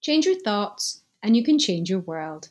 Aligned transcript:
Change 0.00 0.26
your 0.26 0.38
thoughts, 0.38 1.02
and 1.24 1.36
you 1.36 1.42
can 1.42 1.58
change 1.58 1.90
your 1.90 1.98
world. 1.98 2.50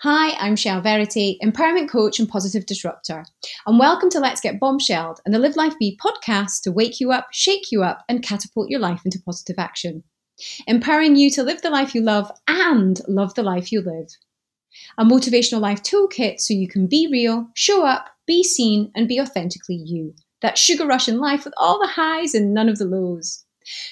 Hi, 0.00 0.32
I'm 0.32 0.56
Shell 0.56 0.82
Verity, 0.82 1.38
empowerment 1.42 1.88
coach 1.88 2.18
and 2.20 2.28
positive 2.28 2.66
disruptor, 2.66 3.24
and 3.66 3.78
welcome 3.78 4.10
to 4.10 4.20
Let's 4.20 4.42
Get 4.42 4.60
Bombshelled 4.60 5.16
and 5.24 5.34
the 5.34 5.38
Live 5.38 5.56
Life 5.56 5.72
Be 5.78 5.98
podcast 6.04 6.60
to 6.62 6.72
wake 6.72 7.00
you 7.00 7.12
up, 7.12 7.28
shake 7.32 7.72
you 7.72 7.82
up, 7.82 8.04
and 8.10 8.22
catapult 8.22 8.68
your 8.68 8.78
life 8.78 9.00
into 9.06 9.18
positive 9.22 9.58
action. 9.58 10.04
Empowering 10.66 11.16
you 11.16 11.30
to 11.30 11.42
live 11.42 11.62
the 11.62 11.70
life 11.70 11.94
you 11.94 12.02
love 12.02 12.30
and 12.46 13.00
love 13.08 13.32
the 13.34 13.42
life 13.42 13.72
you 13.72 13.80
live. 13.80 14.10
A 14.98 15.04
motivational 15.04 15.62
life 15.62 15.82
toolkit 15.82 16.40
so 16.40 16.52
you 16.52 16.68
can 16.68 16.86
be 16.86 17.08
real, 17.10 17.48
show 17.54 17.86
up, 17.86 18.10
be 18.26 18.42
seen, 18.42 18.92
and 18.94 19.08
be 19.08 19.18
authentically 19.18 19.76
you. 19.76 20.14
That 20.42 20.58
sugar 20.58 20.84
rush 20.84 21.08
in 21.08 21.20
life 21.20 21.46
with 21.46 21.54
all 21.56 21.80
the 21.80 21.86
highs 21.86 22.34
and 22.34 22.52
none 22.52 22.68
of 22.68 22.76
the 22.76 22.84
lows. 22.84 23.45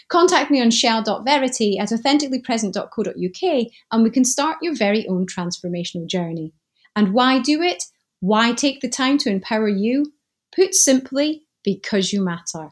Contact 0.09 0.51
me 0.51 0.61
on 0.61 0.71
shell.verity 0.71 1.79
at 1.79 1.91
authenticallypresent.co.uk 1.91 3.67
and 3.91 4.03
we 4.03 4.11
can 4.11 4.25
start 4.25 4.59
your 4.63 4.75
very 4.75 5.07
own 5.09 5.27
transformational 5.27 6.07
journey. 6.07 6.53
And 6.97 7.13
why 7.13 7.41
do 7.41 7.63
it? 7.63 7.83
Why 8.21 8.53
take 8.53 8.81
the 8.81 8.89
time 8.89 9.19
to 9.19 9.31
empower 9.31 9.69
you? 9.69 10.13
Put 10.55 10.75
simply, 10.75 11.43
because 11.65 12.13
you 12.13 12.23
matter. 12.23 12.71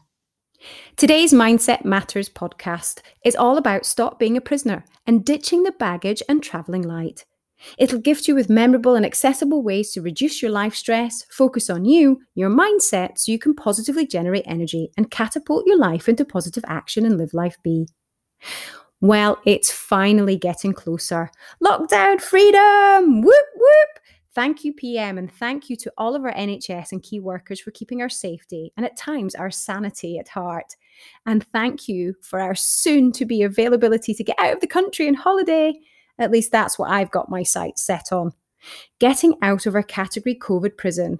Today's 0.95 1.33
Mindset 1.33 1.83
Matters 1.83 2.29
podcast 2.29 3.01
is 3.25 3.35
all 3.35 3.57
about 3.57 3.85
stop 3.85 4.17
being 4.17 4.37
a 4.37 4.41
prisoner 4.41 4.85
and 5.05 5.25
ditching 5.25 5.63
the 5.63 5.73
baggage 5.73 6.23
and 6.29 6.41
travelling 6.41 6.83
light. 6.83 7.25
It'll 7.77 7.99
gift 7.99 8.27
you 8.27 8.35
with 8.35 8.49
memorable 8.49 8.95
and 8.95 9.05
accessible 9.05 9.63
ways 9.63 9.91
to 9.91 10.01
reduce 10.01 10.41
your 10.41 10.51
life 10.51 10.75
stress, 10.75 11.25
focus 11.29 11.69
on 11.69 11.85
you, 11.85 12.21
your 12.35 12.49
mindset, 12.49 13.17
so 13.17 13.31
you 13.31 13.39
can 13.39 13.53
positively 13.53 14.05
generate 14.05 14.45
energy 14.45 14.91
and 14.97 15.11
catapult 15.11 15.65
your 15.65 15.77
life 15.77 16.09
into 16.09 16.25
positive 16.25 16.63
action 16.67 17.05
and 17.05 17.17
live 17.17 17.33
life 17.33 17.57
be. 17.63 17.87
Well, 19.01 19.39
it's 19.45 19.71
finally 19.71 20.37
getting 20.37 20.73
closer. 20.73 21.29
Lockdown 21.61 22.21
freedom! 22.21 23.21
Whoop, 23.21 23.45
whoop! 23.55 23.99
Thank 24.33 24.63
you, 24.63 24.73
PM, 24.73 25.19
and 25.19 25.31
thank 25.31 25.69
you 25.69 25.75
to 25.75 25.91
all 25.97 26.15
of 26.15 26.23
our 26.23 26.33
NHS 26.33 26.91
and 26.91 27.03
key 27.03 27.19
workers 27.19 27.59
for 27.59 27.69
keeping 27.71 28.01
our 28.01 28.09
safety 28.09 28.73
and 28.75 28.85
at 28.85 28.97
times 28.97 29.35
our 29.35 29.51
sanity 29.51 30.17
at 30.17 30.27
heart. 30.27 30.75
And 31.27 31.45
thank 31.47 31.87
you 31.87 32.15
for 32.21 32.39
our 32.39 32.55
soon 32.55 33.11
to 33.11 33.25
be 33.25 33.43
availability 33.43 34.15
to 34.15 34.23
get 34.23 34.39
out 34.39 34.53
of 34.53 34.59
the 34.59 34.67
country 34.67 35.07
and 35.07 35.15
holiday. 35.15 35.73
At 36.19 36.31
least 36.31 36.51
that's 36.51 36.77
what 36.77 36.91
I've 36.91 37.11
got 37.11 37.29
my 37.29 37.43
sights 37.43 37.83
set 37.83 38.11
on. 38.11 38.33
Getting 38.99 39.35
out 39.41 39.65
of 39.65 39.75
our 39.75 39.83
category 39.83 40.35
COVID 40.35 40.77
prison. 40.77 41.19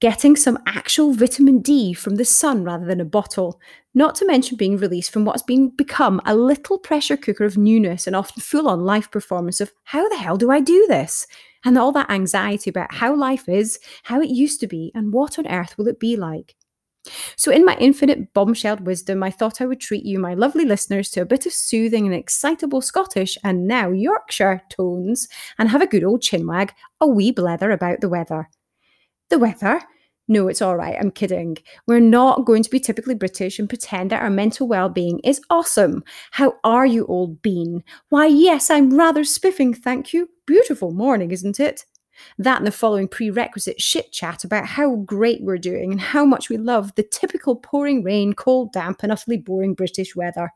Getting 0.00 0.36
some 0.36 0.60
actual 0.66 1.12
vitamin 1.12 1.58
D 1.58 1.92
from 1.92 2.14
the 2.14 2.24
sun 2.24 2.62
rather 2.62 2.86
than 2.86 3.00
a 3.00 3.04
bottle, 3.04 3.60
not 3.94 4.14
to 4.16 4.26
mention 4.26 4.56
being 4.56 4.76
released 4.76 5.12
from 5.12 5.24
what's 5.24 5.42
been 5.42 5.70
become 5.70 6.20
a 6.24 6.36
little 6.36 6.78
pressure 6.78 7.16
cooker 7.16 7.44
of 7.44 7.56
newness 7.56 8.06
and 8.06 8.14
often 8.14 8.40
full 8.40 8.68
on 8.68 8.84
life 8.84 9.10
performance 9.10 9.60
of 9.60 9.72
how 9.82 10.08
the 10.08 10.16
hell 10.16 10.36
do 10.36 10.52
I 10.52 10.60
do 10.60 10.86
this? 10.88 11.26
And 11.64 11.76
all 11.76 11.90
that 11.92 12.10
anxiety 12.10 12.70
about 12.70 12.94
how 12.94 13.16
life 13.16 13.48
is, 13.48 13.80
how 14.04 14.20
it 14.20 14.30
used 14.30 14.60
to 14.60 14.68
be, 14.68 14.92
and 14.94 15.12
what 15.12 15.36
on 15.36 15.48
earth 15.48 15.76
will 15.76 15.88
it 15.88 15.98
be 15.98 16.16
like. 16.16 16.54
So, 17.36 17.50
in 17.50 17.64
my 17.64 17.76
infinite 17.78 18.32
bombshelled 18.34 18.80
wisdom, 18.80 19.22
I 19.22 19.30
thought 19.30 19.60
I 19.60 19.66
would 19.66 19.80
treat 19.80 20.04
you, 20.04 20.18
my 20.18 20.34
lovely 20.34 20.64
listeners, 20.64 21.10
to 21.10 21.20
a 21.20 21.26
bit 21.26 21.46
of 21.46 21.52
soothing 21.52 22.06
and 22.06 22.14
excitable 22.14 22.80
Scottish 22.80 23.36
and 23.44 23.66
now 23.66 23.90
Yorkshire 23.90 24.62
tones 24.70 25.28
and 25.58 25.68
have 25.68 25.82
a 25.82 25.86
good 25.86 26.04
old 26.04 26.22
chinwag, 26.22 26.70
a 27.00 27.06
wee 27.06 27.32
blether 27.32 27.72
about 27.72 28.00
the 28.00 28.08
weather. 28.08 28.48
The 29.30 29.38
weather? 29.38 29.82
No, 30.30 30.48
it's 30.48 30.60
all 30.60 30.76
right, 30.76 30.96
I'm 31.00 31.10
kidding. 31.10 31.56
We're 31.86 32.00
not 32.00 32.44
going 32.44 32.62
to 32.62 32.70
be 32.70 32.78
typically 32.78 33.14
British 33.14 33.58
and 33.58 33.66
pretend 33.66 34.10
that 34.10 34.22
our 34.22 34.28
mental 34.28 34.68
well 34.68 34.90
being 34.90 35.20
is 35.20 35.40
awesome. 35.48 36.04
How 36.32 36.54
are 36.64 36.84
you, 36.84 37.06
old 37.06 37.40
bean? 37.40 37.82
Why, 38.10 38.26
yes, 38.26 38.68
I'm 38.68 38.94
rather 38.94 39.24
spiffing, 39.24 39.72
thank 39.72 40.12
you. 40.12 40.28
Beautiful 40.46 40.92
morning, 40.92 41.30
isn't 41.30 41.58
it? 41.58 41.86
That 42.38 42.58
and 42.58 42.66
the 42.66 42.72
following 42.72 43.08
prerequisite 43.08 43.80
shit 43.80 44.12
chat 44.12 44.44
about 44.44 44.66
how 44.66 44.96
great 44.96 45.42
we're 45.42 45.58
doing 45.58 45.92
and 45.92 46.00
how 46.00 46.24
much 46.24 46.48
we 46.48 46.56
love 46.56 46.94
the 46.94 47.02
typical 47.02 47.56
pouring 47.56 48.02
rain, 48.02 48.32
cold, 48.32 48.72
damp, 48.72 49.02
and 49.02 49.12
utterly 49.12 49.36
boring 49.36 49.74
British 49.74 50.14
weather. 50.16 50.52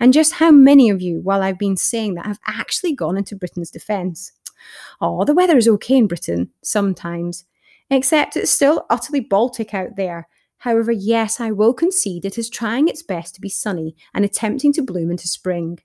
And 0.00 0.12
just 0.12 0.34
how 0.34 0.50
many 0.50 0.90
of 0.90 1.02
you, 1.02 1.20
while 1.20 1.42
I've 1.42 1.58
been 1.58 1.76
saying 1.76 2.14
that, 2.14 2.26
have 2.26 2.40
actually 2.46 2.94
gone 2.94 3.16
into 3.16 3.36
Britain's 3.36 3.70
defence. 3.70 4.32
Oh, 5.00 5.24
the 5.24 5.34
weather 5.34 5.56
is 5.56 5.68
okay 5.68 5.96
in 5.96 6.06
Britain, 6.06 6.50
sometimes. 6.62 7.44
Except 7.90 8.36
it's 8.36 8.50
still 8.50 8.86
utterly 8.90 9.20
Baltic 9.20 9.74
out 9.74 9.96
there. 9.96 10.28
However, 10.58 10.92
yes, 10.92 11.40
I 11.40 11.50
will 11.50 11.74
concede 11.74 12.24
it 12.24 12.38
is 12.38 12.48
trying 12.48 12.88
its 12.88 13.02
best 13.02 13.34
to 13.34 13.40
be 13.40 13.50
sunny 13.50 13.94
and 14.14 14.24
attempting 14.24 14.72
to 14.74 14.82
bloom 14.82 15.10
into 15.10 15.28
spring. 15.28 15.80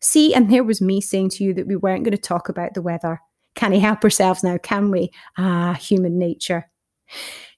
See, 0.00 0.34
and 0.34 0.50
there 0.50 0.64
was 0.64 0.80
me 0.80 1.00
saying 1.00 1.30
to 1.30 1.44
you 1.44 1.54
that 1.54 1.68
we 1.68 1.76
weren't 1.76 2.04
going 2.04 2.16
to 2.16 2.18
talk 2.18 2.48
about 2.48 2.74
the 2.74 2.82
weather. 2.82 3.20
Can 3.54 3.72
he 3.72 3.80
help 3.80 4.04
ourselves 4.04 4.42
now, 4.42 4.58
can 4.58 4.90
we? 4.90 5.10
Ah, 5.38 5.74
human 5.74 6.18
nature. 6.18 6.70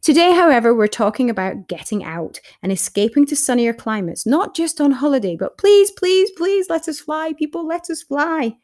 Today, 0.02 0.32
however, 0.32 0.74
we're 0.74 0.86
talking 0.86 1.30
about 1.30 1.68
getting 1.68 2.04
out 2.04 2.38
and 2.62 2.70
escaping 2.70 3.26
to 3.26 3.36
sunnier 3.36 3.72
climates, 3.72 4.26
not 4.26 4.54
just 4.54 4.80
on 4.80 4.92
holiday, 4.92 5.36
but 5.36 5.58
please, 5.58 5.90
please, 5.90 6.30
please 6.36 6.70
let 6.70 6.88
us 6.88 7.00
fly, 7.00 7.32
people, 7.36 7.66
let 7.66 7.90
us 7.90 8.02
fly. 8.02 8.54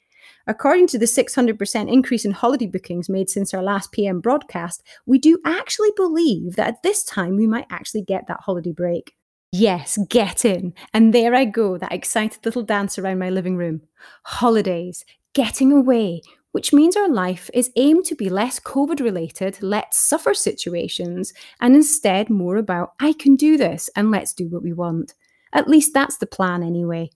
According 0.46 0.88
to 0.88 0.98
the 0.98 1.06
600% 1.06 1.92
increase 1.92 2.24
in 2.24 2.32
holiday 2.32 2.66
bookings 2.66 3.08
made 3.08 3.30
since 3.30 3.52
our 3.54 3.62
last 3.62 3.92
PM 3.92 4.20
broadcast, 4.20 4.82
we 5.06 5.18
do 5.18 5.38
actually 5.44 5.90
believe 5.96 6.56
that 6.56 6.68
at 6.68 6.82
this 6.82 7.02
time 7.04 7.36
we 7.36 7.46
might 7.46 7.66
actually 7.70 8.02
get 8.02 8.26
that 8.28 8.40
holiday 8.40 8.72
break. 8.72 9.14
Yes, 9.52 9.98
get 10.08 10.44
in. 10.44 10.72
And 10.94 11.12
there 11.12 11.34
I 11.34 11.44
go, 11.44 11.76
that 11.76 11.92
excited 11.92 12.44
little 12.44 12.62
dance 12.62 12.98
around 12.98 13.18
my 13.18 13.30
living 13.30 13.56
room. 13.56 13.82
Holidays, 14.24 15.04
getting 15.34 15.72
away, 15.72 16.22
which 16.52 16.72
means 16.72 16.96
our 16.96 17.08
life 17.08 17.50
is 17.52 17.70
aimed 17.76 18.04
to 18.06 18.14
be 18.14 18.28
less 18.28 18.60
COVID 18.60 19.00
related, 19.00 19.58
let's 19.62 19.98
suffer 19.98 20.34
situations, 20.34 21.32
and 21.60 21.74
instead 21.74 22.30
more 22.30 22.56
about, 22.56 22.92
I 23.00 23.14
can 23.14 23.36
do 23.36 23.56
this 23.56 23.90
and 23.96 24.10
let's 24.10 24.32
do 24.32 24.48
what 24.48 24.62
we 24.62 24.72
want. 24.72 25.14
At 25.52 25.68
least 25.68 25.92
that's 25.92 26.18
the 26.18 26.26
plan 26.26 26.62
anyway. 26.62 27.10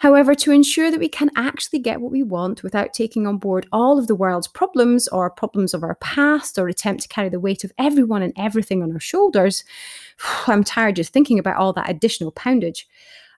However, 0.00 0.34
to 0.34 0.52
ensure 0.52 0.90
that 0.90 1.00
we 1.00 1.08
can 1.08 1.30
actually 1.34 1.78
get 1.78 2.00
what 2.00 2.12
we 2.12 2.22
want 2.22 2.62
without 2.62 2.92
taking 2.92 3.26
on 3.26 3.38
board 3.38 3.66
all 3.72 3.98
of 3.98 4.06
the 4.06 4.14
world's 4.14 4.46
problems 4.46 5.08
or 5.08 5.30
problems 5.30 5.72
of 5.72 5.82
our 5.82 5.94
past 5.96 6.58
or 6.58 6.68
attempt 6.68 7.02
to 7.02 7.08
carry 7.08 7.28
the 7.30 7.40
weight 7.40 7.64
of 7.64 7.72
everyone 7.78 8.22
and 8.22 8.32
everything 8.36 8.82
on 8.82 8.92
our 8.92 9.00
shoulders, 9.00 9.64
I'm 10.46 10.62
tired 10.62 10.96
just 10.96 11.12
thinking 11.12 11.38
about 11.38 11.56
all 11.56 11.72
that 11.72 11.90
additional 11.90 12.32
poundage. 12.32 12.86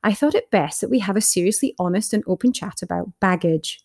I 0.02 0.12
thought 0.12 0.34
it 0.34 0.50
best 0.50 0.80
that 0.80 0.90
we 0.90 0.98
have 1.00 1.16
a 1.16 1.20
seriously 1.20 1.74
honest 1.78 2.12
and 2.12 2.24
open 2.26 2.52
chat 2.52 2.82
about 2.82 3.12
baggage. 3.20 3.80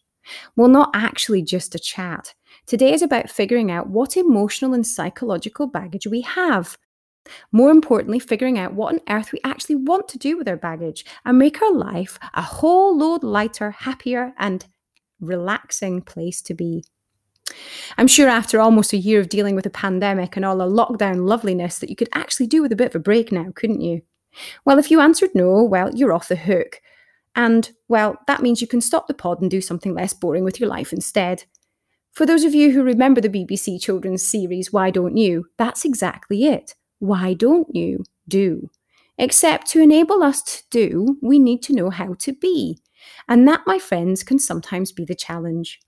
Well, 0.55 0.67
not 0.67 0.91
actually 0.93 1.41
just 1.41 1.75
a 1.75 1.79
chat. 1.79 2.33
Today 2.65 2.93
is 2.93 3.01
about 3.01 3.29
figuring 3.29 3.71
out 3.71 3.89
what 3.89 4.17
emotional 4.17 4.73
and 4.73 4.85
psychological 4.85 5.67
baggage 5.67 6.07
we 6.07 6.21
have. 6.21 6.77
More 7.51 7.71
importantly, 7.71 8.19
figuring 8.19 8.57
out 8.57 8.73
what 8.73 8.93
on 8.93 9.01
earth 9.09 9.31
we 9.31 9.39
actually 9.43 9.75
want 9.75 10.07
to 10.09 10.17
do 10.17 10.37
with 10.37 10.47
our 10.47 10.57
baggage 10.57 11.05
and 11.25 11.37
make 11.37 11.61
our 11.61 11.73
life 11.73 12.19
a 12.33 12.41
whole 12.41 12.97
load 12.97 13.23
lighter, 13.23 13.71
happier, 13.71 14.33
and 14.37 14.65
relaxing 15.19 16.01
place 16.01 16.41
to 16.43 16.53
be. 16.53 16.83
I'm 17.97 18.07
sure 18.07 18.27
after 18.27 18.59
almost 18.59 18.93
a 18.93 18.97
year 18.97 19.19
of 19.19 19.29
dealing 19.29 19.55
with 19.55 19.65
a 19.65 19.71
pandemic 19.71 20.35
and 20.35 20.45
all 20.45 20.57
the 20.57 20.65
lockdown 20.65 21.27
loveliness 21.27 21.79
that 21.79 21.89
you 21.89 21.95
could 21.95 22.09
actually 22.13 22.47
do 22.47 22.61
with 22.61 22.71
a 22.71 22.75
bit 22.75 22.87
of 22.87 22.95
a 22.95 22.99
break 22.99 23.31
now, 23.31 23.51
couldn't 23.55 23.81
you? 23.81 24.01
Well, 24.65 24.79
if 24.79 24.91
you 24.91 24.99
answered 24.99 25.31
no, 25.33 25.63
well, 25.63 25.89
you're 25.93 26.13
off 26.13 26.27
the 26.27 26.35
hook. 26.35 26.81
And, 27.35 27.71
well, 27.87 28.17
that 28.27 28.41
means 28.41 28.61
you 28.61 28.67
can 28.67 28.81
stop 28.81 29.07
the 29.07 29.13
pod 29.13 29.41
and 29.41 29.51
do 29.51 29.61
something 29.61 29.93
less 29.93 30.13
boring 30.13 30.43
with 30.43 30.59
your 30.59 30.69
life 30.69 30.93
instead. 30.93 31.43
For 32.13 32.25
those 32.25 32.45
of 32.45 32.55
you 32.55 32.71
who 32.71 32.81
remember 32.81 33.19
the 33.19 33.29
BBC 33.29 33.81
children's 33.81 34.23
series, 34.23 34.71
Why 34.71 34.89
Don't 34.89 35.17
You? 35.17 35.47
That's 35.57 35.83
exactly 35.83 36.45
it. 36.45 36.75
Why 36.99 37.33
don't 37.33 37.67
you 37.75 38.05
do? 38.27 38.69
Except 39.17 39.67
to 39.67 39.81
enable 39.81 40.23
us 40.23 40.41
to 40.43 40.63
do, 40.71 41.17
we 41.21 41.39
need 41.39 41.61
to 41.63 41.73
know 41.73 41.89
how 41.89 42.13
to 42.19 42.33
be. 42.33 42.79
And 43.27 43.47
that, 43.47 43.61
my 43.65 43.79
friends, 43.79 44.23
can 44.23 44.39
sometimes 44.39 44.91
be 44.91 45.05
the 45.05 45.15
challenge. 45.15 45.79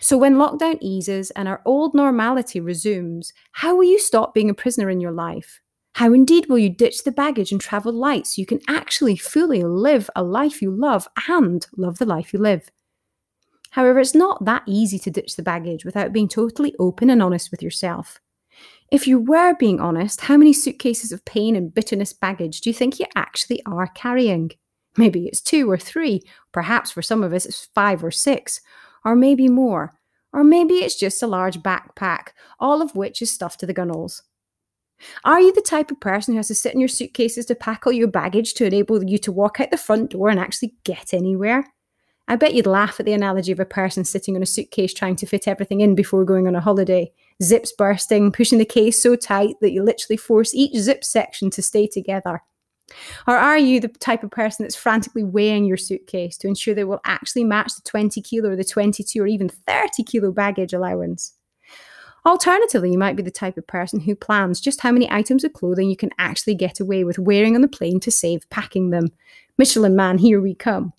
So, 0.00 0.16
when 0.16 0.36
lockdown 0.36 0.78
eases 0.80 1.30
and 1.32 1.46
our 1.46 1.60
old 1.66 1.94
normality 1.94 2.60
resumes, 2.60 3.32
how 3.52 3.76
will 3.76 3.84
you 3.84 3.98
stop 3.98 4.32
being 4.32 4.48
a 4.48 4.54
prisoner 4.54 4.88
in 4.88 5.00
your 5.00 5.12
life? 5.12 5.60
How 5.96 6.12
indeed 6.12 6.44
will 6.50 6.58
you 6.58 6.68
ditch 6.68 7.04
the 7.04 7.10
baggage 7.10 7.52
and 7.52 7.58
travel 7.58 7.90
light 7.90 8.26
so 8.26 8.38
you 8.38 8.44
can 8.44 8.60
actually 8.68 9.16
fully 9.16 9.62
live 9.62 10.10
a 10.14 10.22
life 10.22 10.60
you 10.60 10.70
love 10.70 11.08
and 11.26 11.66
love 11.74 11.96
the 11.96 12.04
life 12.04 12.34
you 12.34 12.38
live? 12.38 12.70
However, 13.70 14.00
it's 14.00 14.14
not 14.14 14.44
that 14.44 14.62
easy 14.66 14.98
to 14.98 15.10
ditch 15.10 15.36
the 15.36 15.42
baggage 15.42 15.86
without 15.86 16.12
being 16.12 16.28
totally 16.28 16.74
open 16.78 17.08
and 17.08 17.22
honest 17.22 17.50
with 17.50 17.62
yourself. 17.62 18.20
If 18.92 19.06
you 19.06 19.18
were 19.18 19.54
being 19.54 19.80
honest, 19.80 20.20
how 20.20 20.36
many 20.36 20.52
suitcases 20.52 21.12
of 21.12 21.24
pain 21.24 21.56
and 21.56 21.72
bitterness 21.72 22.12
baggage 22.12 22.60
do 22.60 22.68
you 22.68 22.74
think 22.74 23.00
you 23.00 23.06
actually 23.16 23.62
are 23.64 23.86
carrying? 23.86 24.50
Maybe 24.98 25.24
it's 25.24 25.40
two 25.40 25.70
or 25.70 25.78
three, 25.78 26.20
perhaps 26.52 26.90
for 26.90 27.00
some 27.00 27.22
of 27.22 27.32
us 27.32 27.46
it's 27.46 27.70
five 27.74 28.04
or 28.04 28.10
six, 28.10 28.60
or 29.02 29.16
maybe 29.16 29.48
more. 29.48 29.94
Or 30.30 30.44
maybe 30.44 30.74
it's 30.74 30.98
just 30.98 31.22
a 31.22 31.26
large 31.26 31.60
backpack, 31.60 32.32
all 32.60 32.82
of 32.82 32.94
which 32.94 33.22
is 33.22 33.30
stuffed 33.30 33.60
to 33.60 33.66
the 33.66 33.72
gunnels. 33.72 34.22
Are 35.24 35.40
you 35.40 35.52
the 35.52 35.60
type 35.60 35.90
of 35.90 36.00
person 36.00 36.34
who 36.34 36.38
has 36.38 36.48
to 36.48 36.54
sit 36.54 36.74
in 36.74 36.80
your 36.80 36.88
suitcases 36.88 37.46
to 37.46 37.54
pack 37.54 37.86
all 37.86 37.92
your 37.92 38.08
baggage 38.08 38.54
to 38.54 38.66
enable 38.66 39.02
you 39.04 39.18
to 39.18 39.32
walk 39.32 39.60
out 39.60 39.70
the 39.70 39.76
front 39.76 40.10
door 40.10 40.28
and 40.28 40.40
actually 40.40 40.74
get 40.84 41.12
anywhere? 41.12 41.64
I 42.28 42.36
bet 42.36 42.54
you'd 42.54 42.66
laugh 42.66 42.98
at 42.98 43.06
the 43.06 43.12
analogy 43.12 43.52
of 43.52 43.60
a 43.60 43.64
person 43.64 44.04
sitting 44.04 44.34
on 44.34 44.42
a 44.42 44.46
suitcase 44.46 44.92
trying 44.92 45.16
to 45.16 45.26
fit 45.26 45.46
everything 45.46 45.80
in 45.80 45.94
before 45.94 46.24
going 46.24 46.48
on 46.48 46.56
a 46.56 46.60
holiday. 46.60 47.12
Zips 47.42 47.72
bursting, 47.76 48.32
pushing 48.32 48.58
the 48.58 48.64
case 48.64 49.00
so 49.00 49.14
tight 49.14 49.54
that 49.60 49.70
you 49.70 49.82
literally 49.82 50.16
force 50.16 50.54
each 50.54 50.76
zip 50.76 51.04
section 51.04 51.50
to 51.50 51.62
stay 51.62 51.86
together. 51.86 52.42
Or 53.28 53.36
are 53.36 53.58
you 53.58 53.80
the 53.80 53.88
type 53.88 54.24
of 54.24 54.30
person 54.30 54.64
that's 54.64 54.76
frantically 54.76 55.24
weighing 55.24 55.64
your 55.64 55.76
suitcase 55.76 56.36
to 56.38 56.48
ensure 56.48 56.76
it 56.76 56.88
will 56.88 57.00
actually 57.04 57.44
match 57.44 57.74
the 57.74 57.82
20 57.82 58.20
kilo 58.22 58.50
or 58.50 58.56
the 58.56 58.64
22 58.64 59.22
or 59.22 59.26
even 59.26 59.48
30 59.48 60.02
kilo 60.04 60.32
baggage 60.32 60.72
allowance? 60.72 61.35
Alternatively, 62.26 62.90
you 62.90 62.98
might 62.98 63.14
be 63.14 63.22
the 63.22 63.30
type 63.30 63.56
of 63.56 63.68
person 63.68 64.00
who 64.00 64.16
plans 64.16 64.60
just 64.60 64.80
how 64.80 64.90
many 64.90 65.08
items 65.12 65.44
of 65.44 65.52
clothing 65.52 65.88
you 65.88 65.96
can 65.96 66.10
actually 66.18 66.56
get 66.56 66.80
away 66.80 67.04
with 67.04 67.20
wearing 67.20 67.54
on 67.54 67.60
the 67.60 67.68
plane 67.68 68.00
to 68.00 68.10
save 68.10 68.50
packing 68.50 68.90
them. 68.90 69.12
Michelin 69.56 69.94
man, 69.94 70.18
here 70.18 70.40
we 70.40 70.52
come. 70.52 70.92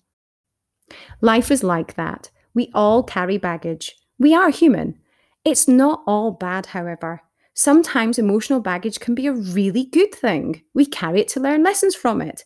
Life 1.20 1.50
is 1.50 1.62
like 1.62 1.96
that. 1.96 2.30
We 2.54 2.70
all 2.74 3.02
carry 3.02 3.36
baggage. 3.36 3.94
We 4.18 4.34
are 4.34 4.48
human. 4.48 4.98
It's 5.44 5.68
not 5.68 6.02
all 6.06 6.30
bad, 6.30 6.66
however. 6.66 7.20
Sometimes 7.52 8.18
emotional 8.18 8.60
baggage 8.60 8.98
can 8.98 9.14
be 9.14 9.26
a 9.26 9.32
really 9.32 9.84
good 9.84 10.14
thing. 10.14 10.62
We 10.72 10.86
carry 10.86 11.20
it 11.20 11.28
to 11.28 11.40
learn 11.40 11.62
lessons 11.62 11.94
from 11.94 12.22
it. 12.22 12.44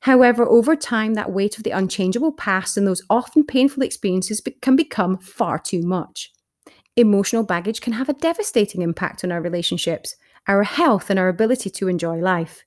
However, 0.00 0.46
over 0.46 0.76
time, 0.76 1.14
that 1.14 1.32
weight 1.32 1.56
of 1.56 1.64
the 1.64 1.70
unchangeable 1.70 2.32
past 2.32 2.76
and 2.76 2.86
those 2.86 3.02
often 3.08 3.44
painful 3.44 3.82
experiences 3.82 4.42
can 4.60 4.76
become 4.76 5.16
far 5.16 5.58
too 5.58 5.82
much. 5.82 6.32
Emotional 6.98 7.44
baggage 7.44 7.80
can 7.80 7.92
have 7.92 8.08
a 8.08 8.12
devastating 8.12 8.82
impact 8.82 9.22
on 9.22 9.30
our 9.30 9.40
relationships, 9.40 10.16
our 10.48 10.64
health, 10.64 11.10
and 11.10 11.18
our 11.18 11.28
ability 11.28 11.70
to 11.70 11.86
enjoy 11.86 12.16
life. 12.16 12.64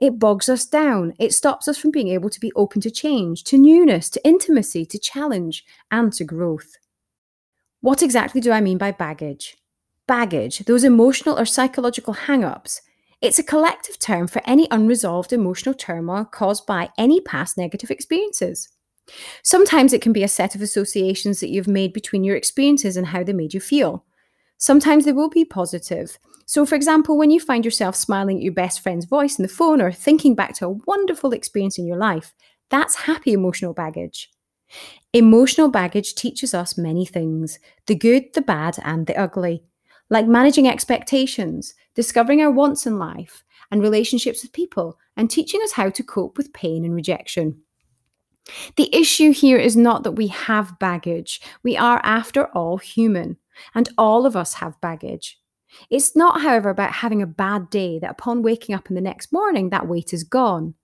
It 0.00 0.18
bogs 0.18 0.48
us 0.48 0.66
down. 0.66 1.14
It 1.20 1.32
stops 1.32 1.68
us 1.68 1.78
from 1.78 1.92
being 1.92 2.08
able 2.08 2.28
to 2.28 2.40
be 2.40 2.50
open 2.56 2.80
to 2.80 2.90
change, 2.90 3.44
to 3.44 3.56
newness, 3.56 4.10
to 4.10 4.26
intimacy, 4.26 4.84
to 4.86 4.98
challenge, 4.98 5.64
and 5.92 6.12
to 6.14 6.24
growth. 6.24 6.72
What 7.80 8.02
exactly 8.02 8.40
do 8.40 8.50
I 8.50 8.60
mean 8.60 8.78
by 8.78 8.90
baggage? 8.90 9.56
baggage, 10.08 10.58
those 10.60 10.82
emotional 10.82 11.38
or 11.38 11.44
psychological 11.44 12.14
hang 12.14 12.42
ups. 12.42 12.80
It's 13.20 13.38
a 13.38 13.44
collective 13.44 14.00
term 14.00 14.26
for 14.26 14.42
any 14.44 14.66
unresolved 14.72 15.32
emotional 15.32 15.74
turmoil 15.76 16.24
caused 16.24 16.66
by 16.66 16.88
any 16.98 17.20
past 17.20 17.56
negative 17.56 17.92
experiences. 17.92 18.70
Sometimes 19.42 19.92
it 19.92 20.02
can 20.02 20.12
be 20.12 20.22
a 20.22 20.28
set 20.28 20.54
of 20.54 20.62
associations 20.62 21.40
that 21.40 21.50
you've 21.50 21.68
made 21.68 21.92
between 21.92 22.24
your 22.24 22.36
experiences 22.36 22.96
and 22.96 23.08
how 23.08 23.22
they 23.22 23.32
made 23.32 23.54
you 23.54 23.60
feel. 23.60 24.04
Sometimes 24.58 25.04
they 25.04 25.12
will 25.12 25.30
be 25.30 25.44
positive. 25.44 26.18
So, 26.46 26.66
for 26.66 26.74
example, 26.74 27.16
when 27.16 27.30
you 27.30 27.40
find 27.40 27.64
yourself 27.64 27.94
smiling 27.94 28.38
at 28.38 28.42
your 28.42 28.52
best 28.52 28.80
friend's 28.80 29.04
voice 29.04 29.38
in 29.38 29.42
the 29.42 29.48
phone 29.48 29.80
or 29.80 29.92
thinking 29.92 30.34
back 30.34 30.54
to 30.54 30.66
a 30.66 30.76
wonderful 30.86 31.32
experience 31.32 31.78
in 31.78 31.86
your 31.86 31.98
life, 31.98 32.34
that's 32.70 32.94
happy 32.94 33.32
emotional 33.32 33.74
baggage. 33.74 34.30
Emotional 35.12 35.68
baggage 35.68 36.14
teaches 36.14 36.52
us 36.52 36.76
many 36.76 37.06
things 37.06 37.58
the 37.86 37.94
good, 37.94 38.34
the 38.34 38.42
bad, 38.42 38.78
and 38.84 39.06
the 39.06 39.16
ugly 39.16 39.62
like 40.10 40.26
managing 40.26 40.66
expectations, 40.66 41.74
discovering 41.94 42.40
our 42.40 42.50
wants 42.50 42.86
in 42.86 42.98
life, 42.98 43.44
and 43.70 43.82
relationships 43.82 44.42
with 44.42 44.52
people, 44.52 44.98
and 45.16 45.30
teaching 45.30 45.60
us 45.62 45.72
how 45.72 45.90
to 45.90 46.02
cope 46.02 46.36
with 46.38 46.52
pain 46.52 46.84
and 46.84 46.94
rejection. 46.94 47.60
The 48.76 48.94
issue 48.94 49.32
here 49.32 49.58
is 49.58 49.76
not 49.76 50.04
that 50.04 50.12
we 50.12 50.28
have 50.28 50.78
baggage. 50.78 51.40
We 51.62 51.76
are, 51.76 52.00
after 52.02 52.46
all, 52.56 52.78
human, 52.78 53.36
and 53.74 53.88
all 53.98 54.26
of 54.26 54.36
us 54.36 54.54
have 54.54 54.80
baggage. 54.80 55.38
It's 55.90 56.16
not, 56.16 56.40
however, 56.40 56.70
about 56.70 56.92
having 56.92 57.22
a 57.22 57.26
bad 57.26 57.70
day 57.70 57.98
that 57.98 58.10
upon 58.10 58.42
waking 58.42 58.74
up 58.74 58.88
in 58.88 58.94
the 58.94 59.00
next 59.00 59.32
morning, 59.32 59.70
that 59.70 59.88
weight 59.88 60.12
is 60.12 60.24
gone. 60.24 60.74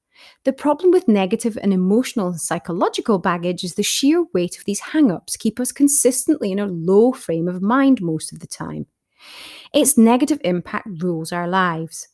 The 0.44 0.52
problem 0.52 0.90
with 0.90 1.08
negative 1.08 1.58
and 1.60 1.72
emotional 1.72 2.28
and 2.28 2.40
psychological 2.40 3.18
baggage 3.18 3.64
is 3.64 3.74
the 3.74 3.82
sheer 3.82 4.24
weight 4.32 4.56
of 4.56 4.64
these 4.64 4.80
hang 4.80 5.10
ups 5.10 5.36
keep 5.36 5.58
us 5.58 5.72
consistently 5.72 6.52
in 6.52 6.58
a 6.58 6.66
low 6.66 7.12
frame 7.12 7.48
of 7.48 7.62
mind 7.62 8.00
most 8.00 8.32
of 8.32 8.38
the 8.38 8.46
time. 8.46 8.86
Its 9.72 9.98
negative 9.98 10.40
impact 10.44 10.86
rules 11.02 11.32
our 11.32 11.48
lives. 11.48 12.08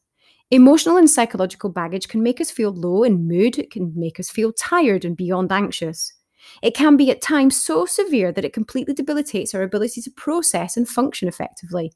Emotional 0.50 0.96
and 0.96 1.08
psychological 1.08 1.70
baggage 1.70 2.08
can 2.08 2.22
make 2.22 2.40
us 2.40 2.50
feel 2.50 2.72
low 2.72 3.04
in 3.04 3.28
mood, 3.28 3.58
it 3.58 3.70
can 3.70 3.92
make 3.94 4.18
us 4.18 4.30
feel 4.30 4.52
tired 4.52 5.04
and 5.04 5.16
beyond 5.16 5.52
anxious. 5.52 6.12
It 6.62 6.74
can 6.74 6.96
be 6.96 7.10
at 7.10 7.22
times 7.22 7.62
so 7.62 7.86
severe 7.86 8.32
that 8.32 8.44
it 8.44 8.52
completely 8.52 8.94
debilitates 8.94 9.54
our 9.54 9.62
ability 9.62 10.02
to 10.02 10.10
process 10.10 10.76
and 10.76 10.88
function 10.88 11.28
effectively. 11.28 11.92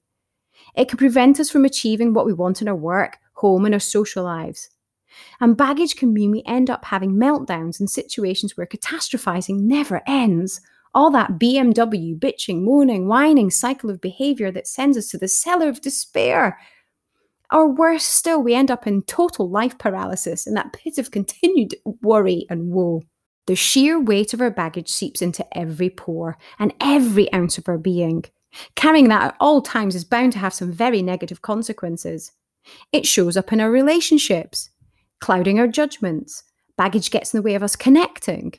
It 0.76 0.88
can 0.88 0.98
prevent 0.98 1.40
us 1.40 1.50
from 1.50 1.64
achieving 1.64 2.14
what 2.14 2.26
we 2.26 2.32
want 2.32 2.62
in 2.62 2.68
our 2.68 2.76
work, 2.76 3.18
home, 3.34 3.64
and 3.64 3.74
our 3.74 3.80
social 3.80 4.24
lives. 4.24 4.70
And 5.40 5.56
baggage 5.56 5.96
can 5.96 6.12
mean 6.12 6.30
we 6.30 6.42
end 6.46 6.70
up 6.70 6.84
having 6.84 7.14
meltdowns 7.14 7.80
in 7.80 7.88
situations 7.88 8.56
where 8.56 8.66
catastrophizing 8.66 9.60
never 9.60 10.02
ends, 10.06 10.60
all 10.94 11.10
that 11.10 11.38
BMW 11.38 12.18
bitching, 12.18 12.62
moaning, 12.62 13.08
whining 13.08 13.50
cycle 13.50 13.90
of 13.90 14.00
behavior 14.00 14.50
that 14.52 14.66
sends 14.66 14.96
us 14.96 15.08
to 15.08 15.18
the 15.18 15.28
cellar 15.28 15.68
of 15.68 15.80
despair. 15.80 16.58
Or 17.54 17.68
worse 17.68 18.02
still, 18.02 18.42
we 18.42 18.52
end 18.52 18.72
up 18.72 18.84
in 18.84 19.02
total 19.02 19.48
life 19.48 19.78
paralysis 19.78 20.44
in 20.44 20.54
that 20.54 20.72
pit 20.72 20.98
of 20.98 21.12
continued 21.12 21.76
worry 22.02 22.46
and 22.50 22.70
woe. 22.70 23.02
The 23.46 23.54
sheer 23.54 24.00
weight 24.00 24.34
of 24.34 24.40
our 24.40 24.50
baggage 24.50 24.88
seeps 24.88 25.22
into 25.22 25.46
every 25.56 25.88
pore 25.88 26.36
and 26.58 26.74
every 26.80 27.32
ounce 27.32 27.56
of 27.56 27.68
our 27.68 27.78
being. 27.78 28.24
Carrying 28.74 29.08
that 29.08 29.22
at 29.22 29.36
all 29.38 29.62
times 29.62 29.94
is 29.94 30.04
bound 30.04 30.32
to 30.32 30.40
have 30.40 30.52
some 30.52 30.72
very 30.72 31.00
negative 31.00 31.42
consequences. 31.42 32.32
It 32.90 33.06
shows 33.06 33.36
up 33.36 33.52
in 33.52 33.60
our 33.60 33.70
relationships, 33.70 34.70
clouding 35.20 35.60
our 35.60 35.68
judgments. 35.68 36.42
Baggage 36.76 37.12
gets 37.12 37.32
in 37.32 37.38
the 37.38 37.42
way 37.42 37.54
of 37.54 37.62
us 37.62 37.76
connecting. 37.76 38.54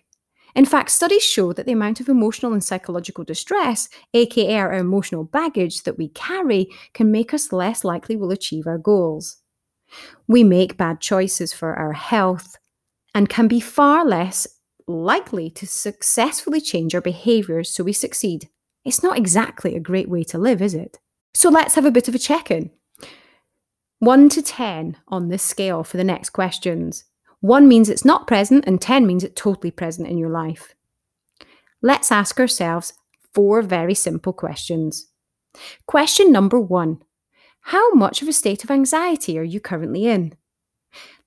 In 0.55 0.65
fact, 0.65 0.89
studies 0.91 1.23
show 1.23 1.51
that 1.51 1.65
the 1.65 1.73
amount 1.73 1.99
of 1.99 2.07
emotional 2.07 2.53
and 2.53 2.63
psychological 2.63 3.25
distress, 3.25 3.89
aka 4.13 4.55
our 4.55 4.73
emotional 4.73 5.25
baggage 5.25 5.83
that 5.83 5.97
we 5.97 6.07
carry, 6.09 6.69
can 6.93 7.11
make 7.11 7.33
us 7.33 7.51
less 7.51 7.83
likely 7.83 8.15
we'll 8.15 8.31
achieve 8.31 8.65
our 8.65 8.77
goals. 8.77 9.37
We 10.27 10.43
make 10.43 10.77
bad 10.77 11.01
choices 11.01 11.51
for 11.53 11.75
our 11.75 11.93
health 11.93 12.57
and 13.13 13.29
can 13.29 13.47
be 13.47 13.59
far 13.59 14.05
less 14.05 14.47
likely 14.87 15.49
to 15.49 15.67
successfully 15.67 16.61
change 16.61 16.95
our 16.95 17.01
behaviours 17.01 17.69
so 17.69 17.83
we 17.83 17.93
succeed. 17.93 18.49
It's 18.85 19.03
not 19.03 19.17
exactly 19.17 19.75
a 19.75 19.79
great 19.79 20.09
way 20.09 20.23
to 20.25 20.37
live, 20.37 20.61
is 20.61 20.73
it? 20.73 20.99
So 21.33 21.49
let's 21.49 21.75
have 21.75 21.85
a 21.85 21.91
bit 21.91 22.07
of 22.07 22.15
a 22.15 22.19
check 22.19 22.49
in. 22.49 22.71
1 23.99 24.29
to 24.29 24.41
10 24.41 24.97
on 25.07 25.29
this 25.29 25.43
scale 25.43 25.83
for 25.83 25.97
the 25.97 26.03
next 26.03 26.29
questions. 26.29 27.05
One 27.45 27.68
means 27.68 27.89
it's 27.89 28.03
not 28.03 28.25
present, 28.25 28.63
and 28.65 28.81
10 28.81 29.06
means 29.06 29.24
it's 29.24 29.39
totally 29.39 29.69
present 29.69 30.07
in 30.07 30.18
your 30.18 30.31
life. 30.31 30.74
Let's 31.80 32.12
ask 32.12 32.39
ourselves 32.39 32.93
four 33.36 33.62
very 33.62 33.93
simple 33.93 34.34
questions. 34.34 35.12
Question 35.86 36.31
number 36.31 36.60
one 36.60 37.03
How 37.60 37.93
much 37.93 38.24
of 38.24 38.27
a 38.27 38.34
state 38.34 38.63
of 38.63 38.72
anxiety 38.72 39.38
are 39.38 39.43
you 39.43 39.60
currently 39.60 40.08
in? 40.08 40.34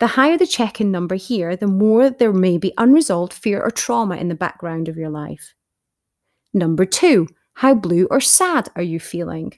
The 0.00 0.08
higher 0.08 0.36
the 0.36 0.44
check 0.44 0.80
in 0.80 0.90
number 0.90 1.14
here, 1.14 1.54
the 1.54 1.68
more 1.68 2.10
there 2.10 2.32
may 2.32 2.58
be 2.58 2.74
unresolved 2.76 3.32
fear 3.32 3.62
or 3.62 3.70
trauma 3.70 4.16
in 4.16 4.26
the 4.26 4.34
background 4.34 4.88
of 4.88 4.96
your 4.96 5.10
life. 5.10 5.54
Number 6.52 6.84
two, 6.84 7.28
how 7.52 7.74
blue 7.74 8.08
or 8.10 8.20
sad 8.20 8.70
are 8.74 8.82
you 8.82 8.98
feeling? 8.98 9.52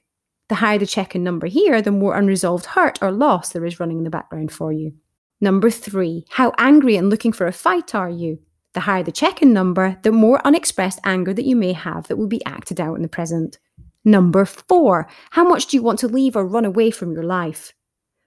The 0.50 0.56
higher 0.56 0.76
the 0.76 0.86
check 0.86 1.14
in 1.14 1.24
number 1.24 1.46
here, 1.46 1.80
the 1.80 1.90
more 1.90 2.18
unresolved 2.18 2.66
hurt 2.66 2.98
or 3.00 3.12
loss 3.12 3.48
there 3.48 3.64
is 3.64 3.80
running 3.80 3.96
in 3.96 4.04
the 4.04 4.10
background 4.10 4.52
for 4.52 4.74
you. 4.74 4.92
Number 5.40 5.70
three, 5.70 6.26
how 6.28 6.52
angry 6.58 6.96
and 6.96 7.08
looking 7.08 7.32
for 7.32 7.46
a 7.46 7.52
fight 7.52 7.94
are 7.94 8.10
you? 8.10 8.40
The 8.74 8.80
higher 8.80 9.02
the 9.02 9.10
check 9.10 9.40
in 9.40 9.52
number, 9.52 9.98
the 10.02 10.12
more 10.12 10.44
unexpressed 10.46 11.00
anger 11.02 11.32
that 11.32 11.46
you 11.46 11.56
may 11.56 11.72
have 11.72 12.08
that 12.08 12.16
will 12.16 12.28
be 12.28 12.44
acted 12.44 12.80
out 12.80 12.94
in 12.94 13.02
the 13.02 13.08
present. 13.08 13.58
Number 14.04 14.44
four, 14.44 15.08
how 15.30 15.44
much 15.44 15.66
do 15.66 15.76
you 15.76 15.82
want 15.82 15.98
to 16.00 16.08
leave 16.08 16.36
or 16.36 16.46
run 16.46 16.64
away 16.64 16.90
from 16.90 17.12
your 17.12 17.22
life? 17.22 17.72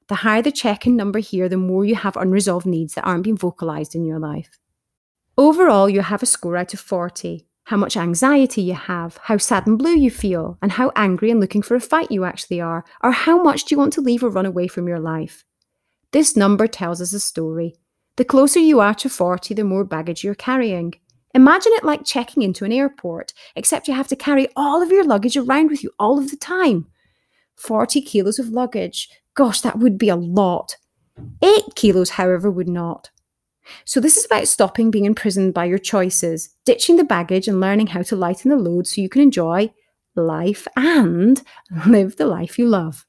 The 0.08 0.15
higher 0.15 0.41
the 0.41 0.51
check 0.51 0.86
in 0.86 0.96
number 0.96 1.20
here, 1.20 1.48
the 1.48 1.58
more 1.58 1.86
you 1.86 1.96
have 1.96 2.17
unresolved 2.17 2.65
needs 2.65 2.96
that 2.96 3.05
aren't 3.05 3.24
being 3.24 3.38
vocalized 3.38 3.96
in 3.96 4.05
your 4.05 4.20
life. 4.20 4.60
Overall, 5.38 5.89
you 5.89 6.01
have 6.01 6.22
a 6.22 6.27
score 6.27 6.58
out 6.58 6.74
of 6.74 6.79
40. 6.79 7.48
How 7.65 7.77
much 7.77 7.96
anxiety 7.96 8.62
you 8.62 8.74
have, 8.74 9.17
how 9.24 9.38
sad 9.38 9.65
and 9.65 9.79
blue 9.79 9.96
you 9.96 10.12
feel, 10.12 10.58
and 10.62 10.74
how 10.74 10.91
angry 10.96 11.32
and 11.32 11.39
looking 11.39 11.62
for 11.62 11.75
a 11.75 11.79
fight 11.79 12.12
you 12.12 12.25
actually 12.25 12.60
are, 12.60 12.84
or 13.01 13.12
how 13.12 13.41
much 13.41 13.65
do 13.65 13.74
you 13.74 13.79
want 13.79 13.93
to 13.93 14.01
leave 14.01 14.24
or 14.24 14.29
run 14.29 14.46
away 14.46 14.67
from 14.67 14.88
your 14.88 15.00
life? 15.00 15.46
This 16.13 16.38
number 16.38 16.67
tells 16.67 17.01
us 17.01 17.12
a 17.12 17.20
story. 17.20 17.75
The 18.17 18.24
closer 18.24 18.60
you 18.60 18.79
are 18.79 18.93
to 18.93 19.10
40, 19.10 19.55
the 19.55 19.63
more 19.63 19.84
baggage 19.84 20.24
you're 20.24 20.36
carrying. 20.36 20.93
Imagine 21.34 21.72
it 21.74 21.84
like 21.84 22.05
checking 22.05 22.43
into 22.43 22.65
an 22.65 22.72
airport, 22.72 23.34
except 23.55 23.88
you 23.88 23.96
have 23.96 24.08
to 24.10 24.15
carry 24.15 24.48
all 24.55 24.84
of 24.84 24.91
your 24.91 25.03
luggage 25.03 25.36
around 25.36 25.72
with 25.72 25.84
you 25.84 25.89
all 25.98 26.20
of 26.20 26.29
the 26.29 26.38
time. 26.38 26.86
40 27.55 28.00
kilos 28.03 28.38
of 28.38 28.50
luggage. 28.50 29.10
Gosh, 29.34 29.62
that 29.62 29.79
would 29.79 29.98
be 29.98 30.10
a 30.10 30.15
lot. 30.15 30.77
8 31.41 31.74
kilos, 31.75 32.12
however, 32.12 32.51
would 32.51 32.70
not. 32.70 33.10
So, 33.84 34.00
this 34.00 34.15
is 34.15 34.25
about 34.25 34.48
stopping 34.48 34.91
being 34.91 35.05
imprisoned 35.05 35.55
by 35.55 35.65
your 35.65 35.79
choices, 35.79 36.50
ditching 36.65 36.98
the 36.98 37.03
baggage, 37.03 37.48
and 37.48 37.60
learning 37.60 37.88
how 37.88 38.03
to 38.03 38.15
lighten 38.15 38.51
the 38.51 38.58
load 38.58 38.86
so 38.86 39.01
you 39.01 39.10
can 39.10 39.22
enjoy 39.22 39.74
life 40.15 40.67
and 40.75 41.41
live 41.88 42.17
the 42.17 42.27
life 42.27 42.60
you 42.60 42.67
love. 42.67 43.03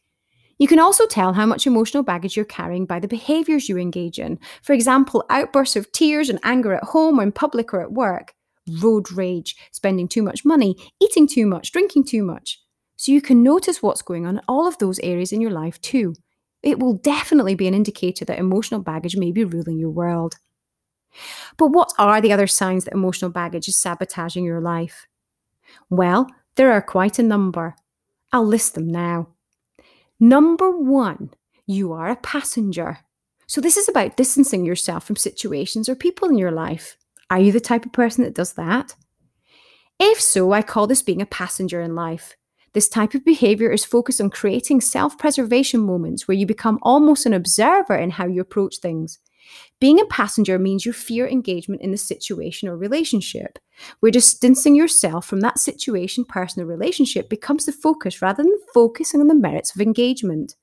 You 0.58 0.68
can 0.68 0.78
also 0.78 1.06
tell 1.06 1.32
how 1.32 1.46
much 1.46 1.66
emotional 1.66 2.02
baggage 2.02 2.36
you're 2.36 2.44
carrying 2.44 2.86
by 2.86 3.00
the 3.00 3.08
behaviours 3.08 3.68
you 3.68 3.76
engage 3.76 4.18
in. 4.18 4.38
For 4.62 4.72
example, 4.72 5.24
outbursts 5.30 5.76
of 5.76 5.90
tears 5.92 6.30
and 6.30 6.38
anger 6.42 6.74
at 6.74 6.84
home 6.84 7.18
or 7.18 7.22
in 7.22 7.32
public 7.32 7.74
or 7.74 7.80
at 7.80 7.92
work, 7.92 8.34
road 8.82 9.10
rage, 9.12 9.56
spending 9.72 10.08
too 10.08 10.22
much 10.22 10.44
money, 10.44 10.76
eating 11.00 11.26
too 11.26 11.46
much, 11.46 11.72
drinking 11.72 12.04
too 12.04 12.22
much. 12.22 12.60
So 12.96 13.12
you 13.12 13.20
can 13.20 13.42
notice 13.42 13.82
what's 13.82 14.02
going 14.02 14.26
on 14.26 14.38
in 14.38 14.44
all 14.48 14.66
of 14.66 14.78
those 14.78 15.00
areas 15.00 15.32
in 15.32 15.40
your 15.40 15.50
life 15.50 15.80
too. 15.80 16.14
It 16.62 16.78
will 16.78 16.94
definitely 16.94 17.54
be 17.54 17.66
an 17.66 17.74
indicator 17.74 18.24
that 18.24 18.38
emotional 18.38 18.80
baggage 18.80 19.16
may 19.16 19.32
be 19.32 19.44
ruling 19.44 19.78
your 19.78 19.90
world. 19.90 20.36
But 21.56 21.68
what 21.68 21.92
are 21.98 22.20
the 22.20 22.32
other 22.32 22.46
signs 22.46 22.84
that 22.84 22.94
emotional 22.94 23.30
baggage 23.30 23.68
is 23.68 23.76
sabotaging 23.76 24.44
your 24.44 24.60
life? 24.60 25.06
Well, 25.90 26.28
there 26.56 26.72
are 26.72 26.80
quite 26.82 27.18
a 27.18 27.22
number. 27.22 27.76
I'll 28.32 28.46
list 28.46 28.74
them 28.74 28.88
now. 28.88 29.33
Number 30.20 30.70
one, 30.70 31.30
you 31.66 31.92
are 31.92 32.08
a 32.08 32.16
passenger. 32.16 32.98
So, 33.46 33.60
this 33.60 33.76
is 33.76 33.88
about 33.88 34.16
distancing 34.16 34.64
yourself 34.64 35.04
from 35.04 35.16
situations 35.16 35.88
or 35.88 35.94
people 35.94 36.28
in 36.28 36.38
your 36.38 36.50
life. 36.50 36.96
Are 37.30 37.40
you 37.40 37.52
the 37.52 37.60
type 37.60 37.84
of 37.84 37.92
person 37.92 38.24
that 38.24 38.34
does 38.34 38.54
that? 38.54 38.94
If 39.98 40.20
so, 40.20 40.52
I 40.52 40.62
call 40.62 40.86
this 40.86 41.02
being 41.02 41.22
a 41.22 41.26
passenger 41.26 41.80
in 41.80 41.94
life. 41.94 42.36
This 42.72 42.88
type 42.88 43.14
of 43.14 43.24
behavior 43.24 43.70
is 43.70 43.84
focused 43.84 44.20
on 44.20 44.30
creating 44.30 44.80
self 44.80 45.16
preservation 45.16 45.80
moments 45.80 46.26
where 46.26 46.36
you 46.36 46.46
become 46.46 46.78
almost 46.82 47.24
an 47.26 47.32
observer 47.32 47.94
in 47.94 48.10
how 48.10 48.26
you 48.26 48.40
approach 48.40 48.78
things. 48.78 49.20
Being 49.80 50.00
a 50.00 50.06
passenger 50.06 50.58
means 50.58 50.86
you 50.86 50.92
fear 50.92 51.26
engagement 51.26 51.82
in 51.82 51.90
the 51.90 51.98
situation 51.98 52.68
or 52.68 52.76
relationship, 52.76 53.58
where 54.00 54.12
distancing 54.12 54.74
yourself 54.74 55.26
from 55.26 55.40
that 55.40 55.58
situation, 55.58 56.24
person, 56.24 56.62
or 56.62 56.66
relationship 56.66 57.28
becomes 57.28 57.66
the 57.66 57.72
focus 57.72 58.22
rather 58.22 58.42
than 58.42 58.58
focusing 58.72 59.20
on 59.20 59.28
the 59.28 59.34
merits 59.34 59.74
of 59.74 59.80
engagement. 59.80 60.56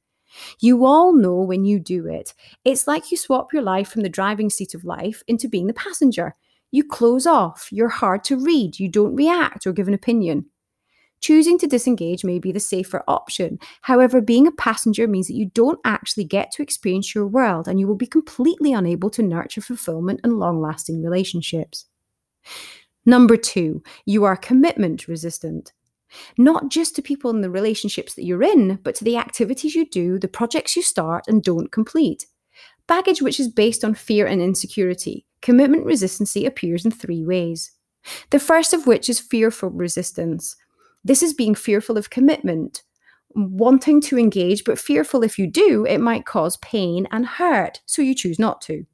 You 0.60 0.86
all 0.86 1.14
know 1.14 1.36
when 1.36 1.66
you 1.66 1.80
do 1.80 2.08
it. 2.08 2.34
It's 2.64 2.88
like 2.88 3.12
you 3.12 3.18
swap 3.18 3.52
your 3.54 3.64
life 3.64 3.90
from 3.90 4.02
the 4.02 4.10
driving 4.10 4.50
seat 4.50 4.74
of 4.74 4.86
life 4.86 5.24
into 5.28 5.50
being 5.50 5.68
the 5.68 5.74
passenger. 5.74 6.36
You 6.72 6.86
close 6.86 7.28
off, 7.28 7.68
you're 7.72 7.90
hard 7.90 8.24
to 8.26 8.38
read, 8.38 8.80
you 8.80 8.88
don't 8.88 9.16
react 9.16 9.68
or 9.68 9.74
give 9.74 9.90
an 9.90 9.94
opinion. 9.94 10.46
Choosing 11.22 11.60
to 11.60 11.68
disengage 11.68 12.24
may 12.24 12.40
be 12.40 12.52
the 12.52 12.60
safer 12.60 13.04
option. 13.08 13.60
However, 13.84 14.22
being 14.22 14.48
a 14.48 14.52
passenger 14.52 15.08
means 15.08 15.28
that 15.28 15.36
you 15.36 15.46
don't 15.46 15.80
actually 15.86 16.24
get 16.24 16.52
to 16.54 16.64
experience 16.64 17.14
your 17.14 17.28
world 17.28 17.68
and 17.68 17.80
you 17.80 17.88
will 17.88 17.96
be 17.96 18.08
completely 18.08 18.74
unable 18.74 19.12
to 19.12 19.22
nurture 19.22 19.62
fulfillment 19.62 20.20
and 20.24 20.40
long 20.40 20.60
lasting 20.60 21.04
relationships. 21.04 21.86
Number 23.06 23.38
two, 23.38 23.84
you 24.06 24.24
are 24.24 24.36
commitment 24.36 25.08
resistant. 25.08 25.74
Not 26.38 26.70
just 26.70 26.96
to 26.96 27.02
people 27.02 27.30
in 27.30 27.42
the 27.42 27.50
relationships 27.50 28.16
that 28.16 28.26
you're 28.26 28.44
in, 28.44 28.80
but 28.84 28.96
to 28.96 29.04
the 29.04 29.18
activities 29.18 29.76
you 29.76 29.88
do, 29.88 30.20
the 30.20 30.28
projects 30.28 30.76
you 30.76 30.82
start 30.82 31.26
and 31.28 31.44
don't 31.44 31.72
complete. 31.72 32.26
Baggage 32.88 33.22
which 33.22 33.40
is 33.40 33.48
based 33.48 33.86
on 33.86 33.94
fear 33.94 34.26
and 34.26 34.42
insecurity. 34.42 35.26
Commitment 35.42 35.86
resistancy 35.86 36.46
appears 36.46 36.84
in 36.84 36.92
three 36.92 37.24
ways. 37.24 37.72
The 38.32 38.40
first 38.40 38.74
of 38.74 38.88
which 38.88 39.08
is 39.08 39.20
fearful 39.20 39.70
resistance. 39.70 40.56
This 41.04 41.24
is 41.24 41.34
being 41.34 41.56
fearful 41.56 41.98
of 41.98 42.10
commitment, 42.10 42.84
wanting 43.34 44.02
to 44.02 44.18
engage, 44.18 44.64
but 44.64 44.80
fearful 44.80 45.24
if 45.24 45.40
you 45.40 45.48
do, 45.48 45.86
it 45.86 46.00
might 46.00 46.26
cause 46.26 46.58
pain 46.58 47.08
and 47.12 47.26
hurt, 47.26 47.82
so 47.86 48.02
you 48.02 48.14
choose 48.14 48.40
not 48.40 48.62
to. 48.62 48.86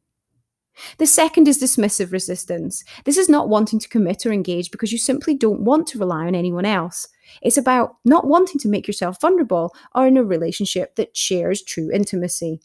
The 0.99 1.07
second 1.07 1.47
is 1.47 1.61
dismissive 1.61 2.11
resistance. 2.11 2.83
This 3.03 3.17
is 3.17 3.29
not 3.29 3.49
wanting 3.49 3.79
to 3.79 3.89
commit 3.89 4.25
or 4.25 4.31
engage 4.31 4.69
because 4.71 4.91
you 4.91 4.97
simply 4.97 5.33
don't 5.33 5.61
want 5.61 5.87
to 5.87 5.99
rely 5.99 6.27
on 6.27 6.35
anyone 6.35 6.65
else. 6.65 7.07
It's 7.41 7.57
about 7.57 7.95
not 8.05 8.27
wanting 8.27 8.59
to 8.59 8.69
make 8.69 8.87
yourself 8.87 9.19
vulnerable 9.19 9.75
or 9.95 10.07
in 10.07 10.17
a 10.17 10.23
relationship 10.23 10.95
that 10.95 11.17
shares 11.17 11.63
true 11.63 11.89
intimacy. 11.91 12.61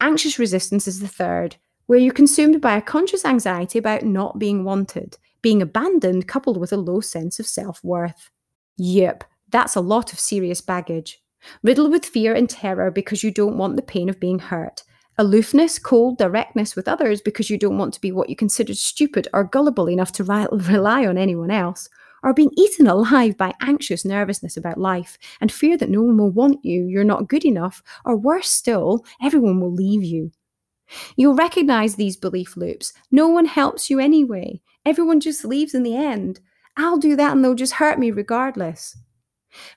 Anxious 0.00 0.38
resistance 0.38 0.88
is 0.88 1.00
the 1.00 1.08
third, 1.08 1.56
where 1.86 1.98
you're 1.98 2.12
consumed 2.14 2.60
by 2.60 2.76
a 2.76 2.82
conscious 2.82 3.24
anxiety 3.24 3.78
about 3.78 4.02
not 4.02 4.38
being 4.38 4.64
wanted, 4.64 5.18
being 5.42 5.62
abandoned, 5.62 6.26
coupled 6.26 6.56
with 6.56 6.72
a 6.72 6.76
low 6.76 7.00
sense 7.00 7.38
of 7.38 7.46
self 7.46 7.84
worth. 7.84 8.30
Yep, 8.78 9.24
that's 9.50 9.76
a 9.76 9.80
lot 9.80 10.12
of 10.12 10.20
serious 10.20 10.60
baggage. 10.60 11.22
Riddled 11.62 11.90
with 11.90 12.06
fear 12.06 12.34
and 12.34 12.48
terror 12.48 12.90
because 12.90 13.22
you 13.22 13.30
don't 13.30 13.58
want 13.58 13.76
the 13.76 13.82
pain 13.82 14.08
of 14.08 14.20
being 14.20 14.38
hurt. 14.38 14.84
Aloofness, 15.18 15.78
cold 15.78 16.16
directness 16.16 16.74
with 16.74 16.88
others 16.88 17.20
because 17.20 17.50
you 17.50 17.58
don't 17.58 17.76
want 17.76 17.92
to 17.94 18.00
be 18.00 18.12
what 18.12 18.30
you 18.30 18.36
consider 18.36 18.74
stupid 18.74 19.28
or 19.32 19.44
gullible 19.44 19.88
enough 19.88 20.12
to 20.12 20.24
ri- 20.24 20.46
rely 20.52 21.06
on 21.06 21.18
anyone 21.18 21.50
else. 21.50 21.88
Or 22.22 22.32
being 22.32 22.52
eaten 22.56 22.86
alive 22.86 23.36
by 23.36 23.52
anxious 23.60 24.04
nervousness 24.04 24.56
about 24.56 24.78
life 24.78 25.18
and 25.40 25.50
fear 25.50 25.76
that 25.76 25.90
no 25.90 26.02
one 26.02 26.16
will 26.16 26.30
want 26.30 26.64
you, 26.64 26.84
you're 26.86 27.02
not 27.02 27.28
good 27.28 27.44
enough, 27.44 27.82
or 28.04 28.16
worse 28.16 28.48
still, 28.48 29.04
everyone 29.20 29.60
will 29.60 29.72
leave 29.72 30.04
you. 30.04 30.30
You'll 31.16 31.34
recognize 31.34 31.96
these 31.96 32.16
belief 32.16 32.56
loops. 32.56 32.92
No 33.10 33.28
one 33.28 33.46
helps 33.46 33.90
you 33.90 33.98
anyway. 33.98 34.60
Everyone 34.86 35.20
just 35.20 35.44
leaves 35.44 35.74
in 35.74 35.82
the 35.82 35.96
end. 35.96 36.40
I'll 36.76 36.98
do 36.98 37.16
that 37.16 37.32
and 37.32 37.44
they'll 37.44 37.54
just 37.54 37.74
hurt 37.74 37.98
me 37.98 38.10
regardless. 38.10 38.96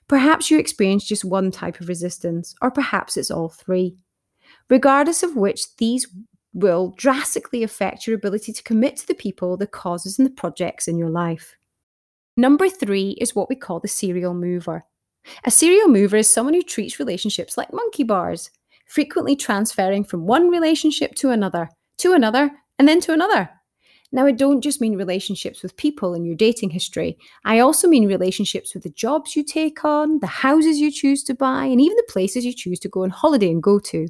Perhaps 0.08 0.50
you 0.50 0.58
experience 0.58 1.04
just 1.04 1.24
one 1.24 1.50
type 1.50 1.80
of 1.80 1.88
resistance, 1.88 2.54
or 2.62 2.70
perhaps 2.70 3.16
it's 3.16 3.30
all 3.30 3.50
three. 3.50 3.96
Regardless 4.70 5.22
of 5.22 5.36
which, 5.36 5.76
these 5.76 6.08
will 6.54 6.94
drastically 6.96 7.62
affect 7.62 8.06
your 8.06 8.16
ability 8.16 8.52
to 8.52 8.62
commit 8.62 8.96
to 8.96 9.06
the 9.06 9.14
people, 9.14 9.56
the 9.56 9.66
causes, 9.66 10.18
and 10.18 10.26
the 10.26 10.32
projects 10.32 10.88
in 10.88 10.96
your 10.96 11.10
life. 11.10 11.54
Number 12.38 12.68
three 12.68 13.10
is 13.20 13.34
what 13.34 13.48
we 13.48 13.56
call 13.56 13.80
the 13.80 13.88
serial 13.88 14.34
mover. 14.34 14.84
A 15.44 15.50
serial 15.50 15.88
mover 15.88 16.16
is 16.16 16.30
someone 16.30 16.54
who 16.54 16.62
treats 16.62 16.98
relationships 16.98 17.58
like 17.58 17.72
monkey 17.72 18.04
bars, 18.04 18.50
frequently 18.86 19.36
transferring 19.36 20.04
from 20.04 20.26
one 20.26 20.48
relationship 20.48 21.14
to 21.16 21.30
another, 21.30 21.68
to 21.98 22.12
another, 22.12 22.50
and 22.78 22.88
then 22.88 23.00
to 23.00 23.12
another. 23.12 23.50
Now, 24.16 24.24
I 24.24 24.32
don't 24.32 24.62
just 24.62 24.80
mean 24.80 24.96
relationships 24.96 25.62
with 25.62 25.76
people 25.76 26.14
in 26.14 26.24
your 26.24 26.36
dating 26.36 26.70
history. 26.70 27.18
I 27.44 27.58
also 27.58 27.86
mean 27.86 28.08
relationships 28.08 28.72
with 28.72 28.82
the 28.82 28.88
jobs 28.88 29.36
you 29.36 29.44
take 29.44 29.84
on, 29.84 30.20
the 30.20 30.26
houses 30.26 30.80
you 30.80 30.90
choose 30.90 31.22
to 31.24 31.34
buy, 31.34 31.66
and 31.66 31.82
even 31.82 31.98
the 31.98 32.08
places 32.08 32.42
you 32.42 32.54
choose 32.54 32.78
to 32.80 32.88
go 32.88 33.02
on 33.02 33.10
holiday 33.10 33.50
and 33.50 33.62
go 33.62 33.78
to. 33.78 34.08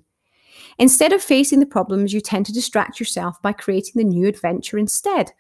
Instead 0.79 1.13
of 1.13 1.21
facing 1.21 1.59
the 1.59 1.67
problems, 1.67 2.13
you 2.13 2.21
tend 2.21 2.47
to 2.47 2.53
distract 2.53 3.01
yourself 3.01 3.43
by 3.43 3.51
creating 3.51 3.95
the 3.97 4.05
new 4.05 4.29
adventure 4.29 4.79
instead. 4.79 5.33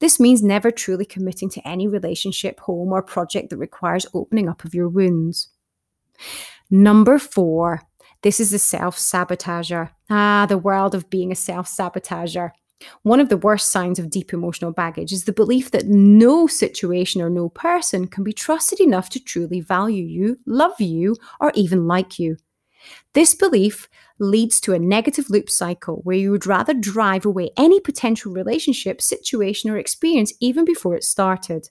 This 0.00 0.18
means 0.18 0.42
never 0.42 0.72
truly 0.72 1.04
committing 1.04 1.48
to 1.50 1.68
any 1.68 1.86
relationship, 1.86 2.58
home, 2.58 2.92
or 2.92 3.04
project 3.04 3.50
that 3.50 3.58
requires 3.58 4.04
opening 4.14 4.48
up 4.48 4.64
of 4.64 4.74
your 4.74 4.88
wounds. 4.88 5.50
Number 6.72 7.20
four, 7.20 7.82
this 8.22 8.40
is 8.40 8.50
the 8.50 8.58
self 8.58 8.98
sabotager. 8.98 9.90
Ah, 10.10 10.44
the 10.48 10.58
world 10.58 10.96
of 10.96 11.08
being 11.08 11.30
a 11.30 11.36
self 11.36 11.68
sabotager. 11.68 12.50
One 13.02 13.20
of 13.20 13.28
the 13.28 13.36
worst 13.36 13.72
signs 13.72 13.98
of 13.98 14.10
deep 14.10 14.32
emotional 14.32 14.72
baggage 14.72 15.12
is 15.12 15.24
the 15.24 15.32
belief 15.32 15.70
that 15.72 15.86
no 15.86 16.46
situation 16.46 17.20
or 17.20 17.30
no 17.30 17.48
person 17.48 18.06
can 18.06 18.22
be 18.24 18.32
trusted 18.32 18.80
enough 18.80 19.08
to 19.10 19.20
truly 19.20 19.60
value 19.60 20.04
you, 20.04 20.38
love 20.46 20.80
you, 20.80 21.16
or 21.40 21.52
even 21.54 21.86
like 21.86 22.18
you. 22.18 22.36
This 23.14 23.34
belief 23.34 23.88
leads 24.18 24.60
to 24.60 24.74
a 24.74 24.78
negative 24.78 25.30
loop 25.30 25.50
cycle 25.50 26.00
where 26.04 26.16
you 26.16 26.30
would 26.30 26.46
rather 26.46 26.74
drive 26.74 27.26
away 27.26 27.50
any 27.56 27.80
potential 27.80 28.32
relationship, 28.32 29.00
situation, 29.02 29.70
or 29.70 29.78
experience 29.78 30.32
even 30.40 30.64
before 30.64 30.94
it 30.94 31.04
started. 31.04 31.68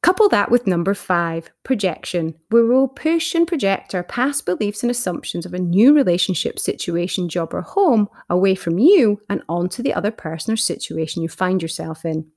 Couple 0.00 0.28
that 0.28 0.50
with 0.50 0.68
number 0.68 0.94
five, 0.94 1.50
projection, 1.64 2.34
where 2.50 2.64
we'll 2.64 2.86
push 2.86 3.34
and 3.34 3.48
project 3.48 3.96
our 3.96 4.04
past 4.04 4.46
beliefs 4.46 4.82
and 4.82 4.92
assumptions 4.92 5.44
of 5.44 5.54
a 5.54 5.58
new 5.58 5.92
relationship, 5.92 6.60
situation, 6.60 7.28
job, 7.28 7.52
or 7.52 7.62
home 7.62 8.08
away 8.30 8.54
from 8.54 8.78
you 8.78 9.20
and 9.28 9.42
onto 9.48 9.82
the 9.82 9.92
other 9.92 10.12
person 10.12 10.52
or 10.52 10.56
situation 10.56 11.20
you 11.20 11.28
find 11.28 11.60
yourself 11.60 12.04
in. 12.04 12.30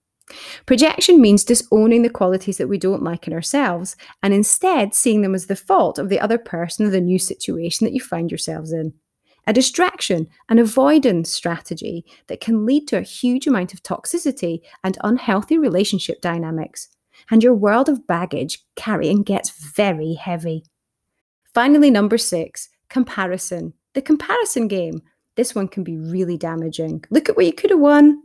Projection 0.66 1.22
means 1.22 1.44
disowning 1.44 2.02
the 2.02 2.10
qualities 2.10 2.58
that 2.58 2.70
we 2.70 2.80
don't 2.80 3.04
like 3.04 3.28
in 3.28 3.34
ourselves 3.34 3.96
and 4.24 4.34
instead 4.34 4.96
seeing 4.96 5.22
them 5.22 5.36
as 5.36 5.46
the 5.46 5.56
fault 5.56 6.00
of 6.00 6.10
the 6.10 6.20
other 6.20 6.40
person 6.40 6.88
or 6.88 6.90
the 6.90 7.00
new 7.00 7.20
situation 7.20 7.86
that 7.86 7.94
you 7.94 8.02
find 8.02 8.32
yourselves 8.32 8.72
in. 8.72 8.94
A 9.46 9.54
distraction, 9.54 10.28
an 10.50 10.58
avoidance 10.58 11.32
strategy 11.32 12.06
that 12.26 12.42
can 12.42 12.66
lead 12.66 12.88
to 12.88 12.98
a 12.98 13.02
huge 13.02 13.46
amount 13.46 13.74
of 13.74 13.84
toxicity 13.84 14.62
and 14.84 14.98
unhealthy 15.04 15.60
relationship 15.60 16.22
dynamics 16.22 16.88
and 17.32 17.42
your 17.42 17.56
world 17.56 17.90
of 17.90 18.06
baggage 18.06 18.60
carrying 18.76 19.24
gets 19.24 19.50
very 19.74 20.14
heavy. 20.14 20.64
Finally, 21.54 21.90
number 21.90 22.18
six, 22.18 22.70
comparison. 22.90 23.74
The 23.94 24.02
comparison 24.02 24.68
game. 24.68 25.02
This 25.36 25.56
one 25.56 25.70
can 25.70 25.84
be 25.84 25.98
really 25.98 26.38
damaging. 26.38 27.04
Look 27.10 27.30
at 27.30 27.38
what 27.38 27.46
you 27.46 27.54
could 27.54 27.70
have 27.70 27.80
won. 27.80 28.22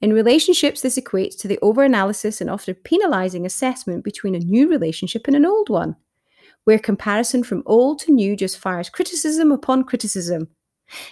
In 0.00 0.12
relationships, 0.12 0.80
this 0.80 0.98
equates 0.98 1.36
to 1.38 1.48
the 1.48 1.58
overanalysis 1.62 2.40
and 2.40 2.50
often 2.50 2.74
penalizing 2.84 3.46
assessment 3.46 4.04
between 4.04 4.34
a 4.34 4.40
new 4.40 4.68
relationship 4.68 5.26
and 5.26 5.34
an 5.34 5.46
old 5.46 5.68
one, 5.68 5.96
where 6.64 6.78
comparison 6.78 7.42
from 7.42 7.62
old 7.66 8.00
to 8.00 8.12
new 8.12 8.36
just 8.36 8.58
fires 8.58 8.90
criticism 8.90 9.50
upon 9.50 9.84
criticism. 9.84 10.48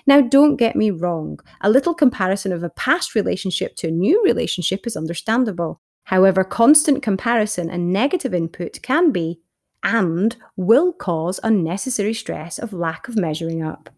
Now, 0.06 0.20
don't 0.20 0.56
get 0.56 0.76
me 0.76 0.90
wrong, 0.90 1.38
a 1.62 1.70
little 1.70 1.94
comparison 1.94 2.52
of 2.52 2.62
a 2.62 2.70
past 2.70 3.14
relationship 3.14 3.76
to 3.76 3.88
a 3.88 3.92
new 3.92 4.22
relationship 4.22 4.86
is 4.86 4.96
understandable. 4.96 5.80
However, 6.04 6.44
constant 6.44 7.02
comparison 7.02 7.70
and 7.70 7.92
negative 7.92 8.34
input 8.34 8.80
can 8.82 9.12
be 9.12 9.40
and 9.82 10.36
will 10.56 10.92
cause 10.92 11.40
unnecessary 11.42 12.14
stress 12.14 12.58
of 12.58 12.72
lack 12.72 13.08
of 13.08 13.16
measuring 13.16 13.62
up. 13.62 13.90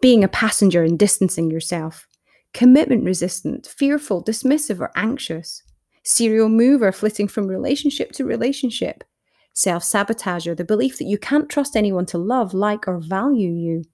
Being 0.00 0.24
a 0.24 0.28
passenger 0.28 0.82
and 0.82 0.98
distancing 0.98 1.50
yourself, 1.50 2.06
commitment 2.52 3.04
resistant, 3.04 3.66
fearful, 3.66 4.24
dismissive, 4.24 4.80
or 4.80 4.90
anxious. 4.96 5.62
serial 6.02 6.48
mover 6.48 6.92
flitting 6.92 7.28
from 7.28 7.46
relationship 7.46 8.10
to 8.12 8.24
relationship, 8.24 9.04
self 9.52 9.82
sabotager, 9.82 10.56
the 10.56 10.64
belief 10.64 10.98
that 10.98 11.04
you 11.04 11.18
can't 11.18 11.50
trust 11.50 11.76
anyone 11.76 12.06
to 12.06 12.18
love, 12.18 12.54
like, 12.54 12.88
or 12.88 12.98
value 12.98 13.52
you, 13.52 13.84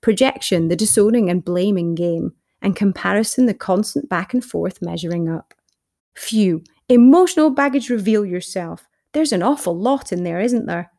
projection, 0.00 0.68
the 0.68 0.76
disowning 0.76 1.30
and 1.30 1.44
blaming 1.44 1.94
game, 1.94 2.32
and 2.60 2.76
comparison, 2.76 3.46
the 3.46 3.54
constant 3.54 4.08
back 4.08 4.34
and 4.34 4.44
forth 4.44 4.82
measuring 4.82 5.28
up. 5.28 5.54
Phew, 6.14 6.62
emotional 6.88 7.50
baggage 7.50 7.90
reveal 7.90 8.24
yourself. 8.24 8.86
There's 9.12 9.32
an 9.32 9.42
awful 9.42 9.76
lot 9.76 10.12
in 10.12 10.24
there, 10.24 10.40
isn't 10.40 10.66
there? 10.66 10.90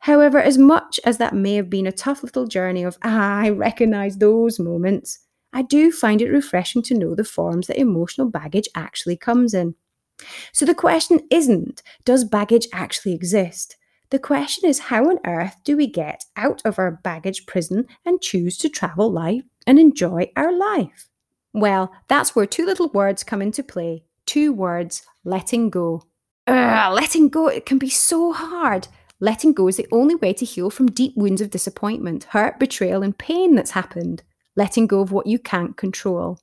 However, 0.00 0.40
as 0.40 0.58
much 0.58 1.00
as 1.04 1.18
that 1.18 1.34
may 1.34 1.54
have 1.54 1.70
been 1.70 1.86
a 1.86 1.92
tough 1.92 2.22
little 2.22 2.46
journey 2.46 2.84
of, 2.84 2.98
ah, 3.02 3.38
I 3.40 3.50
recognise 3.50 4.18
those 4.18 4.58
moments, 4.58 5.18
I 5.52 5.62
do 5.62 5.90
find 5.90 6.20
it 6.20 6.30
refreshing 6.30 6.82
to 6.82 6.94
know 6.94 7.14
the 7.14 7.24
forms 7.24 7.66
that 7.66 7.80
emotional 7.80 8.28
baggage 8.28 8.68
actually 8.74 9.16
comes 9.16 9.54
in. 9.54 9.74
So 10.52 10.64
the 10.64 10.74
question 10.74 11.20
isn't, 11.30 11.82
does 12.04 12.24
baggage 12.24 12.68
actually 12.72 13.14
exist? 13.14 13.76
The 14.10 14.18
question 14.18 14.68
is, 14.68 14.78
how 14.78 15.08
on 15.10 15.18
earth 15.26 15.56
do 15.64 15.76
we 15.76 15.86
get 15.86 16.24
out 16.36 16.62
of 16.64 16.78
our 16.78 16.92
baggage 17.02 17.46
prison 17.46 17.86
and 18.04 18.20
choose 18.20 18.56
to 18.58 18.68
travel 18.68 19.10
life 19.10 19.42
and 19.66 19.78
enjoy 19.78 20.30
our 20.36 20.56
life? 20.56 21.08
Well, 21.52 21.92
that's 22.08 22.36
where 22.36 22.46
two 22.46 22.66
little 22.66 22.88
words 22.90 23.24
come 23.24 23.42
into 23.42 23.62
play. 23.62 24.04
Two 24.26 24.52
words 24.52 25.02
letting 25.24 25.70
go. 25.70 26.02
Ugh, 26.46 26.92
letting 26.92 27.28
go, 27.28 27.48
it 27.48 27.64
can 27.64 27.78
be 27.78 27.88
so 27.88 28.32
hard. 28.32 28.88
Letting 29.18 29.54
go 29.54 29.68
is 29.68 29.78
the 29.78 29.88
only 29.90 30.14
way 30.14 30.32
to 30.34 30.44
heal 30.44 30.68
from 30.68 30.88
deep 30.88 31.16
wounds 31.16 31.40
of 31.40 31.50
disappointment, 31.50 32.24
hurt, 32.24 32.58
betrayal, 32.58 33.02
and 33.02 33.16
pain 33.16 33.54
that's 33.54 33.70
happened. 33.70 34.22
Letting 34.56 34.86
go 34.86 35.00
of 35.00 35.10
what 35.10 35.26
you 35.26 35.38
can't 35.38 35.76
control. 35.76 36.38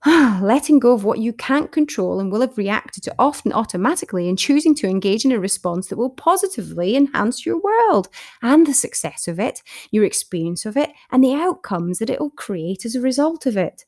letting 0.06 0.78
go 0.78 0.92
of 0.92 1.04
what 1.04 1.18
you 1.18 1.32
can't 1.32 1.72
control 1.72 2.20
and 2.20 2.30
will 2.30 2.40
have 2.40 2.56
reacted 2.56 3.02
to 3.02 3.14
often 3.18 3.52
automatically 3.52 4.28
and 4.28 4.38
choosing 4.38 4.74
to 4.76 4.86
engage 4.86 5.24
in 5.24 5.32
a 5.32 5.40
response 5.40 5.88
that 5.88 5.98
will 5.98 6.10
positively 6.10 6.96
enhance 6.96 7.44
your 7.44 7.60
world 7.60 8.08
and 8.40 8.66
the 8.66 8.74
success 8.74 9.26
of 9.26 9.40
it, 9.40 9.60
your 9.90 10.04
experience 10.04 10.64
of 10.64 10.76
it, 10.76 10.90
and 11.10 11.22
the 11.22 11.34
outcomes 11.34 11.98
that 11.98 12.10
it 12.10 12.20
will 12.20 12.30
create 12.30 12.84
as 12.84 12.94
a 12.94 13.00
result 13.00 13.44
of 13.44 13.56
it. 13.56 13.84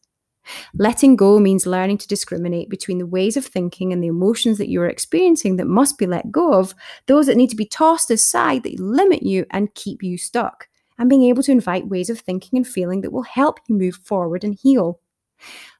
Letting 0.75 1.16
go 1.16 1.38
means 1.38 1.66
learning 1.66 1.99
to 1.99 2.09
discriminate 2.09 2.69
between 2.69 2.99
the 2.99 3.07
ways 3.07 3.37
of 3.37 3.45
thinking 3.45 3.92
and 3.92 4.02
the 4.02 4.09
emotions 4.09 4.59
that 4.59 4.69
you 4.69 4.80
are 4.83 4.88
experiencing 4.88 5.57
that 5.57 5.66
must 5.66 5.99
be 5.99 6.07
let 6.07 6.30
go 6.30 6.54
of, 6.54 6.75
those 7.07 7.26
that 7.26 7.37
need 7.37 7.50
to 7.50 7.57
be 7.57 7.66
tossed 7.66 8.11
aside 8.11 8.62
that 8.62 8.80
limit 8.80 9.23
you 9.23 9.47
and 9.50 9.75
keep 9.75 10.02
you 10.02 10.16
stuck, 10.19 10.69
and 10.99 11.09
being 11.09 11.25
able 11.25 11.42
to 11.42 11.52
invite 11.52 11.88
ways 11.88 12.11
of 12.11 12.21
thinking 12.21 12.57
and 12.57 12.66
feeling 12.66 13.00
that 13.00 13.12
will 13.12 13.23
help 13.23 13.59
you 13.69 13.75
move 13.75 13.97
forward 14.02 14.45
and 14.45 14.59
heal. 14.61 15.00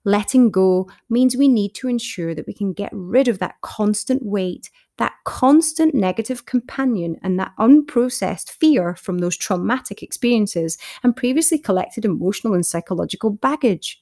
Letting 0.05 0.51
go 0.51 0.89
means 1.11 1.37
we 1.37 1.49
need 1.49 1.75
to 1.75 1.89
ensure 1.89 2.35
that 2.35 2.47
we 2.47 2.55
can 2.55 2.73
get 2.73 2.91
rid 2.93 3.29
of 3.29 3.39
that 3.41 3.61
constant 3.61 4.25
weight, 4.25 4.71
that 4.97 5.13
constant 5.25 5.95
negative 5.95 6.47
companion, 6.47 7.19
and 7.23 7.39
that 7.39 7.53
unprocessed 7.59 8.51
fear 8.51 8.95
from 8.97 9.19
those 9.19 9.37
traumatic 9.37 10.03
experiences 10.03 10.79
and 11.03 11.15
previously 11.15 11.59
collected 11.59 12.07
emotional 12.07 12.55
and 12.55 12.65
psychological 12.65 13.31
baggage. 13.31 14.01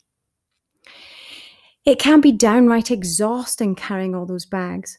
It 1.88 1.99
can 1.99 2.21
be 2.21 2.33
downright 2.33 2.90
exhausting 2.90 3.75
carrying 3.75 4.14
all 4.14 4.26
those 4.26 4.45
bags. 4.45 4.99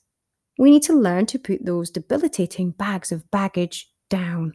We 0.57 0.71
need 0.71 0.81
to 0.83 0.93
learn 0.93 1.27
to 1.27 1.37
put 1.37 1.63
those 1.63 1.91
debilitating 1.91 2.71
bags 2.71 3.11
of 3.11 3.29
baggage 3.29 3.91
down. 4.09 4.53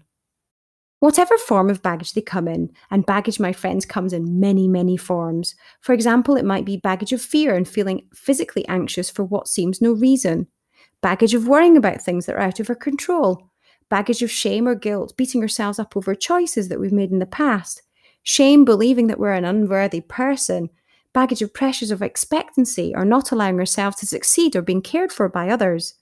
Whatever 0.98 1.38
form 1.38 1.70
of 1.70 1.80
baggage 1.80 2.12
they 2.12 2.22
come 2.22 2.48
in, 2.48 2.72
and 2.90 3.06
baggage, 3.06 3.38
my 3.38 3.52
friends, 3.52 3.86
comes 3.86 4.12
in 4.12 4.40
many, 4.40 4.66
many 4.66 4.96
forms. 4.96 5.54
For 5.80 5.92
example, 5.92 6.34
it 6.36 6.44
might 6.44 6.64
be 6.64 6.76
baggage 6.76 7.12
of 7.12 7.22
fear 7.22 7.54
and 7.54 7.68
feeling 7.68 8.08
physically 8.12 8.66
anxious 8.66 9.08
for 9.08 9.22
what 9.22 9.46
seems 9.46 9.80
no 9.80 9.92
reason, 9.92 10.48
baggage 11.02 11.34
of 11.34 11.46
worrying 11.46 11.76
about 11.76 12.02
things 12.02 12.26
that 12.26 12.34
are 12.34 12.40
out 12.40 12.58
of 12.58 12.68
our 12.68 12.74
control, 12.74 13.48
baggage 13.88 14.22
of 14.22 14.30
shame 14.32 14.66
or 14.66 14.74
guilt, 14.74 15.16
beating 15.16 15.40
ourselves 15.40 15.78
up 15.78 15.96
over 15.96 16.16
choices 16.16 16.68
that 16.68 16.80
we've 16.80 16.90
made 16.90 17.12
in 17.12 17.20
the 17.20 17.26
past, 17.26 17.82
shame 18.24 18.64
believing 18.64 19.06
that 19.06 19.20
we're 19.20 19.34
an 19.34 19.44
unworthy 19.44 20.00
person, 20.00 20.68
baggage 21.14 21.40
of 21.40 21.54
pressures 21.54 21.90
of 21.90 22.02
expectancy 22.02 22.92
or 22.94 23.04
not 23.04 23.32
allowing 23.32 23.58
ourselves 23.58 23.96
to 23.96 24.06
succeed 24.06 24.54
or 24.54 24.62
being 24.62 24.82
cared 24.82 25.12
for 25.12 25.28
by 25.28 25.48
others, 25.48 25.94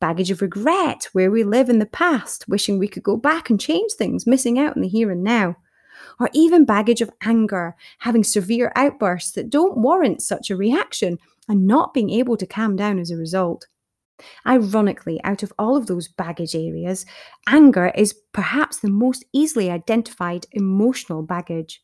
baggage 0.00 0.30
of 0.30 0.42
regret 0.42 1.08
where 1.12 1.30
we 1.30 1.44
live 1.44 1.68
in 1.68 1.78
the 1.78 1.86
past, 1.86 2.46
wishing 2.48 2.78
we 2.78 2.88
could 2.88 3.02
go 3.02 3.16
back 3.16 3.48
and 3.48 3.60
change 3.60 3.92
things, 3.92 4.26
missing 4.26 4.58
out 4.58 4.74
in 4.74 4.82
the 4.82 4.88
here 4.88 5.10
and 5.10 5.22
now, 5.22 5.54
or 6.18 6.28
even 6.32 6.64
baggage 6.64 7.00
of 7.00 7.10
anger, 7.22 7.76
having 8.00 8.24
severe 8.24 8.72
outbursts 8.74 9.32
that 9.32 9.50
don't 9.50 9.78
warrant 9.78 10.22
such 10.22 10.50
a 10.50 10.56
reaction 10.56 11.18
and 11.48 11.66
not 11.66 11.94
being 11.94 12.10
able 12.10 12.36
to 12.36 12.46
calm 12.46 12.74
down 12.74 12.98
as 12.98 13.10
a 13.10 13.16
result. 13.16 13.66
Ironically, 14.46 15.22
out 15.24 15.42
of 15.42 15.52
all 15.58 15.76
of 15.76 15.86
those 15.86 16.08
baggage 16.08 16.54
areas, 16.54 17.04
anger 17.46 17.92
is 17.94 18.14
perhaps 18.32 18.78
the 18.78 18.90
most 18.90 19.24
easily 19.32 19.70
identified 19.70 20.46
emotional 20.52 21.22
baggage. 21.22 21.82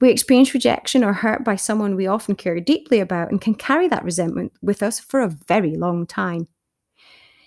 We 0.00 0.10
experience 0.10 0.54
rejection 0.54 1.04
or 1.04 1.12
hurt 1.12 1.44
by 1.44 1.56
someone 1.56 1.96
we 1.96 2.06
often 2.06 2.34
care 2.34 2.58
deeply 2.60 3.00
about 3.00 3.30
and 3.30 3.40
can 3.40 3.54
carry 3.54 3.88
that 3.88 4.04
resentment 4.04 4.52
with 4.62 4.82
us 4.82 4.98
for 4.98 5.20
a 5.20 5.28
very 5.28 5.76
long 5.76 6.06
time. 6.06 6.48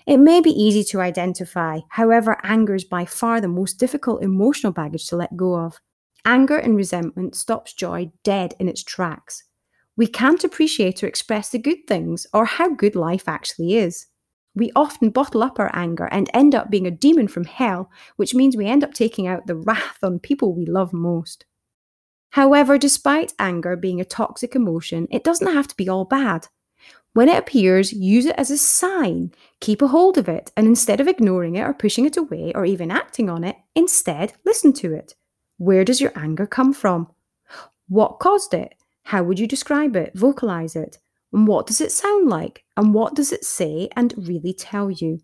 It 0.06 0.18
may 0.18 0.42
be 0.42 0.50
easy 0.50 0.84
to 0.86 1.02
identify, 1.02 1.80
however, 1.90 2.38
anger 2.44 2.76
is 2.76 2.84
by 2.84 3.06
far 3.06 3.40
the 3.40 3.48
most 3.48 3.80
difficult 3.80 4.22
emotional 4.22 4.74
baggage 4.74 5.08
to 5.08 5.16
let 5.16 5.38
go 5.38 5.56
of. 5.56 5.80
Anger 6.26 6.58
and 6.58 6.76
resentment 6.76 7.36
stops 7.36 7.74
joy 7.74 8.12
dead 8.24 8.54
in 8.60 8.68
its 8.68 8.84
tracks. 8.84 9.44
We 9.96 10.08
can't 10.08 10.44
appreciate 10.44 11.04
or 11.04 11.08
express 11.08 11.50
the 11.50 11.60
good 11.60 11.88
things 11.88 12.26
or 12.34 12.46
how 12.46 12.74
good 12.74 12.96
life 12.96 13.28
actually 13.28 13.76
is. 13.76 14.08
We 14.56 14.72
often 14.76 15.10
bottle 15.10 15.44
up 15.44 15.60
our 15.60 15.72
anger 15.74 16.10
and 16.12 16.30
end 16.34 16.54
up 16.54 16.70
being 16.70 16.88
a 16.88 16.92
demon 16.92 17.28
from 17.28 17.46
hell, 17.46 17.90
which 18.18 18.36
means 18.36 18.56
we 18.56 18.68
end 18.68 18.84
up 18.84 18.94
taking 18.94 19.28
out 19.28 19.48
the 19.48 19.56
wrath 19.56 19.98
on 20.04 20.20
people 20.20 20.54
we 20.54 20.66
love 20.66 20.94
most. 20.94 21.46
However, 22.34 22.80
despite 22.80 23.34
anger 23.38 23.76
being 23.76 24.02
a 24.02 24.06
toxic 24.06 24.56
emotion, 24.56 25.08
it 25.12 25.24
doesn't 25.24 25.54
have 25.54 25.68
to 25.68 25.76
be 25.76 25.88
all 25.88 26.04
bad. 26.04 26.48
When 27.14 27.30
it 27.30 27.38
appears, 27.38 27.94
use 27.94 28.26
it 28.26 28.36
as 28.40 28.50
a 28.50 28.58
sign, 28.58 29.36
keep 29.60 29.84
a 29.84 29.88
hold 29.88 30.18
of 30.18 30.28
it, 30.28 30.52
and 30.58 30.66
instead 30.66 31.00
of 31.00 31.08
ignoring 31.08 31.58
it 31.58 31.62
or 31.62 31.76
pushing 31.76 32.08
it 32.08 32.18
away 32.18 32.52
or 32.56 32.66
even 32.66 32.90
acting 32.90 33.30
on 33.30 33.44
it, 33.44 33.58
instead 33.76 34.34
listen 34.46 34.74
to 34.74 34.96
it. 34.96 35.14
Where 35.58 35.86
does 35.86 36.02
your 36.02 36.12
anger 36.16 36.48
come 36.48 36.74
from? 36.74 37.08
What 37.88 38.18
caused 38.18 38.56
it? 38.56 38.74
How 39.04 39.22
would 39.22 39.38
you 39.38 39.46
describe 39.46 39.96
it? 39.96 40.16
Vocalize 40.16 40.76
it. 40.76 40.98
And 41.34 41.48
what 41.48 41.68
does 41.68 41.82
it 41.82 41.92
sound 41.92 42.30
like? 42.30 42.64
And 42.76 42.96
what 42.96 43.14
does 43.14 43.32
it 43.32 43.46
say 43.46 43.90
and 43.96 44.28
really 44.28 44.54
tell 44.54 44.90
you? 44.90 45.20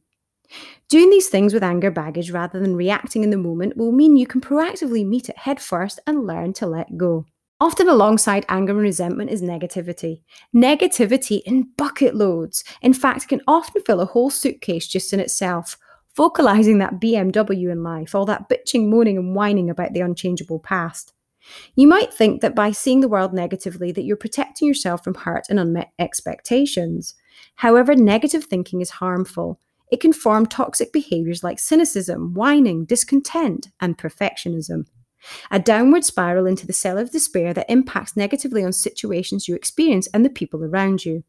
Doing 0.87 1.09
these 1.09 1.29
things 1.29 1.53
with 1.53 1.63
anger 1.63 1.91
baggage 1.91 2.31
rather 2.31 2.59
than 2.59 2.75
reacting 2.75 3.23
in 3.23 3.29
the 3.29 3.37
moment 3.37 3.77
will 3.77 3.91
mean 3.91 4.17
you 4.17 4.25
can 4.25 4.41
proactively 4.41 5.05
meet 5.05 5.29
it 5.29 5.37
head 5.37 5.61
first 5.61 5.99
and 6.07 6.25
learn 6.25 6.53
to 6.53 6.67
let 6.67 6.97
go. 6.97 7.25
Often 7.61 7.89
alongside 7.89 8.45
anger 8.47 8.71
and 8.71 8.81
resentment 8.81 9.29
is 9.29 9.41
negativity. 9.41 10.21
Negativity 10.55 11.41
in 11.45 11.69
bucket 11.77 12.15
loads. 12.15 12.63
In 12.81 12.93
fact, 12.93 13.27
can 13.27 13.41
often 13.47 13.81
fill 13.81 13.99
a 13.99 14.05
whole 14.05 14.29
suitcase 14.29 14.87
just 14.87 15.11
in 15.11 15.19
itself, 15.19 15.77
vocalizing 16.15 16.77
that 16.77 17.01
BMW 17.01 17.69
in 17.69 17.83
life, 17.83 18.15
all 18.15 18.25
that 18.25 18.47
bitching, 18.49 18.87
moaning, 18.87 19.17
and 19.17 19.35
whining 19.35 19.69
about 19.69 19.93
the 19.93 19.99
unchangeable 19.99 20.59
past. 20.59 21.13
You 21.75 21.87
might 21.87 22.13
think 22.13 22.41
that 22.41 22.55
by 22.55 22.71
seeing 22.71 23.01
the 23.01 23.09
world 23.09 23.33
negatively 23.33 23.91
that 23.91 24.03
you're 24.03 24.15
protecting 24.15 24.67
yourself 24.67 25.03
from 25.03 25.15
hurt 25.15 25.45
and 25.49 25.59
unmet 25.59 25.91
expectations. 25.99 27.15
However, 27.55 27.93
negative 27.93 28.45
thinking 28.45 28.81
is 28.81 28.89
harmful 28.89 29.59
it 29.91 29.99
can 29.99 30.13
form 30.13 30.45
toxic 30.45 30.93
behaviors 30.93 31.43
like 31.43 31.59
cynicism, 31.59 32.33
whining, 32.33 32.85
discontent, 32.85 33.69
and 33.79 33.97
perfectionism. 33.97 34.85
A 35.51 35.59
downward 35.59 36.05
spiral 36.05 36.45
into 36.45 36.65
the 36.65 36.73
cell 36.73 36.97
of 36.97 37.11
despair 37.11 37.53
that 37.53 37.69
impacts 37.69 38.15
negatively 38.15 38.63
on 38.63 38.71
situations 38.71 39.47
you 39.47 39.55
experience 39.55 40.07
and 40.13 40.23
the 40.23 40.29
people 40.29 40.63
around 40.63 41.05
you. 41.05 41.23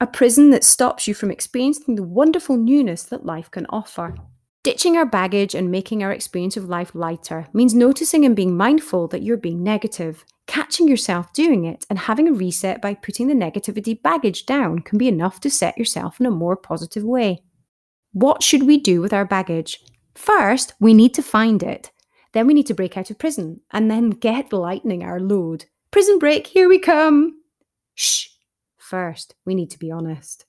A 0.00 0.06
prison 0.06 0.50
that 0.50 0.64
stops 0.64 1.06
you 1.06 1.14
from 1.14 1.30
experiencing 1.30 1.94
the 1.94 2.02
wonderful 2.02 2.56
newness 2.56 3.04
that 3.04 3.26
life 3.26 3.50
can 3.50 3.66
offer. 3.70 4.14
Ditching 4.62 4.96
our 4.96 5.06
baggage 5.06 5.54
and 5.54 5.70
making 5.70 6.02
our 6.02 6.10
experience 6.10 6.56
of 6.56 6.68
life 6.68 6.94
lighter 6.94 7.46
means 7.52 7.74
noticing 7.74 8.24
and 8.24 8.34
being 8.34 8.56
mindful 8.56 9.08
that 9.08 9.22
you're 9.22 9.36
being 9.36 9.62
negative. 9.62 10.24
Catching 10.46 10.88
yourself 10.88 11.32
doing 11.32 11.64
it 11.64 11.84
and 11.90 11.98
having 11.98 12.28
a 12.28 12.32
reset 12.32 12.80
by 12.80 12.94
putting 12.94 13.28
the 13.28 13.34
negativity 13.34 14.00
baggage 14.00 14.46
down 14.46 14.78
can 14.80 14.98
be 14.98 15.08
enough 15.08 15.38
to 15.40 15.50
set 15.50 15.76
yourself 15.76 16.18
in 16.18 16.26
a 16.26 16.30
more 16.30 16.56
positive 16.56 17.04
way. 17.04 17.42
What 18.14 18.44
should 18.44 18.62
we 18.62 18.78
do 18.78 19.00
with 19.00 19.12
our 19.12 19.24
baggage? 19.24 19.80
First, 20.14 20.72
we 20.78 20.94
need 20.94 21.14
to 21.14 21.22
find 21.22 21.64
it. 21.64 21.90
Then 22.32 22.46
we 22.46 22.54
need 22.54 22.68
to 22.68 22.74
break 22.74 22.96
out 22.96 23.10
of 23.10 23.18
prison 23.18 23.60
and 23.72 23.90
then 23.90 24.10
get 24.10 24.52
lightening 24.52 25.02
our 25.02 25.18
load. 25.18 25.64
Prison 25.90 26.20
break, 26.20 26.46
here 26.46 26.68
we 26.68 26.78
come. 26.78 27.42
Shh. 27.94 28.28
First, 28.78 29.34
we 29.44 29.56
need 29.56 29.68
to 29.72 29.80
be 29.80 29.90
honest. 29.90 30.46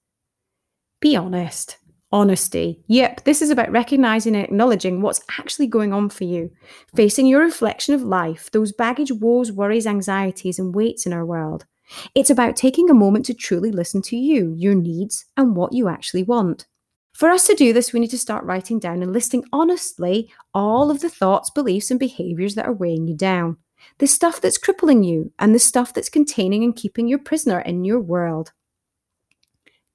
Be 0.99 1.15
honest. 1.15 1.80
Honesty. 2.12 2.84
Yep, 2.88 3.23
this 3.23 3.41
is 3.41 3.49
about 3.49 3.71
recognizing 3.71 4.36
and 4.36 4.45
acknowledging 4.45 5.01
what's 5.01 5.21
actually 5.39 5.65
going 5.65 5.91
on 5.91 6.10
for 6.10 6.25
you, 6.25 6.51
facing 6.95 7.25
your 7.25 7.41
reflection 7.41 7.95
of 7.95 8.04
life, 8.04 8.51
those 8.51 8.73
baggage, 8.73 9.12
woes, 9.12 9.51
worries, 9.51 9.88
anxieties, 9.88 10.60
and 10.60 10.75
weights 10.75 11.08
in 11.08 11.13
our 11.13 11.25
world. 11.25 11.65
It's 12.13 12.30
about 12.30 12.56
taking 12.56 12.91
a 12.91 12.93
moment 12.93 13.25
to 13.25 13.34
truly 13.34 13.71
listen 13.71 14.04
to 14.04 14.15
you, 14.15 14.54
your 14.56 14.75
needs, 14.75 15.25
and 15.36 15.56
what 15.56 15.73
you 15.73 15.88
actually 15.88 16.21
want. 16.21 16.67
For 17.15 17.30
us 17.30 17.47
to 17.47 17.56
do 17.56 17.71
this, 17.71 17.93
we 17.93 18.01
need 18.01 18.10
to 18.10 18.17
start 18.17 18.43
writing 18.43 18.78
down 18.78 19.01
and 19.01 19.13
listing 19.13 19.45
honestly 19.54 20.30
all 20.54 20.91
of 20.91 20.99
the 20.99 21.10
thoughts, 21.10 21.49
beliefs, 21.49 21.89
and 21.89 21.97
behaviors 21.97 22.56
that 22.56 22.65
are 22.65 22.73
weighing 22.73 23.08
you 23.08 23.15
down. 23.15 23.56
The 23.99 24.08
stuff 24.08 24.41
that's 24.41 24.58
crippling 24.58 25.01
you 25.06 25.32
and 25.39 25.56
the 25.56 25.60
stuff 25.60 25.93
that's 25.93 26.10
containing 26.10 26.65
and 26.65 26.75
keeping 26.75 27.08
you 27.08 27.17
prisoner 27.17 27.62
in 27.62 27.86
your 27.86 28.01
world. 28.01 28.51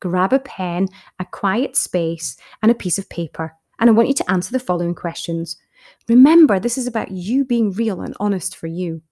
Grab 0.01 0.33
a 0.33 0.39
pen, 0.39 0.89
a 1.19 1.27
quiet 1.27 1.77
space, 1.77 2.39
and 2.63 2.71
a 2.71 2.75
piece 2.75 2.97
of 2.97 3.11
paper, 3.11 3.55
and 3.79 3.91
I 3.91 3.93
want 3.93 4.09
you 4.09 4.15
to 4.15 4.31
answer 4.31 4.51
the 4.51 4.59
following 4.59 4.95
questions. 4.95 5.59
Remember, 6.09 6.59
this 6.59 6.79
is 6.79 6.87
about 6.87 7.11
you 7.11 7.45
being 7.45 7.73
real 7.73 8.01
and 8.01 8.17
honest 8.19 8.57
for 8.57 8.67
you. 8.67 9.03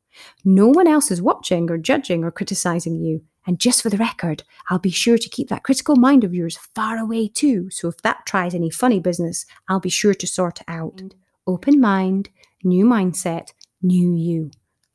No 0.45 0.69
one 0.69 0.87
else 0.87 1.11
is 1.11 1.23
watching 1.23 1.71
or 1.71 1.79
judging 1.79 2.25
or 2.25 2.31
criticizing 2.31 3.01
you. 3.01 3.23
And 3.47 3.59
just 3.59 3.83
for 3.83 3.89
the 3.89 3.97
record, 3.97 4.43
I'll 4.69 4.79
be 4.79 4.91
sure 4.91 5.17
to 5.17 5.29
keep 5.29 5.49
that 5.49 5.63
critical 5.63 5.97
mind 5.97 6.23
of 6.23 6.35
yours 6.35 6.59
far 6.75 6.99
away 6.99 7.29
too. 7.29 7.71
So 7.71 7.89
if 7.89 7.97
that 8.03 8.27
tries 8.27 8.55
any 8.55 8.71
funny 8.71 9.01
business, 9.01 9.47
I'll 9.69 9.81
be 9.81 9.89
sure 9.89 10.15
to 10.15 10.27
sort 10.27 10.61
it 10.61 10.65
out. 10.69 10.97
Mm. 10.97 11.13
Open 11.47 11.81
mind, 11.81 12.29
new 12.63 12.85
mindset, 12.85 13.53
new 13.81 14.15
you. 14.15 14.51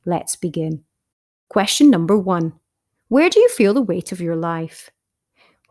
Let's 0.05 0.35
begin. 0.35 0.83
Question 1.49 1.89
number 1.89 2.17
one 2.17 2.53
Where 3.07 3.29
do 3.29 3.39
you 3.39 3.49
feel 3.49 3.73
the 3.73 3.81
weight 3.81 4.11
of 4.11 4.21
your 4.21 4.35
life? 4.35 4.91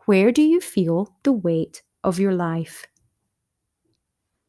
Where 0.05 0.31
do 0.33 0.41
you 0.41 0.59
feel 0.59 1.15
the 1.23 1.31
weight 1.31 1.83
of 2.03 2.19
your 2.19 2.33
life? 2.33 2.85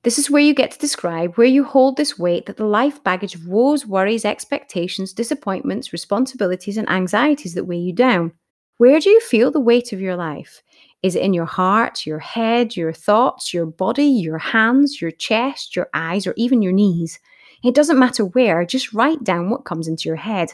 This 0.04 0.18
is 0.18 0.30
where 0.30 0.42
you 0.42 0.52
get 0.52 0.70
to 0.70 0.78
describe 0.78 1.34
where 1.36 1.46
you 1.46 1.64
hold 1.64 1.96
this 1.96 2.18
weight 2.18 2.44
that 2.44 2.58
the 2.58 2.66
life 2.66 3.02
baggage 3.02 3.34
of 3.34 3.46
woes, 3.46 3.86
worries, 3.86 4.26
expectations, 4.26 5.14
disappointments, 5.14 5.94
responsibilities, 5.94 6.76
and 6.76 6.86
anxieties 6.90 7.54
that 7.54 7.64
weigh 7.64 7.78
you 7.78 7.94
down. 7.94 8.32
Where 8.76 9.00
do 9.00 9.08
you 9.08 9.18
feel 9.20 9.50
the 9.50 9.60
weight 9.60 9.94
of 9.94 10.02
your 10.02 10.14
life? 10.14 10.62
Is 11.02 11.16
it 11.16 11.22
in 11.22 11.32
your 11.32 11.46
heart, 11.46 12.04
your 12.04 12.18
head, 12.18 12.76
your 12.76 12.92
thoughts, 12.92 13.54
your 13.54 13.64
body, 13.64 14.04
your 14.04 14.36
hands, 14.36 15.00
your 15.00 15.10
chest, 15.10 15.74
your 15.74 15.88
eyes, 15.94 16.26
or 16.26 16.34
even 16.36 16.60
your 16.60 16.72
knees? 16.72 17.18
It 17.64 17.74
doesn't 17.74 17.98
matter 17.98 18.26
where, 18.26 18.66
just 18.66 18.92
write 18.92 19.24
down 19.24 19.48
what 19.48 19.64
comes 19.64 19.88
into 19.88 20.10
your 20.10 20.16
head. 20.16 20.52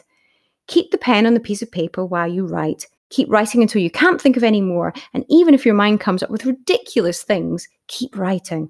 Keep 0.67 0.91
the 0.91 0.97
pen 0.97 1.25
on 1.25 1.33
the 1.33 1.41
piece 1.41 1.61
of 1.61 1.69
paper 1.69 2.05
while 2.05 2.27
you 2.27 2.45
write. 2.45 2.87
Keep 3.09 3.29
writing 3.29 3.61
until 3.61 3.81
you 3.81 3.91
can't 3.91 4.21
think 4.21 4.37
of 4.37 4.45
any 4.45 4.61
more, 4.61 4.93
and 5.13 5.25
even 5.27 5.53
if 5.53 5.65
your 5.65 5.75
mind 5.75 5.99
comes 5.99 6.23
up 6.23 6.29
with 6.29 6.45
ridiculous 6.45 7.21
things, 7.21 7.67
keep 7.87 8.17
writing. 8.17 8.69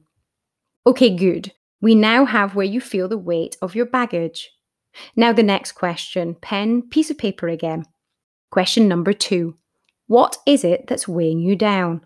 Okay, 0.85 1.15
good. 1.15 1.53
We 1.79 1.93
now 1.93 2.25
have 2.25 2.55
where 2.55 2.65
you 2.65 2.81
feel 2.81 3.07
the 3.07 3.17
weight 3.17 3.57
of 3.61 3.75
your 3.75 3.85
baggage. 3.85 4.51
Now, 5.15 5.31
the 5.31 5.43
next 5.43 5.73
question 5.73 6.35
pen, 6.35 6.83
piece 6.89 7.09
of 7.09 7.17
paper 7.17 7.47
again. 7.47 7.85
Question 8.49 8.87
number 8.87 9.13
two 9.13 9.55
What 10.07 10.37
is 10.45 10.63
it 10.63 10.87
that's 10.87 11.07
weighing 11.07 11.39
you 11.39 11.55
down? 11.55 12.01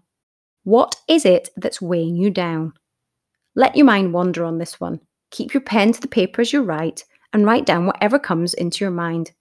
What 0.63 0.95
is 1.07 1.25
it 1.25 1.49
that's 1.55 1.81
weighing 1.81 2.15
you 2.15 2.29
down? 2.29 2.73
Let 3.55 3.75
your 3.75 3.85
mind 3.85 4.13
wander 4.13 4.43
on 4.43 4.57
this 4.57 4.79
one. 4.79 4.99
Keep 5.31 5.53
your 5.53 5.61
pen 5.61 5.93
to 5.93 6.01
the 6.01 6.07
paper 6.07 6.41
as 6.41 6.51
you 6.51 6.61
write 6.61 7.05
and 7.31 7.45
write 7.45 7.65
down 7.65 7.85
whatever 7.85 8.19
comes 8.19 8.53
into 8.53 8.83
your 8.83 8.91
mind. 8.91 9.31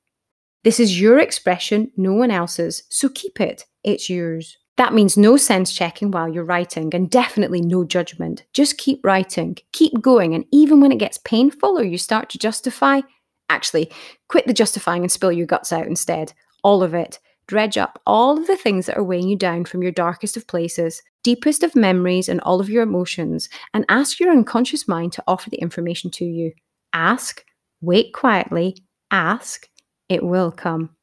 This 0.62 0.78
is 0.78 1.00
your 1.00 1.18
expression, 1.18 1.90
no 1.96 2.12
one 2.14 2.30
else's, 2.30 2.84
so 2.88 3.08
keep 3.08 3.40
it. 3.40 3.66
It's 3.82 4.08
yours. 4.08 4.56
That 4.76 4.94
means 4.94 5.16
no 5.16 5.36
sense 5.36 5.72
checking 5.72 6.10
while 6.10 6.28
you're 6.28 6.44
writing 6.44 6.92
and 6.94 7.08
definitely 7.08 7.60
no 7.60 7.84
judgment. 7.84 8.44
Just 8.52 8.76
keep 8.76 9.04
writing, 9.04 9.56
keep 9.72 10.00
going, 10.00 10.34
and 10.34 10.44
even 10.50 10.80
when 10.80 10.90
it 10.90 10.98
gets 10.98 11.18
painful 11.18 11.78
or 11.78 11.84
you 11.84 11.96
start 11.96 12.28
to 12.30 12.38
justify, 12.38 13.00
actually, 13.48 13.92
quit 14.28 14.46
the 14.46 14.52
justifying 14.52 15.02
and 15.02 15.12
spill 15.12 15.30
your 15.30 15.46
guts 15.46 15.72
out 15.72 15.86
instead. 15.86 16.32
All 16.64 16.82
of 16.82 16.92
it. 16.94 17.20
Dredge 17.46 17.76
up 17.76 18.00
all 18.06 18.38
of 18.38 18.46
the 18.46 18.56
things 18.56 18.86
that 18.86 18.96
are 18.96 19.04
weighing 19.04 19.28
you 19.28 19.36
down 19.36 19.66
from 19.66 19.82
your 19.82 19.92
darkest 19.92 20.36
of 20.36 20.46
places, 20.46 21.02
deepest 21.22 21.62
of 21.62 21.76
memories, 21.76 22.28
and 22.28 22.40
all 22.40 22.58
of 22.58 22.70
your 22.70 22.82
emotions, 22.82 23.50
and 23.74 23.84
ask 23.90 24.18
your 24.18 24.30
unconscious 24.30 24.88
mind 24.88 25.12
to 25.12 25.24
offer 25.26 25.50
the 25.50 25.58
information 25.58 26.10
to 26.12 26.24
you. 26.24 26.52
Ask, 26.94 27.44
wait 27.82 28.14
quietly, 28.14 28.78
ask, 29.10 29.68
it 30.08 30.24
will 30.24 30.50
come. 30.50 30.96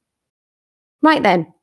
Right 1.04 1.22
then, 1.22 1.54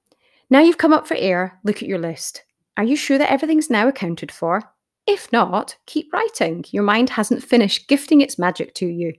now 0.51 0.61
you've 0.61 0.79
come 0.79 0.93
up 0.93 1.07
for 1.07 1.17
air, 1.17 1.59
look 1.65 1.83
at 1.83 1.89
your 1.89 1.99
list. 1.99 2.45
Are 2.77 2.85
you 2.85 2.97
sure 2.97 3.19
that 3.19 3.31
everything's 3.31 3.71
now 3.71 3.89
accounted 3.89 4.33
for? 4.33 4.63
If 5.07 5.33
not, 5.33 5.77
keep 5.87 6.13
writing. 6.13 6.65
Your 6.71 6.83
mind 6.83 7.11
hasn't 7.11 7.43
finished 7.43 7.89
gifting 7.89 8.21
its 8.21 8.39
magic 8.39 8.75
to 8.75 8.87
you. 8.87 9.15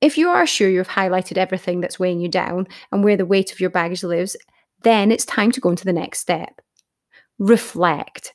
If 0.00 0.18
you 0.18 0.28
are 0.30 0.46
sure 0.46 0.68
you've 0.68 0.88
highlighted 0.88 1.36
everything 1.36 1.80
that's 1.80 1.98
weighing 1.98 2.20
you 2.20 2.28
down 2.28 2.66
and 2.90 3.04
where 3.04 3.16
the 3.16 3.24
weight 3.24 3.52
of 3.52 3.60
your 3.60 3.70
baggage 3.70 4.02
lives, 4.02 4.36
then 4.82 5.12
it's 5.12 5.24
time 5.24 5.52
to 5.52 5.60
go 5.60 5.70
into 5.70 5.84
the 5.84 5.92
next 5.92 6.18
step. 6.18 6.60
Reflect. 7.38 8.34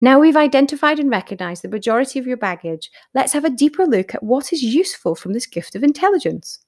Now 0.00 0.18
we've 0.18 0.36
identified 0.36 0.98
and 0.98 1.10
recognized 1.10 1.62
the 1.62 1.68
majority 1.68 2.18
of 2.18 2.26
your 2.26 2.36
baggage, 2.36 2.90
let's 3.12 3.32
have 3.32 3.44
a 3.44 3.50
deeper 3.50 3.84
look 3.86 4.14
at 4.14 4.22
what 4.22 4.52
is 4.52 4.62
useful 4.62 5.14
from 5.14 5.34
this 5.34 5.46
gift 5.46 5.74
of 5.74 5.82
intelligence. 5.82 6.64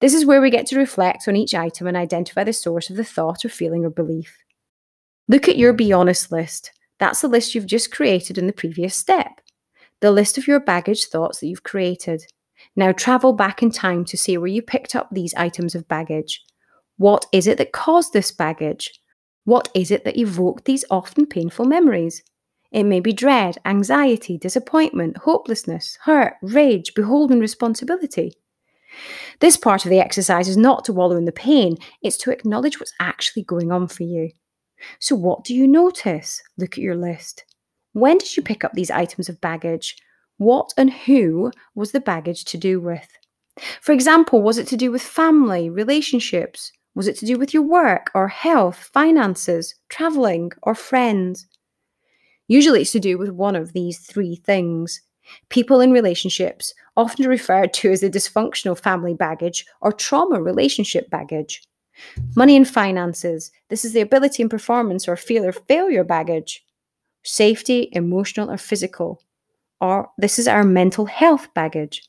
This 0.00 0.14
is 0.14 0.26
where 0.26 0.40
we 0.40 0.50
get 0.50 0.66
to 0.66 0.78
reflect 0.78 1.28
on 1.28 1.36
each 1.36 1.54
item 1.54 1.86
and 1.86 1.96
identify 1.96 2.44
the 2.44 2.52
source 2.52 2.90
of 2.90 2.96
the 2.96 3.04
thought 3.04 3.44
or 3.44 3.48
feeling 3.48 3.84
or 3.84 3.90
belief. 3.90 4.36
Look 5.28 5.48
at 5.48 5.56
your 5.56 5.72
Be 5.72 5.92
Honest 5.92 6.30
list. 6.30 6.72
That's 6.98 7.20
the 7.20 7.28
list 7.28 7.54
you've 7.54 7.66
just 7.66 7.90
created 7.90 8.36
in 8.36 8.46
the 8.46 8.52
previous 8.52 8.94
step. 8.94 9.40
The 10.00 10.10
list 10.10 10.36
of 10.36 10.46
your 10.46 10.60
baggage 10.60 11.06
thoughts 11.06 11.40
that 11.40 11.46
you've 11.46 11.62
created. 11.62 12.24
Now 12.76 12.92
travel 12.92 13.32
back 13.32 13.62
in 13.62 13.70
time 13.70 14.04
to 14.06 14.16
see 14.16 14.36
where 14.36 14.48
you 14.48 14.62
picked 14.62 14.94
up 14.94 15.08
these 15.10 15.34
items 15.34 15.74
of 15.74 15.88
baggage. 15.88 16.44
What 16.96 17.26
is 17.32 17.46
it 17.46 17.58
that 17.58 17.72
caused 17.72 18.12
this 18.12 18.30
baggage? 18.30 19.00
What 19.44 19.68
is 19.74 19.90
it 19.90 20.04
that 20.04 20.18
evoked 20.18 20.64
these 20.64 20.84
often 20.90 21.26
painful 21.26 21.64
memories? 21.64 22.22
It 22.70 22.84
may 22.84 23.00
be 23.00 23.12
dread, 23.12 23.56
anxiety, 23.64 24.36
disappointment, 24.36 25.18
hopelessness, 25.18 25.98
hurt, 26.02 26.34
rage, 26.42 26.94
beholden 26.94 27.40
responsibility. 27.40 28.32
This 29.40 29.56
part 29.56 29.84
of 29.84 29.90
the 29.90 30.00
exercise 30.00 30.48
is 30.48 30.56
not 30.56 30.84
to 30.84 30.92
wallow 30.92 31.16
in 31.16 31.24
the 31.24 31.32
pain, 31.32 31.76
it's 32.02 32.16
to 32.18 32.30
acknowledge 32.30 32.78
what's 32.78 32.94
actually 33.00 33.42
going 33.42 33.72
on 33.72 33.88
for 33.88 34.02
you. 34.02 34.30
So, 34.98 35.16
what 35.16 35.44
do 35.44 35.54
you 35.54 35.66
notice? 35.66 36.42
Look 36.58 36.72
at 36.72 36.84
your 36.84 36.96
list. 36.96 37.44
When 37.92 38.18
did 38.18 38.36
you 38.36 38.42
pick 38.42 38.64
up 38.64 38.72
these 38.72 38.90
items 38.90 39.28
of 39.28 39.40
baggage? 39.40 39.96
What 40.38 40.72
and 40.76 40.92
who 40.92 41.52
was 41.74 41.92
the 41.92 42.00
baggage 42.00 42.44
to 42.46 42.58
do 42.58 42.80
with? 42.80 43.08
For 43.80 43.92
example, 43.92 44.42
was 44.42 44.58
it 44.58 44.66
to 44.68 44.76
do 44.76 44.90
with 44.90 45.02
family, 45.02 45.70
relationships? 45.70 46.72
Was 46.94 47.08
it 47.08 47.16
to 47.18 47.26
do 47.26 47.38
with 47.38 47.54
your 47.54 47.62
work 47.62 48.10
or 48.14 48.28
health, 48.28 48.90
finances, 48.92 49.74
travelling, 49.88 50.50
or 50.62 50.74
friends? 50.74 51.46
Usually 52.48 52.82
it's 52.82 52.92
to 52.92 53.00
do 53.00 53.16
with 53.16 53.30
one 53.30 53.56
of 53.56 53.72
these 53.72 53.98
three 53.98 54.36
things 54.36 55.00
People 55.48 55.80
in 55.80 55.92
relationships, 55.92 56.74
often 56.96 57.28
referred 57.28 57.72
to 57.74 57.90
as 57.90 58.00
the 58.00 58.10
dysfunctional 58.10 58.78
family 58.78 59.14
baggage 59.14 59.66
or 59.80 59.92
trauma 59.92 60.40
relationship 60.40 61.10
baggage. 61.10 61.62
Money 62.36 62.56
and 62.56 62.68
finances, 62.68 63.50
this 63.68 63.84
is 63.84 63.92
the 63.92 64.00
ability 64.00 64.42
and 64.42 64.50
performance 64.50 65.06
or 65.06 65.16
fear 65.16 65.48
of 65.48 65.60
failure 65.68 66.04
baggage. 66.04 66.64
Safety, 67.22 67.88
emotional 67.92 68.50
or 68.50 68.58
physical, 68.58 69.22
or 69.80 70.10
this 70.18 70.38
is 70.38 70.48
our 70.48 70.64
mental 70.64 71.06
health 71.06 71.48
baggage. 71.54 72.02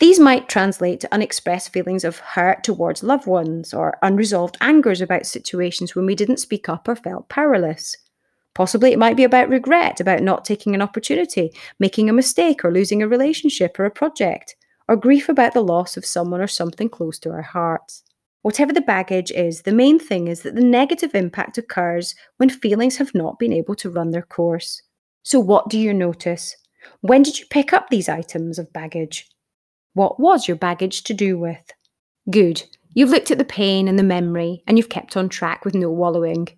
These 0.00 0.18
might 0.18 0.48
translate 0.48 1.00
to 1.00 1.14
unexpressed 1.14 1.72
feelings 1.72 2.04
of 2.04 2.18
hurt 2.18 2.64
towards 2.64 3.02
loved 3.02 3.26
ones 3.26 3.72
or 3.72 3.96
unresolved 4.02 4.56
angers 4.60 5.00
about 5.00 5.26
situations 5.26 5.94
when 5.94 6.04
we 6.04 6.14
didn't 6.14 6.38
speak 6.38 6.68
up 6.68 6.88
or 6.88 6.96
felt 6.96 7.28
powerless. 7.28 7.96
Possibly 8.54 8.92
it 8.92 8.98
might 8.98 9.16
be 9.16 9.24
about 9.24 9.48
regret, 9.48 10.00
about 10.00 10.22
not 10.22 10.44
taking 10.44 10.74
an 10.74 10.82
opportunity, 10.82 11.52
making 11.78 12.08
a 12.08 12.12
mistake, 12.12 12.64
or 12.64 12.72
losing 12.72 13.02
a 13.02 13.08
relationship 13.08 13.78
or 13.78 13.84
a 13.84 13.90
project, 13.90 14.54
or 14.88 14.96
grief 14.96 15.28
about 15.28 15.54
the 15.54 15.64
loss 15.64 15.96
of 15.96 16.06
someone 16.06 16.40
or 16.40 16.46
something 16.46 16.88
close 16.88 17.18
to 17.18 17.30
our 17.30 17.42
hearts. 17.42 18.04
Whatever 18.42 18.72
the 18.72 18.80
baggage 18.82 19.30
is, 19.30 19.62
the 19.62 19.72
main 19.72 19.98
thing 19.98 20.28
is 20.28 20.42
that 20.42 20.54
the 20.54 20.60
negative 20.60 21.14
impact 21.14 21.56
occurs 21.56 22.14
when 22.36 22.50
feelings 22.50 22.98
have 22.98 23.14
not 23.14 23.38
been 23.38 23.52
able 23.52 23.74
to 23.76 23.90
run 23.90 24.10
their 24.10 24.22
course. 24.22 24.82
So, 25.22 25.40
what 25.40 25.70
do 25.70 25.78
you 25.78 25.94
notice? 25.94 26.54
When 27.00 27.22
did 27.22 27.38
you 27.38 27.46
pick 27.48 27.72
up 27.72 27.88
these 27.88 28.08
items 28.08 28.58
of 28.58 28.72
baggage? 28.72 29.26
What 29.94 30.20
was 30.20 30.46
your 30.46 30.58
baggage 30.58 31.04
to 31.04 31.14
do 31.14 31.38
with? 31.38 31.72
Good. 32.30 32.62
You've 32.92 33.10
looked 33.10 33.30
at 33.30 33.38
the 33.38 33.44
pain 33.44 33.88
and 33.88 33.98
the 33.98 34.02
memory, 34.02 34.62
and 34.66 34.76
you've 34.76 34.90
kept 34.90 35.16
on 35.16 35.28
track 35.28 35.64
with 35.64 35.74
no 35.74 35.90
wallowing. 35.90 36.48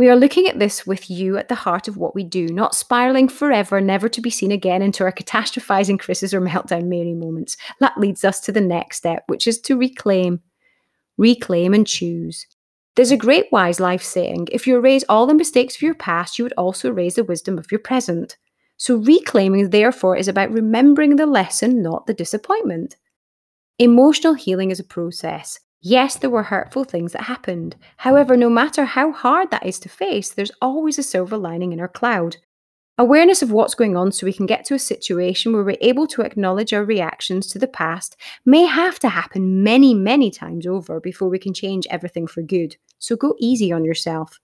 We 0.00 0.08
are 0.08 0.16
looking 0.16 0.46
at 0.46 0.58
this 0.58 0.86
with 0.86 1.10
you 1.10 1.36
at 1.36 1.48
the 1.48 1.54
heart 1.54 1.86
of 1.86 1.98
what 1.98 2.14
we 2.14 2.24
do, 2.24 2.46
not 2.46 2.74
spiraling 2.74 3.28
forever, 3.28 3.82
never 3.82 4.08
to 4.08 4.22
be 4.22 4.30
seen 4.30 4.50
again 4.50 4.80
into 4.80 5.04
our 5.04 5.12
catastrophizing 5.12 6.00
Chris's 6.00 6.32
or 6.32 6.40
meltdown 6.40 6.86
Mary 6.86 7.12
moments. 7.12 7.58
That 7.80 7.98
leads 8.00 8.24
us 8.24 8.40
to 8.40 8.52
the 8.52 8.62
next 8.62 8.96
step, 8.96 9.24
which 9.26 9.46
is 9.46 9.60
to 9.60 9.76
reclaim. 9.76 10.40
Reclaim 11.18 11.74
and 11.74 11.86
choose. 11.86 12.46
There's 12.96 13.10
a 13.10 13.16
great 13.18 13.52
wise 13.52 13.78
life 13.78 14.02
saying 14.02 14.48
if 14.50 14.66
you 14.66 14.74
erase 14.74 15.04
all 15.06 15.26
the 15.26 15.34
mistakes 15.34 15.76
of 15.76 15.82
your 15.82 15.92
past, 15.92 16.38
you 16.38 16.46
would 16.46 16.54
also 16.54 16.88
erase 16.88 17.16
the 17.16 17.24
wisdom 17.24 17.58
of 17.58 17.70
your 17.70 17.80
present. 17.80 18.38
So, 18.78 18.96
reclaiming, 18.96 19.68
therefore, 19.68 20.16
is 20.16 20.28
about 20.28 20.50
remembering 20.50 21.16
the 21.16 21.26
lesson, 21.26 21.82
not 21.82 22.06
the 22.06 22.14
disappointment. 22.14 22.96
Emotional 23.78 24.32
healing 24.32 24.70
is 24.70 24.80
a 24.80 24.84
process. 24.84 25.60
Yes, 25.82 26.16
there 26.16 26.28
were 26.28 26.42
hurtful 26.42 26.84
things 26.84 27.12
that 27.12 27.22
happened. 27.22 27.74
However, 27.98 28.36
no 28.36 28.50
matter 28.50 28.84
how 28.84 29.12
hard 29.12 29.50
that 29.50 29.64
is 29.64 29.78
to 29.80 29.88
face, 29.88 30.30
there's 30.30 30.52
always 30.60 30.98
a 30.98 31.02
silver 31.02 31.38
lining 31.38 31.72
in 31.72 31.80
our 31.80 31.88
cloud. 31.88 32.36
Awareness 32.98 33.40
of 33.40 33.50
what's 33.50 33.74
going 33.74 33.96
on 33.96 34.12
so 34.12 34.26
we 34.26 34.32
can 34.34 34.44
get 34.44 34.66
to 34.66 34.74
a 34.74 34.78
situation 34.78 35.54
where 35.54 35.64
we're 35.64 35.78
able 35.80 36.06
to 36.08 36.20
acknowledge 36.20 36.74
our 36.74 36.84
reactions 36.84 37.46
to 37.46 37.58
the 37.58 37.66
past 37.66 38.14
may 38.44 38.66
have 38.66 38.98
to 38.98 39.08
happen 39.08 39.62
many, 39.62 39.94
many 39.94 40.30
times 40.30 40.66
over 40.66 41.00
before 41.00 41.30
we 41.30 41.38
can 41.38 41.54
change 41.54 41.86
everything 41.88 42.26
for 42.26 42.42
good. 42.42 42.76
So 42.98 43.16
go 43.16 43.34
easy 43.38 43.72
on 43.72 43.86
yourself. 43.86 44.38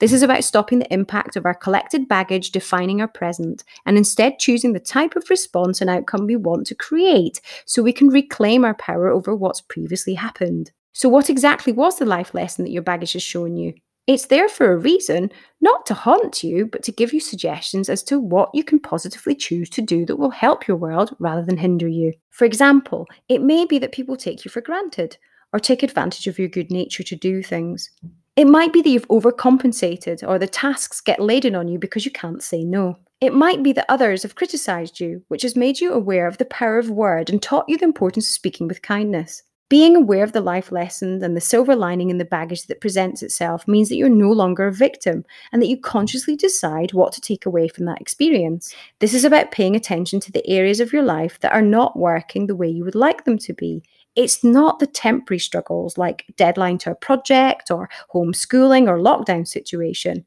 This 0.00 0.12
is 0.12 0.22
about 0.22 0.42
stopping 0.42 0.80
the 0.80 0.92
impact 0.92 1.36
of 1.36 1.46
our 1.46 1.54
collected 1.54 2.08
baggage 2.08 2.50
defining 2.50 3.00
our 3.00 3.08
present 3.08 3.62
and 3.86 3.96
instead 3.96 4.38
choosing 4.40 4.72
the 4.72 4.80
type 4.80 5.14
of 5.14 5.30
response 5.30 5.80
and 5.80 5.88
outcome 5.88 6.26
we 6.26 6.36
want 6.36 6.66
to 6.66 6.74
create 6.74 7.40
so 7.64 7.82
we 7.82 7.92
can 7.92 8.08
reclaim 8.08 8.64
our 8.64 8.74
power 8.74 9.08
over 9.08 9.34
what's 9.34 9.60
previously 9.60 10.14
happened. 10.14 10.72
So, 10.92 11.08
what 11.08 11.30
exactly 11.30 11.72
was 11.72 11.98
the 11.98 12.06
life 12.06 12.34
lesson 12.34 12.64
that 12.64 12.72
your 12.72 12.82
baggage 12.82 13.12
has 13.12 13.22
shown 13.22 13.56
you? 13.56 13.74
It's 14.06 14.26
there 14.26 14.48
for 14.48 14.70
a 14.70 14.76
reason, 14.76 15.30
not 15.62 15.86
to 15.86 15.94
haunt 15.94 16.44
you, 16.44 16.66
but 16.66 16.82
to 16.82 16.92
give 16.92 17.14
you 17.14 17.20
suggestions 17.20 17.88
as 17.88 18.02
to 18.04 18.20
what 18.20 18.50
you 18.52 18.62
can 18.62 18.78
positively 18.78 19.34
choose 19.34 19.70
to 19.70 19.80
do 19.80 20.04
that 20.06 20.16
will 20.16 20.30
help 20.30 20.68
your 20.68 20.76
world 20.76 21.16
rather 21.20 21.42
than 21.42 21.56
hinder 21.56 21.88
you. 21.88 22.12
For 22.30 22.44
example, 22.44 23.06
it 23.28 23.40
may 23.40 23.64
be 23.64 23.78
that 23.78 23.92
people 23.92 24.16
take 24.16 24.44
you 24.44 24.50
for 24.50 24.60
granted 24.60 25.16
or 25.54 25.58
take 25.58 25.82
advantage 25.82 26.26
of 26.26 26.38
your 26.38 26.48
good 26.48 26.70
nature 26.70 27.02
to 27.02 27.16
do 27.16 27.42
things. 27.42 27.90
It 28.36 28.48
might 28.48 28.72
be 28.72 28.82
that 28.82 28.90
you've 28.90 29.06
overcompensated 29.08 30.26
or 30.26 30.40
the 30.40 30.48
tasks 30.48 31.00
get 31.00 31.20
laden 31.20 31.54
on 31.54 31.68
you 31.68 31.78
because 31.78 32.04
you 32.04 32.10
can't 32.10 32.42
say 32.42 32.64
no. 32.64 32.98
It 33.20 33.32
might 33.32 33.62
be 33.62 33.72
that 33.74 33.86
others 33.88 34.24
have 34.24 34.34
criticised 34.34 34.98
you, 34.98 35.22
which 35.28 35.42
has 35.42 35.54
made 35.54 35.80
you 35.80 35.92
aware 35.92 36.26
of 36.26 36.38
the 36.38 36.44
power 36.44 36.78
of 36.78 36.90
word 36.90 37.30
and 37.30 37.40
taught 37.40 37.68
you 37.68 37.78
the 37.78 37.84
importance 37.84 38.28
of 38.28 38.34
speaking 38.34 38.66
with 38.66 38.82
kindness. 38.82 39.44
Being 39.70 39.94
aware 39.94 40.24
of 40.24 40.32
the 40.32 40.40
life 40.40 40.72
lessons 40.72 41.22
and 41.22 41.36
the 41.36 41.40
silver 41.40 41.76
lining 41.76 42.10
in 42.10 42.18
the 42.18 42.24
baggage 42.24 42.66
that 42.66 42.80
presents 42.80 43.22
itself 43.22 43.66
means 43.68 43.88
that 43.88 43.96
you're 43.96 44.08
no 44.08 44.30
longer 44.30 44.66
a 44.66 44.72
victim 44.72 45.24
and 45.52 45.62
that 45.62 45.68
you 45.68 45.80
consciously 45.80 46.34
decide 46.34 46.92
what 46.92 47.12
to 47.12 47.20
take 47.20 47.46
away 47.46 47.68
from 47.68 47.84
that 47.86 48.00
experience. 48.00 48.74
This 48.98 49.14
is 49.14 49.24
about 49.24 49.52
paying 49.52 49.76
attention 49.76 50.18
to 50.20 50.32
the 50.32 50.46
areas 50.46 50.80
of 50.80 50.92
your 50.92 51.04
life 51.04 51.38
that 51.40 51.52
are 51.52 51.62
not 51.62 51.96
working 51.96 52.46
the 52.46 52.56
way 52.56 52.68
you 52.68 52.84
would 52.84 52.96
like 52.96 53.24
them 53.24 53.38
to 53.38 53.54
be. 53.54 53.82
It's 54.16 54.44
not 54.44 54.78
the 54.78 54.86
temporary 54.86 55.40
struggles 55.40 55.98
like 55.98 56.24
deadline 56.36 56.78
to 56.78 56.92
a 56.92 56.96
project 56.96 57.70
or 57.70 57.88
homeschooling 58.14 58.88
or 58.88 58.98
lockdown 58.98 59.46
situation. 59.46 60.24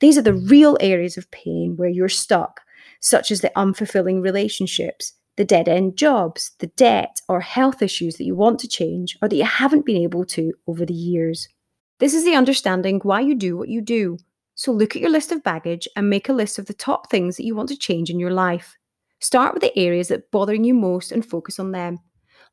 These 0.00 0.18
are 0.18 0.22
the 0.22 0.34
real 0.34 0.76
areas 0.80 1.16
of 1.16 1.30
pain 1.30 1.74
where 1.76 1.88
you're 1.88 2.08
stuck, 2.08 2.60
such 3.00 3.30
as 3.30 3.40
the 3.40 3.52
unfulfilling 3.56 4.22
relationships, 4.22 5.12
the 5.36 5.44
dead 5.44 5.68
end 5.68 5.96
jobs, 5.96 6.52
the 6.58 6.66
debt, 6.68 7.20
or 7.28 7.40
health 7.40 7.82
issues 7.82 8.16
that 8.16 8.24
you 8.24 8.34
want 8.34 8.58
to 8.60 8.68
change 8.68 9.16
or 9.22 9.28
that 9.28 9.36
you 9.36 9.44
haven't 9.44 9.86
been 9.86 10.02
able 10.02 10.24
to 10.26 10.52
over 10.66 10.84
the 10.84 10.94
years. 10.94 11.48
This 12.00 12.14
is 12.14 12.24
the 12.24 12.34
understanding 12.34 13.00
why 13.02 13.20
you 13.20 13.34
do 13.34 13.56
what 13.56 13.68
you 13.68 13.80
do. 13.80 14.18
So 14.56 14.72
look 14.72 14.94
at 14.94 15.02
your 15.02 15.10
list 15.10 15.32
of 15.32 15.42
baggage 15.42 15.88
and 15.96 16.10
make 16.10 16.28
a 16.28 16.32
list 16.32 16.58
of 16.58 16.66
the 16.66 16.74
top 16.74 17.10
things 17.10 17.36
that 17.36 17.44
you 17.44 17.56
want 17.56 17.68
to 17.70 17.76
change 17.76 18.10
in 18.10 18.20
your 18.20 18.32
life. 18.32 18.76
Start 19.20 19.54
with 19.54 19.62
the 19.62 19.76
areas 19.78 20.08
that 20.08 20.30
bothering 20.30 20.64
you 20.64 20.74
most 20.74 21.10
and 21.10 21.24
focus 21.24 21.58
on 21.58 21.72
them. 21.72 21.98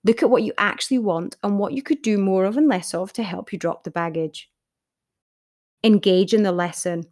Look 0.03 0.23
at 0.23 0.29
what 0.29 0.43
you 0.43 0.53
actually 0.57 0.99
want 0.99 1.37
and 1.43 1.59
what 1.59 1.73
you 1.73 1.83
could 1.83 2.01
do 2.01 2.17
more 2.17 2.45
of 2.45 2.57
and 2.57 2.67
less 2.67 2.93
of 2.93 3.13
to 3.13 3.23
help 3.23 3.53
you 3.53 3.59
drop 3.59 3.83
the 3.83 3.91
baggage. 3.91 4.49
Engage 5.83 6.33
in 6.33 6.43
the 6.43 6.51
lesson. 6.51 7.05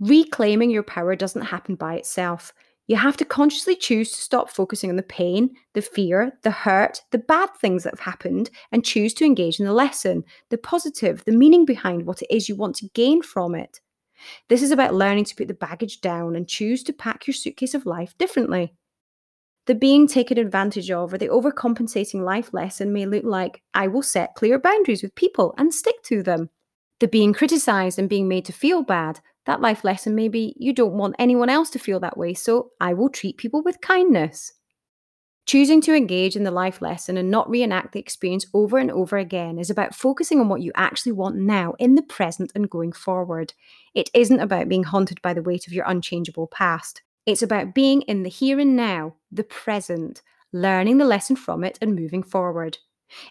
Reclaiming 0.00 0.70
your 0.70 0.82
power 0.82 1.14
doesn't 1.16 1.42
happen 1.42 1.76
by 1.76 1.94
itself. 1.94 2.52
You 2.88 2.96
have 2.96 3.16
to 3.16 3.24
consciously 3.24 3.74
choose 3.74 4.12
to 4.12 4.20
stop 4.20 4.48
focusing 4.48 4.90
on 4.90 4.96
the 4.96 5.02
pain, 5.02 5.56
the 5.74 5.82
fear, 5.82 6.32
the 6.42 6.50
hurt, 6.50 7.00
the 7.10 7.18
bad 7.18 7.50
things 7.60 7.82
that 7.82 7.92
have 7.92 8.00
happened, 8.00 8.50
and 8.70 8.84
choose 8.84 9.12
to 9.14 9.24
engage 9.24 9.58
in 9.58 9.66
the 9.66 9.72
lesson, 9.72 10.22
the 10.50 10.58
positive, 10.58 11.24
the 11.24 11.32
meaning 11.32 11.64
behind 11.64 12.06
what 12.06 12.22
it 12.22 12.32
is 12.32 12.48
you 12.48 12.54
want 12.54 12.76
to 12.76 12.88
gain 12.94 13.22
from 13.22 13.54
it. 13.54 13.80
This 14.48 14.62
is 14.62 14.70
about 14.70 14.94
learning 14.94 15.24
to 15.24 15.34
put 15.34 15.48
the 15.48 15.54
baggage 15.54 16.00
down 16.00 16.36
and 16.36 16.48
choose 16.48 16.82
to 16.84 16.92
pack 16.92 17.26
your 17.26 17.34
suitcase 17.34 17.74
of 17.74 17.86
life 17.86 18.16
differently. 18.18 18.72
The 19.66 19.74
being 19.74 20.06
taken 20.06 20.38
advantage 20.38 20.90
of 20.90 21.12
or 21.12 21.18
the 21.18 21.28
overcompensating 21.28 22.22
life 22.22 22.54
lesson 22.54 22.92
may 22.92 23.04
look 23.04 23.24
like 23.24 23.62
I 23.74 23.88
will 23.88 24.02
set 24.02 24.34
clear 24.36 24.58
boundaries 24.58 25.02
with 25.02 25.14
people 25.16 25.54
and 25.58 25.74
stick 25.74 26.02
to 26.04 26.22
them. 26.22 26.50
The 27.00 27.08
being 27.08 27.32
criticized 27.32 27.98
and 27.98 28.08
being 28.08 28.28
made 28.28 28.44
to 28.46 28.52
feel 28.52 28.82
bad 28.82 29.20
that 29.46 29.60
life 29.60 29.84
lesson 29.84 30.14
maybe 30.14 30.54
you 30.58 30.72
don't 30.72 30.98
want 30.98 31.14
anyone 31.18 31.48
else 31.48 31.70
to 31.70 31.78
feel 31.78 32.00
that 32.00 32.18
way, 32.18 32.34
so 32.34 32.72
I 32.80 32.94
will 32.94 33.08
treat 33.08 33.38
people 33.38 33.62
with 33.62 33.80
kindness. 33.80 34.52
Choosing 35.46 35.80
to 35.82 35.94
engage 35.94 36.34
in 36.34 36.42
the 36.42 36.50
life 36.50 36.82
lesson 36.82 37.16
and 37.16 37.30
not 37.30 37.48
reenact 37.48 37.92
the 37.92 38.00
experience 38.00 38.46
over 38.52 38.78
and 38.78 38.90
over 38.90 39.16
again 39.16 39.60
is 39.60 39.70
about 39.70 39.94
focusing 39.94 40.40
on 40.40 40.48
what 40.48 40.62
you 40.62 40.72
actually 40.74 41.12
want 41.12 41.36
now 41.36 41.74
in 41.78 41.94
the 41.94 42.02
present 42.02 42.50
and 42.56 42.68
going 42.68 42.90
forward. 42.90 43.54
It 43.94 44.10
isn't 44.12 44.40
about 44.40 44.68
being 44.68 44.82
haunted 44.82 45.22
by 45.22 45.32
the 45.34 45.42
weight 45.42 45.68
of 45.68 45.72
your 45.72 45.84
unchangeable 45.86 46.48
past. 46.48 47.02
It's 47.26 47.42
about 47.42 47.74
being 47.74 48.02
in 48.02 48.22
the 48.22 48.30
here 48.30 48.60
and 48.60 48.76
now, 48.76 49.16
the 49.32 49.42
present, 49.42 50.22
learning 50.52 50.98
the 50.98 51.04
lesson 51.04 51.34
from 51.34 51.64
it 51.64 51.76
and 51.82 51.96
moving 51.96 52.22
forward. 52.22 52.78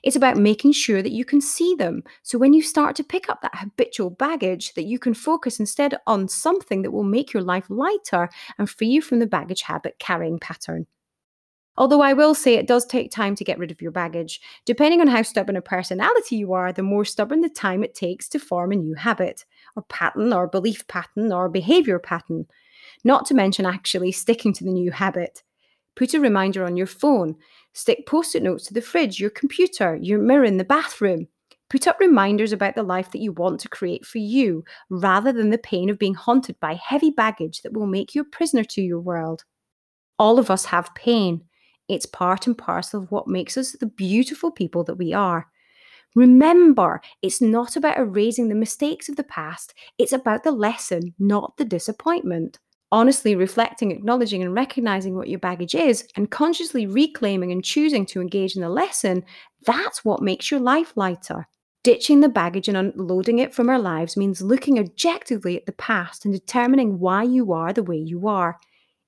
It's 0.03 0.15
about 0.15 0.38
making 0.38 0.73
sure 0.73 1.01
that 1.01 1.12
you 1.12 1.25
can 1.25 1.41
see 1.41 1.75
them. 1.75 2.03
So 2.23 2.38
when 2.38 2.53
you 2.53 2.62
start 2.62 2.95
to 2.97 3.03
pick 3.03 3.29
up 3.29 3.41
that 3.41 3.55
habitual 3.55 4.10
baggage, 4.10 4.73
that 4.73 4.84
you 4.84 4.99
can 4.99 5.13
focus 5.13 5.60
instead 5.60 5.97
on 6.08 6.27
something 6.27 6.81
that 6.81 6.91
will 6.91 7.03
make 7.03 7.34
your 7.34 7.43
life 7.43 7.65
lighter 7.69 8.29
and 8.58 8.69
free 8.69 8.88
you 8.88 9.01
from 9.01 9.19
the 9.19 9.27
baggage 9.27 9.63
habit 9.63 9.97
carrying 9.99 10.39
pattern. 10.39 10.88
Although 11.77 12.01
I 12.01 12.13
will 12.13 12.34
say 12.34 12.55
it 12.55 12.67
does 12.67 12.86
take 12.86 13.12
time 13.12 13.36
to 13.36 13.43
get 13.43 13.60
rid 13.60 13.69
of 13.69 13.81
your 13.81 13.91
baggage. 13.91 14.39
Depending 14.65 15.01
on 15.01 15.08
how 15.08 15.21
stubborn 15.23 15.58
a 15.58 15.62
personality 15.62 16.38
you 16.38 16.53
are, 16.53 16.71
the 16.71 16.84
more 16.84 17.03
stubborn 17.03 17.41
the 17.41 17.49
time 17.49 17.84
it 17.84 17.93
takes 17.93 18.29
to 18.29 18.39
form 18.39 18.71
a 18.71 18.75
new 18.75 18.93
habit, 18.93 19.43
or 19.75 19.84
pattern, 19.84 20.31
or 20.31 20.47
belief 20.47 20.88
pattern, 20.88 21.34
or 21.34 21.49
behavior 21.49 21.99
pattern. 21.99 22.45
Not 23.04 23.26
to 23.28 23.34
mention 23.34 23.65
actually 23.65 24.12
sticking 24.12 24.54
to 24.54 24.63
the 24.63 24.71
new 24.71 24.91
habit. 24.91 25.43
Put 25.95 26.13
a 26.13 26.19
reminder 26.19 26.65
on 26.65 26.76
your 26.76 26.88
phone. 26.88 27.36
Stick 27.74 28.06
post 28.06 28.36
it 28.36 28.43
notes 28.43 28.65
to 28.67 28.74
the 28.74 28.82
fridge, 28.82 29.19
your 29.19 29.30
computer, 29.30 29.95
your 29.95 30.19
mirror 30.19 30.43
in 30.43 30.58
the 30.58 30.65
bathroom. 30.65 31.28
Put 31.69 31.88
up 31.88 32.00
reminders 32.00 32.52
about 32.52 32.76
the 32.76 32.84
life 32.84 33.12
that 33.12 33.21
you 33.21 33.32
want 33.32 33.60
to 33.62 33.69
create 33.69 34.06
for 34.06 34.19
you, 34.19 34.63
rather 34.89 35.32
than 35.34 35.50
the 35.50 35.58
pain 35.58 35.89
of 35.89 35.98
being 35.98 36.13
haunted 36.13 36.60
by 36.60 36.76
heavy 36.76 37.10
baggage 37.10 37.62
that 37.62 37.74
will 37.74 37.88
make 37.88 38.13
you 38.13 38.21
a 38.21 38.26
prisoner 38.26 38.63
to 38.65 38.82
your 38.82 39.00
world. 39.00 39.43
All 40.19 40.38
of 40.38 40.52
us 40.52 40.65
have 40.65 40.93
pain. 40.95 41.43
It's 41.88 42.06
part 42.06 42.45
and 42.45 42.58
parcel 42.58 43.04
of 43.04 43.12
what 43.12 43.28
makes 43.28 43.58
us 43.58 43.71
the 43.74 43.88
beautiful 43.88 44.52
people 44.52 44.84
that 44.84 44.95
we 44.95 45.13
are. 45.13 45.48
Remember, 46.15 47.02
it's 47.21 47.41
not 47.41 47.76
about 47.76 47.98
erasing 47.98 48.48
the 48.48 48.56
mistakes 48.56 49.10
of 49.10 49.15
the 49.15 49.24
past, 49.24 49.74
it's 49.98 50.13
about 50.13 50.43
the 50.43 50.52
lesson, 50.52 51.13
not 51.19 51.58
the 51.58 51.65
disappointment 51.65 52.60
honestly 52.91 53.36
reflecting, 53.36 53.91
acknowledging, 53.91 54.41
and 54.41 54.54
recognizing 54.54 55.15
what 55.15 55.30
your 55.30 55.39
baggage 55.39 55.76
is, 55.76 56.08
and 56.15 56.32
consciously 56.32 56.88
reclaiming 56.88 57.52
and 57.52 57.63
choosing 57.63 58.06
to 58.08 58.21
engage 58.21 58.56
in 58.56 58.62
the 58.62 58.69
lesson, 58.69 59.24
that's 59.65 60.06
what 60.06 60.21
makes 60.21 60.52
your 60.52 60.60
life 60.60 60.93
lighter. 60.95 61.48
Ditching 61.84 62.21
the 62.21 62.30
baggage 62.30 62.67
and 62.67 62.78
unloading 62.78 63.39
it 63.39 63.54
from 63.54 63.69
our 63.69 63.78
lives 63.78 64.17
means 64.17 64.41
looking 64.41 64.80
objectively 64.80 65.56
at 65.56 65.67
the 65.67 65.71
past 65.74 66.26
and 66.26 66.34
determining 66.34 67.00
why 67.00 67.21
you 67.24 67.54
are 67.54 67.74
the 67.74 67.84
way 67.84 67.98
you 67.98 68.28
are. 68.28 68.58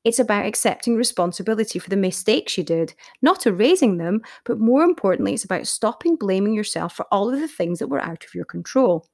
It's 0.04 0.20
about 0.20 0.46
accepting 0.46 0.96
responsibility 0.96 1.80
for 1.80 1.90
the 1.90 1.98
mistakes 1.98 2.58
you 2.58 2.63
did, 2.63 2.94
not 3.22 3.48
erasing 3.48 3.98
them, 3.98 4.22
but 4.46 4.60
more 4.60 4.84
importantly, 4.84 5.34
it's 5.34 5.44
about 5.44 5.68
stopping 5.68 6.16
blaming 6.16 6.54
yourself 6.54 6.96
for 6.96 7.06
all 7.12 7.34
of 7.34 7.40
the 7.40 7.48
things 7.48 7.80
that 7.80 7.90
were 7.90 8.00
out 8.00 8.24
of 8.24 8.36
your 8.36 8.46
control. 8.46 9.08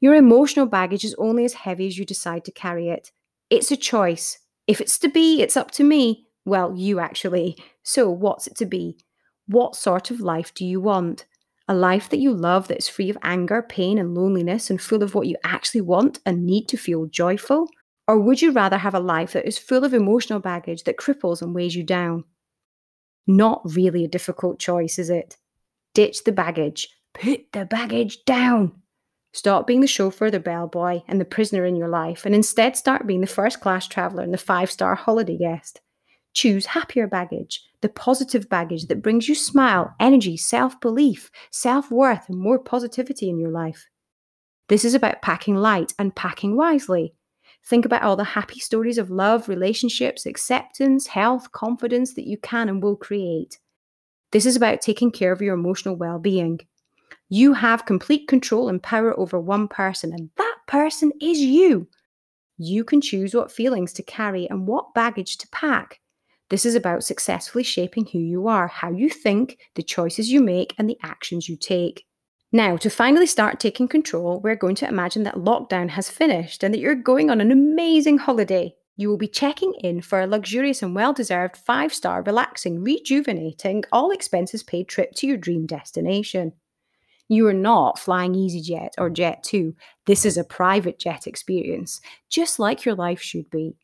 Your 0.00 0.14
emotional 0.14 0.66
baggage 0.66 1.04
is 1.04 1.14
only 1.18 1.44
as 1.44 1.52
heavy 1.52 1.86
as 1.88 1.98
you 1.98 2.06
decide 2.06 2.44
to 2.44 2.52
carry 2.52 2.88
it. 2.88 3.10
It's 3.50 3.70
a 3.72 3.76
choice. 3.76 4.38
If 4.66 4.80
it's 4.80 4.98
to 5.00 5.08
be, 5.08 5.42
it's 5.42 5.56
up 5.56 5.72
to 5.72 5.84
me. 5.84 6.26
Well, 6.44 6.74
you 6.76 7.00
actually. 7.00 7.56
So, 7.82 8.08
what's 8.08 8.46
it 8.46 8.56
to 8.56 8.66
be? 8.66 8.98
What 9.46 9.74
sort 9.74 10.10
of 10.10 10.20
life 10.20 10.54
do 10.54 10.64
you 10.64 10.80
want? 10.80 11.26
A 11.66 11.74
life 11.74 12.08
that 12.10 12.20
you 12.20 12.32
love 12.32 12.68
that 12.68 12.78
is 12.78 12.88
free 12.88 13.10
of 13.10 13.18
anger, 13.22 13.62
pain, 13.62 13.98
and 13.98 14.14
loneliness 14.14 14.70
and 14.70 14.80
full 14.80 15.02
of 15.02 15.14
what 15.14 15.26
you 15.26 15.36
actually 15.44 15.80
want 15.80 16.20
and 16.24 16.46
need 16.46 16.68
to 16.68 16.76
feel 16.76 17.06
joyful? 17.06 17.68
Or 18.06 18.18
would 18.18 18.42
you 18.42 18.52
rather 18.52 18.78
have 18.78 18.94
a 18.94 19.00
life 19.00 19.34
that 19.34 19.46
is 19.46 19.58
full 19.58 19.84
of 19.84 19.94
emotional 19.94 20.40
baggage 20.40 20.84
that 20.84 20.96
cripples 20.96 21.42
and 21.42 21.54
weighs 21.54 21.76
you 21.76 21.82
down? 21.82 22.24
Not 23.26 23.62
really 23.64 24.04
a 24.04 24.08
difficult 24.08 24.58
choice, 24.58 24.98
is 24.98 25.10
it? 25.10 25.36
Ditch 25.94 26.24
the 26.24 26.32
baggage. 26.32 26.88
Put 27.14 27.52
the 27.52 27.64
baggage 27.64 28.24
down. 28.24 28.82
Stop 29.32 29.66
being 29.66 29.80
the 29.80 29.86
chauffeur, 29.86 30.30
the 30.30 30.40
bellboy, 30.40 31.02
and 31.06 31.20
the 31.20 31.24
prisoner 31.24 31.64
in 31.64 31.76
your 31.76 31.88
life, 31.88 32.26
and 32.26 32.34
instead 32.34 32.76
start 32.76 33.06
being 33.06 33.20
the 33.20 33.26
first 33.26 33.60
class 33.60 33.86
traveller 33.86 34.22
and 34.22 34.34
the 34.34 34.38
five 34.38 34.70
star 34.70 34.94
holiday 34.94 35.36
guest. 35.36 35.80
Choose 36.32 36.66
happier 36.66 37.06
baggage, 37.06 37.62
the 37.80 37.88
positive 37.88 38.48
baggage 38.48 38.86
that 38.86 39.02
brings 39.02 39.28
you 39.28 39.34
smile, 39.34 39.94
energy, 40.00 40.36
self 40.36 40.80
belief, 40.80 41.30
self 41.50 41.90
worth, 41.90 42.28
and 42.28 42.38
more 42.38 42.58
positivity 42.58 43.28
in 43.28 43.38
your 43.38 43.50
life. 43.50 43.86
This 44.68 44.84
is 44.84 44.94
about 44.94 45.22
packing 45.22 45.56
light 45.56 45.92
and 45.98 46.14
packing 46.14 46.56
wisely. 46.56 47.14
Think 47.64 47.84
about 47.84 48.02
all 48.02 48.16
the 48.16 48.24
happy 48.24 48.58
stories 48.58 48.98
of 48.98 49.10
love, 49.10 49.48
relationships, 49.48 50.26
acceptance, 50.26 51.08
health, 51.08 51.52
confidence 51.52 52.14
that 52.14 52.26
you 52.26 52.38
can 52.38 52.68
and 52.68 52.82
will 52.82 52.96
create. 52.96 53.58
This 54.32 54.46
is 54.46 54.56
about 54.56 54.80
taking 54.80 55.10
care 55.10 55.32
of 55.32 55.42
your 55.42 55.54
emotional 55.54 55.96
well 55.96 56.18
being. 56.18 56.60
You 57.32 57.52
have 57.52 57.86
complete 57.86 58.26
control 58.26 58.68
and 58.68 58.82
power 58.82 59.18
over 59.18 59.38
one 59.38 59.68
person, 59.68 60.12
and 60.12 60.30
that 60.36 60.56
person 60.66 61.12
is 61.20 61.38
you. 61.38 61.86
You 62.58 62.82
can 62.82 63.00
choose 63.00 63.34
what 63.34 63.52
feelings 63.52 63.92
to 63.94 64.02
carry 64.02 64.50
and 64.50 64.66
what 64.66 64.94
baggage 64.94 65.38
to 65.38 65.48
pack. 65.52 66.00
This 66.48 66.66
is 66.66 66.74
about 66.74 67.04
successfully 67.04 67.62
shaping 67.62 68.06
who 68.06 68.18
you 68.18 68.48
are, 68.48 68.66
how 68.66 68.90
you 68.90 69.08
think, 69.08 69.58
the 69.76 69.84
choices 69.84 70.32
you 70.32 70.40
make, 70.40 70.74
and 70.76 70.90
the 70.90 70.98
actions 71.04 71.48
you 71.48 71.56
take. 71.56 72.04
Now, 72.50 72.76
to 72.78 72.90
finally 72.90 73.26
start 73.26 73.60
taking 73.60 73.86
control, 73.86 74.40
we're 74.40 74.56
going 74.56 74.74
to 74.74 74.88
imagine 74.88 75.22
that 75.22 75.36
lockdown 75.36 75.90
has 75.90 76.10
finished 76.10 76.64
and 76.64 76.74
that 76.74 76.80
you're 76.80 76.96
going 76.96 77.30
on 77.30 77.40
an 77.40 77.52
amazing 77.52 78.18
holiday. 78.18 78.74
You 78.96 79.08
will 79.08 79.18
be 79.18 79.28
checking 79.28 79.72
in 79.74 80.02
for 80.02 80.20
a 80.20 80.26
luxurious 80.26 80.82
and 80.82 80.96
well 80.96 81.12
deserved 81.12 81.56
five 81.56 81.94
star, 81.94 82.22
relaxing, 82.24 82.82
rejuvenating, 82.82 83.84
all 83.92 84.10
expenses 84.10 84.64
paid 84.64 84.88
trip 84.88 85.12
to 85.14 85.28
your 85.28 85.36
dream 85.36 85.64
destination. 85.64 86.54
You 87.30 87.46
are 87.46 87.52
not 87.52 87.96
flying 87.96 88.34
EasyJet 88.34 88.90
or 88.98 89.08
Jet2. 89.08 89.72
This 90.04 90.24
is 90.24 90.36
a 90.36 90.42
private 90.42 90.98
jet 90.98 91.28
experience, 91.28 92.00
just 92.28 92.58
like 92.58 92.84
your 92.84 92.96
life 92.96 93.22
should 93.22 93.48
be. 93.50 93.76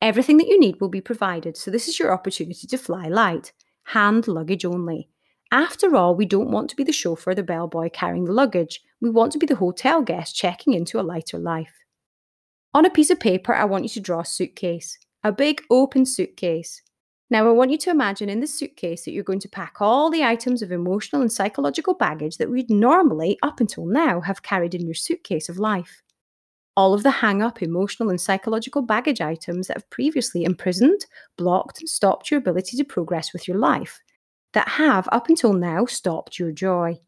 Everything 0.00 0.38
that 0.38 0.48
you 0.48 0.58
need 0.58 0.80
will 0.80 0.88
be 0.88 1.02
provided, 1.02 1.58
so 1.58 1.70
this 1.70 1.88
is 1.88 1.98
your 1.98 2.10
opportunity 2.10 2.66
to 2.66 2.78
fly 2.78 3.06
light, 3.06 3.52
hand 3.82 4.26
luggage 4.26 4.64
only. 4.64 5.10
After 5.52 5.94
all, 5.94 6.14
we 6.14 6.24
don't 6.24 6.52
want 6.52 6.70
to 6.70 6.76
be 6.76 6.82
the 6.82 6.90
chauffeur, 6.90 7.34
the 7.34 7.42
bellboy 7.42 7.90
carrying 7.92 8.24
the 8.24 8.32
luggage. 8.32 8.80
We 9.02 9.10
want 9.10 9.32
to 9.32 9.38
be 9.38 9.44
the 9.44 9.56
hotel 9.56 10.00
guest 10.00 10.34
checking 10.34 10.72
into 10.72 10.98
a 10.98 11.02
lighter 11.02 11.38
life. 11.38 11.74
On 12.72 12.86
a 12.86 12.90
piece 12.90 13.10
of 13.10 13.20
paper, 13.20 13.52
I 13.52 13.66
want 13.66 13.84
you 13.84 13.90
to 13.90 14.00
draw 14.00 14.20
a 14.20 14.24
suitcase, 14.24 14.98
a 15.22 15.32
big 15.32 15.60
open 15.68 16.06
suitcase. 16.06 16.80
Now, 17.30 17.46
I 17.46 17.52
want 17.52 17.70
you 17.70 17.78
to 17.78 17.90
imagine 17.90 18.28
in 18.28 18.40
the 18.40 18.46
suitcase 18.48 19.04
that 19.04 19.12
you're 19.12 19.22
going 19.22 19.38
to 19.40 19.48
pack 19.48 19.76
all 19.80 20.10
the 20.10 20.24
items 20.24 20.62
of 20.62 20.72
emotional 20.72 21.22
and 21.22 21.30
psychological 21.30 21.94
baggage 21.94 22.38
that 22.38 22.50
we'd 22.50 22.68
normally, 22.68 23.38
up 23.44 23.60
until 23.60 23.86
now, 23.86 24.20
have 24.20 24.42
carried 24.42 24.74
in 24.74 24.84
your 24.84 24.94
suitcase 24.94 25.48
of 25.48 25.60
life. 25.60 26.02
All 26.76 26.92
of 26.92 27.04
the 27.04 27.10
hang 27.10 27.40
up 27.40 27.62
emotional 27.62 28.10
and 28.10 28.20
psychological 28.20 28.82
baggage 28.82 29.20
items 29.20 29.68
that 29.68 29.76
have 29.76 29.90
previously 29.90 30.42
imprisoned, 30.42 31.06
blocked, 31.38 31.80
and 31.80 31.88
stopped 31.88 32.32
your 32.32 32.38
ability 32.38 32.76
to 32.76 32.84
progress 32.84 33.32
with 33.32 33.46
your 33.46 33.58
life, 33.58 34.00
that 34.52 34.68
have, 34.68 35.08
up 35.12 35.28
until 35.28 35.52
now, 35.52 35.86
stopped 35.86 36.40
your 36.40 36.50
joy. 36.50 36.98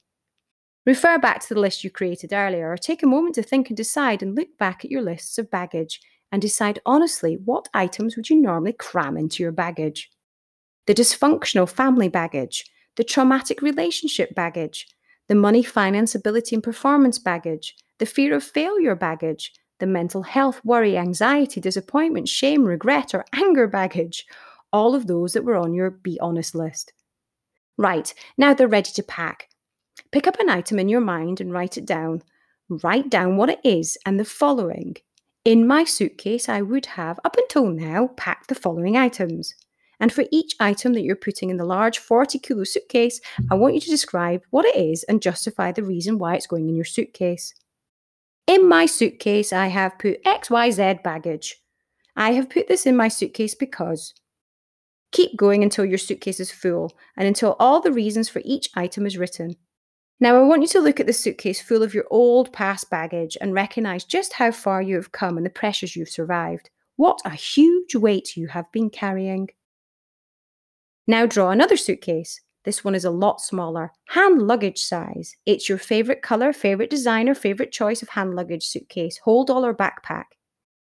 Refer 0.87 1.19
back 1.19 1.41
to 1.41 1.55
the 1.55 1.61
list 1.61 1.83
you 1.83 1.91
created 1.91 2.33
earlier, 2.33 2.71
or 2.71 2.77
take 2.77 3.03
a 3.03 3.09
moment 3.09 3.35
to 3.35 3.43
think 3.43 3.71
and 3.71 3.77
decide 3.77 4.23
and 4.23 4.37
look 4.37 4.57
back 4.57 4.85
at 4.85 4.91
your 4.91 5.03
lists 5.03 5.37
of 5.37 5.51
baggage 5.51 6.01
and 6.31 6.41
decide 6.41 6.81
honestly 6.87 7.39
what 7.45 7.69
items 7.75 8.17
would 8.17 8.31
you 8.31 8.41
normally 8.41 8.73
cram 8.73 9.17
into 9.17 9.43
your 9.43 9.53
baggage. 9.53 10.11
The 10.87 10.95
dysfunctional 10.95 11.69
family 11.69 12.09
baggage, 12.09 12.65
the 12.97 13.05
traumatic 13.05 13.63
relationship 13.63 14.35
baggage, 14.35 14.89
the 15.29 15.35
money, 15.35 15.63
finance, 15.63 16.15
ability, 16.15 16.57
and 16.57 16.63
performance 16.63 17.19
baggage, 17.19 17.77
the 17.99 18.07
fear 18.07 18.35
of 18.35 18.43
failure 18.43 18.95
baggage, 18.95 19.53
the 19.79 19.87
mental 19.87 20.23
health, 20.23 20.61
worry, 20.65 20.97
anxiety, 20.97 21.61
disappointment, 21.61 22.29
shame, 22.29 22.65
regret, 22.65 23.15
or 23.15 23.25
anger 23.33 23.67
baggage, 23.67 24.27
all 24.73 24.95
of 24.95 25.07
those 25.07 25.33
that 25.33 25.45
were 25.45 25.57
on 25.57 25.73
your 25.73 25.91
Be 25.91 26.19
Honest 26.21 26.55
list. 26.55 26.93
Right, 27.77 28.13
now 28.37 28.55
they're 28.55 28.69
ready 28.69 28.91
to 28.93 29.03
pack. 29.03 29.49
Pick 30.11 30.27
up 30.27 30.39
an 30.41 30.51
item 30.51 30.79
in 30.79 30.89
your 30.89 31.01
mind 31.01 31.41
and 31.41 31.53
write 31.53 31.79
it 31.79 31.87
down. 31.87 32.23
Write 32.69 33.09
down 33.09 33.37
what 33.37 33.51
it 33.51 33.61
is 33.65 33.99
and 34.05 34.19
the 34.19 34.25
following 34.25 34.97
in 35.45 35.67
my 35.67 35.83
suitcase, 35.83 36.49
I 36.49 36.63
would 36.63 36.87
have, 36.87 37.19
up 37.25 37.37
until 37.37 37.67
now, 37.67 38.09
packed 38.17 38.49
the 38.49 38.55
following 38.55 38.97
items. 38.97 39.57
And 40.03 40.13
for 40.13 40.25
each 40.33 40.57
item 40.59 40.95
that 40.95 41.03
you're 41.03 41.15
putting 41.15 41.49
in 41.49 41.59
the 41.59 41.65
large 41.65 42.01
40 42.01 42.41
kilo 42.41 42.65
suitcase, 42.65 43.21
I 43.53 43.55
want 43.55 43.75
you 43.75 43.81
to 43.83 43.89
describe 43.89 44.43
what 44.51 44.67
it 44.67 44.75
is 44.75 45.05
and 45.05 45.23
justify 45.23 45.71
the 45.71 45.85
reason 45.85 46.19
why 46.19 46.35
it's 46.35 46.49
going 46.49 46.69
in 46.69 46.75
your 46.75 46.85
suitcase. 46.85 47.55
In 48.49 48.69
my 48.69 48.85
suitcase, 48.85 49.53
I 49.53 49.69
have 49.69 50.01
put 50.01 50.23
XYZ 50.25 51.05
baggage. 51.05 51.57
I 52.17 52.33
have 52.33 52.51
put 52.51 52.67
this 52.67 52.85
in 52.85 52.97
my 52.97 53.07
suitcase 53.07 53.55
because. 53.55 54.13
Keep 55.13 55.37
going 55.37 55.63
until 55.63 55.85
your 55.85 55.99
suitcase 55.99 56.41
is 56.41 56.51
full 56.51 56.91
and 57.17 57.29
until 57.29 57.55
all 57.61 57.81
the 57.81 57.93
reasons 57.93 58.29
for 58.29 58.43
each 58.45 58.71
item 58.75 59.07
is 59.07 59.17
written. 59.17 59.55
Now, 60.19 60.37
I 60.37 60.43
want 60.43 60.63
you 60.63 60.69
to 60.69 60.81
look 60.81 60.99
at 60.99 61.07
the 61.07 61.13
suitcase 61.13 61.61
full 61.63 61.85
of 61.85 61.95
your 61.95 62.07
old 62.11 62.53
past 62.53 62.91
baggage 62.91 63.37
and 63.41 63.55
recognize 63.55 64.03
just 64.03 64.33
how 64.33 64.51
far 64.51 64.83
you 64.83 64.97
have 64.97 65.13
come 65.13 65.37
and 65.37 65.47
the 65.47 65.51
pressures 65.51 65.95
you've 65.95 66.09
survived. 66.09 66.71
What 66.97 67.21
a 67.25 67.31
huge 67.31 67.95
weight 67.95 68.37
you 68.37 68.49
have 68.49 68.71
been 68.73 68.91
carrying. 68.91 69.49
Now, 71.07 71.27
draw 71.27 71.51
another 71.51 71.77
suitcase. 71.77 72.41
This 72.65 72.85
one 72.85 72.95
is 72.95 73.05
a 73.05 73.11
lot 73.11 73.41
smaller, 73.41 73.91
hand 74.09 74.43
luggage 74.43 74.79
size. 74.79 75.35
It's 75.47 75.69
your 75.69 75.79
favourite 75.79 76.23
colour, 76.23 76.53
favourite 76.53 76.91
designer, 76.91 77.35
favourite 77.35 77.73
choice 77.73 78.03
of 78.03 78.11
hand 78.11 78.35
luggage 78.35 78.65
suitcase, 78.65 79.19
hold 79.25 79.51
all 79.51 79.67
or 79.67 79.75
backpack. 79.75 80.25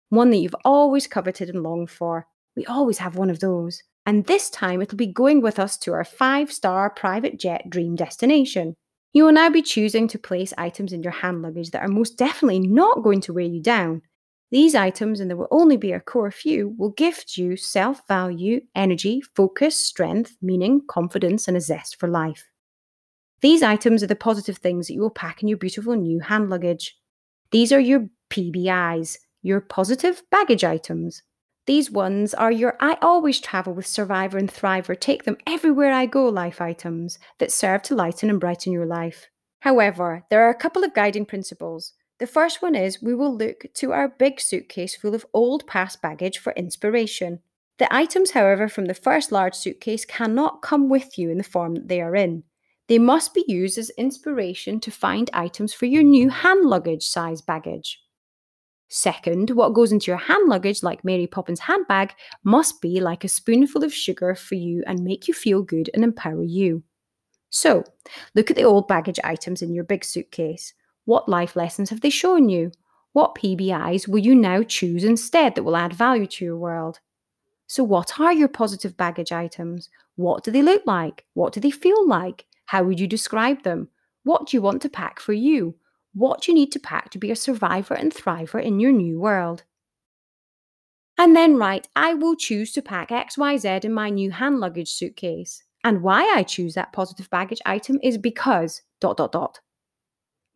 One 0.08 0.30
that 0.30 0.38
you've 0.38 0.56
always 0.64 1.06
coveted 1.06 1.50
and 1.50 1.62
longed 1.62 1.90
for. 1.90 2.26
We 2.56 2.64
always 2.64 2.98
have 2.98 3.16
one 3.16 3.28
of 3.28 3.40
those. 3.40 3.82
And 4.06 4.24
this 4.24 4.48
time 4.48 4.80
it'll 4.80 4.96
be 4.96 5.12
going 5.12 5.42
with 5.42 5.58
us 5.58 5.76
to 5.78 5.92
our 5.92 6.04
five 6.04 6.50
star 6.50 6.88
private 6.88 7.38
jet 7.38 7.68
dream 7.68 7.94
destination. 7.94 8.74
You 9.12 9.24
will 9.24 9.32
now 9.32 9.50
be 9.50 9.60
choosing 9.60 10.08
to 10.08 10.18
place 10.18 10.54
items 10.56 10.94
in 10.94 11.02
your 11.02 11.12
hand 11.12 11.42
luggage 11.42 11.70
that 11.72 11.82
are 11.82 11.88
most 11.88 12.16
definitely 12.16 12.60
not 12.60 13.02
going 13.02 13.20
to 13.22 13.34
weigh 13.34 13.46
you 13.46 13.62
down. 13.62 14.00
These 14.50 14.74
items, 14.74 15.20
and 15.20 15.28
there 15.28 15.36
will 15.36 15.48
only 15.50 15.76
be 15.76 15.92
a 15.92 16.00
core 16.00 16.30
few, 16.30 16.74
will 16.78 16.90
gift 16.90 17.36
you 17.36 17.56
self 17.56 18.06
value, 18.08 18.62
energy, 18.74 19.20
focus, 19.36 19.76
strength, 19.76 20.36
meaning, 20.40 20.82
confidence, 20.88 21.48
and 21.48 21.56
a 21.56 21.60
zest 21.60 21.96
for 21.96 22.08
life. 22.08 22.48
These 23.40 23.62
items 23.62 24.02
are 24.02 24.08
the 24.08 24.16
positive 24.16 24.56
things 24.58 24.86
that 24.86 24.94
you 24.94 25.00
will 25.00 25.10
pack 25.10 25.42
in 25.42 25.48
your 25.48 25.58
beautiful 25.58 25.94
new 25.94 26.20
hand 26.20 26.48
luggage. 26.50 26.96
These 27.50 27.72
are 27.72 27.80
your 27.80 28.08
PBIs, 28.30 29.18
your 29.42 29.60
positive 29.60 30.22
baggage 30.30 30.64
items. 30.64 31.22
These 31.66 31.90
ones 31.90 32.32
are 32.32 32.50
your 32.50 32.76
I 32.80 32.96
always 33.02 33.40
travel 33.40 33.74
with 33.74 33.86
Survivor 33.86 34.38
and 34.38 34.50
Thriver, 34.50 34.98
take 34.98 35.24
them 35.24 35.36
everywhere 35.46 35.92
I 35.92 36.06
go 36.06 36.26
life 36.26 36.62
items 36.62 37.18
that 37.38 37.52
serve 37.52 37.82
to 37.82 37.94
lighten 37.94 38.30
and 38.30 38.40
brighten 38.40 38.72
your 38.72 38.86
life. 38.86 39.28
However, 39.60 40.24
there 40.30 40.46
are 40.46 40.50
a 40.50 40.58
couple 40.58 40.82
of 40.82 40.94
guiding 40.94 41.26
principles. 41.26 41.92
The 42.18 42.26
first 42.26 42.62
one 42.62 42.74
is 42.74 43.00
we 43.00 43.14
will 43.14 43.36
look 43.36 43.66
to 43.74 43.92
our 43.92 44.08
big 44.08 44.40
suitcase 44.40 44.96
full 44.96 45.14
of 45.14 45.26
old 45.32 45.66
past 45.66 46.02
baggage 46.02 46.38
for 46.38 46.52
inspiration. 46.54 47.40
The 47.78 47.92
items, 47.94 48.32
however, 48.32 48.68
from 48.68 48.86
the 48.86 48.94
first 48.94 49.30
large 49.30 49.54
suitcase 49.54 50.04
cannot 50.04 50.62
come 50.62 50.88
with 50.88 51.16
you 51.16 51.30
in 51.30 51.38
the 51.38 51.44
form 51.44 51.74
that 51.74 51.88
they 51.88 52.00
are 52.00 52.16
in. 52.16 52.42
They 52.88 52.98
must 52.98 53.34
be 53.34 53.44
used 53.46 53.78
as 53.78 53.90
inspiration 53.90 54.80
to 54.80 54.90
find 54.90 55.30
items 55.32 55.72
for 55.72 55.86
your 55.86 56.02
new 56.02 56.28
hand 56.30 56.64
luggage 56.64 57.06
size 57.06 57.40
baggage. 57.40 58.00
Second, 58.88 59.50
what 59.50 59.74
goes 59.74 59.92
into 59.92 60.10
your 60.10 60.18
hand 60.18 60.48
luggage, 60.48 60.82
like 60.82 61.04
Mary 61.04 61.26
Poppins' 61.26 61.60
handbag, 61.60 62.14
must 62.42 62.80
be 62.80 63.00
like 63.00 63.22
a 63.22 63.28
spoonful 63.28 63.84
of 63.84 63.92
sugar 63.92 64.34
for 64.34 64.54
you 64.54 64.82
and 64.86 65.04
make 65.04 65.28
you 65.28 65.34
feel 65.34 65.62
good 65.62 65.90
and 65.92 66.02
empower 66.02 66.42
you. 66.42 66.82
So, 67.50 67.84
look 68.34 68.50
at 68.50 68.56
the 68.56 68.64
old 68.64 68.88
baggage 68.88 69.20
items 69.22 69.62
in 69.62 69.74
your 69.74 69.84
big 69.84 70.04
suitcase. 70.04 70.72
What 71.08 71.26
life 71.28 71.56
lessons 71.56 71.88
have 71.88 72.02
they 72.02 72.10
shown 72.10 72.50
you? 72.50 72.70
What 73.14 73.34
PBIs 73.34 74.06
will 74.06 74.18
you 74.18 74.34
now 74.34 74.62
choose 74.62 75.04
instead 75.04 75.54
that 75.54 75.62
will 75.62 75.76
add 75.76 75.94
value 75.94 76.26
to 76.26 76.44
your 76.44 76.58
world? 76.58 77.00
So, 77.66 77.82
what 77.82 78.20
are 78.20 78.34
your 78.34 78.48
positive 78.48 78.94
baggage 78.94 79.32
items? 79.32 79.88
What 80.16 80.44
do 80.44 80.50
they 80.50 80.60
look 80.60 80.82
like? 80.84 81.24
What 81.32 81.54
do 81.54 81.60
they 81.60 81.70
feel 81.70 82.06
like? 82.06 82.44
How 82.66 82.82
would 82.82 83.00
you 83.00 83.06
describe 83.06 83.62
them? 83.62 83.88
What 84.24 84.48
do 84.48 84.56
you 84.56 84.60
want 84.60 84.82
to 84.82 84.90
pack 84.90 85.18
for 85.18 85.32
you? 85.32 85.76
what 86.18 86.42
do 86.42 86.50
you 86.50 86.54
need 86.54 86.72
to 86.72 86.80
pack 86.80 87.10
to 87.10 87.18
be 87.18 87.30
a 87.30 87.36
survivor 87.36 87.94
and 87.94 88.12
thriver 88.12 88.62
in 88.62 88.80
your 88.80 88.92
new 88.92 89.20
world. 89.20 89.62
And 91.16 91.34
then 91.34 91.56
write, 91.56 91.88
I 91.94 92.14
will 92.14 92.34
choose 92.34 92.72
to 92.72 92.82
pack 92.82 93.10
XYZ 93.10 93.84
in 93.84 93.92
my 93.92 94.10
new 94.10 94.32
hand 94.32 94.58
luggage 94.58 94.90
suitcase. 94.90 95.62
And 95.84 96.02
why 96.02 96.24
I 96.34 96.42
choose 96.42 96.74
that 96.74 96.92
positive 96.92 97.30
baggage 97.30 97.60
item 97.64 97.98
is 98.02 98.18
because 98.18 98.82
dot 99.00 99.16
dot 99.16 99.32
dot. 99.32 99.60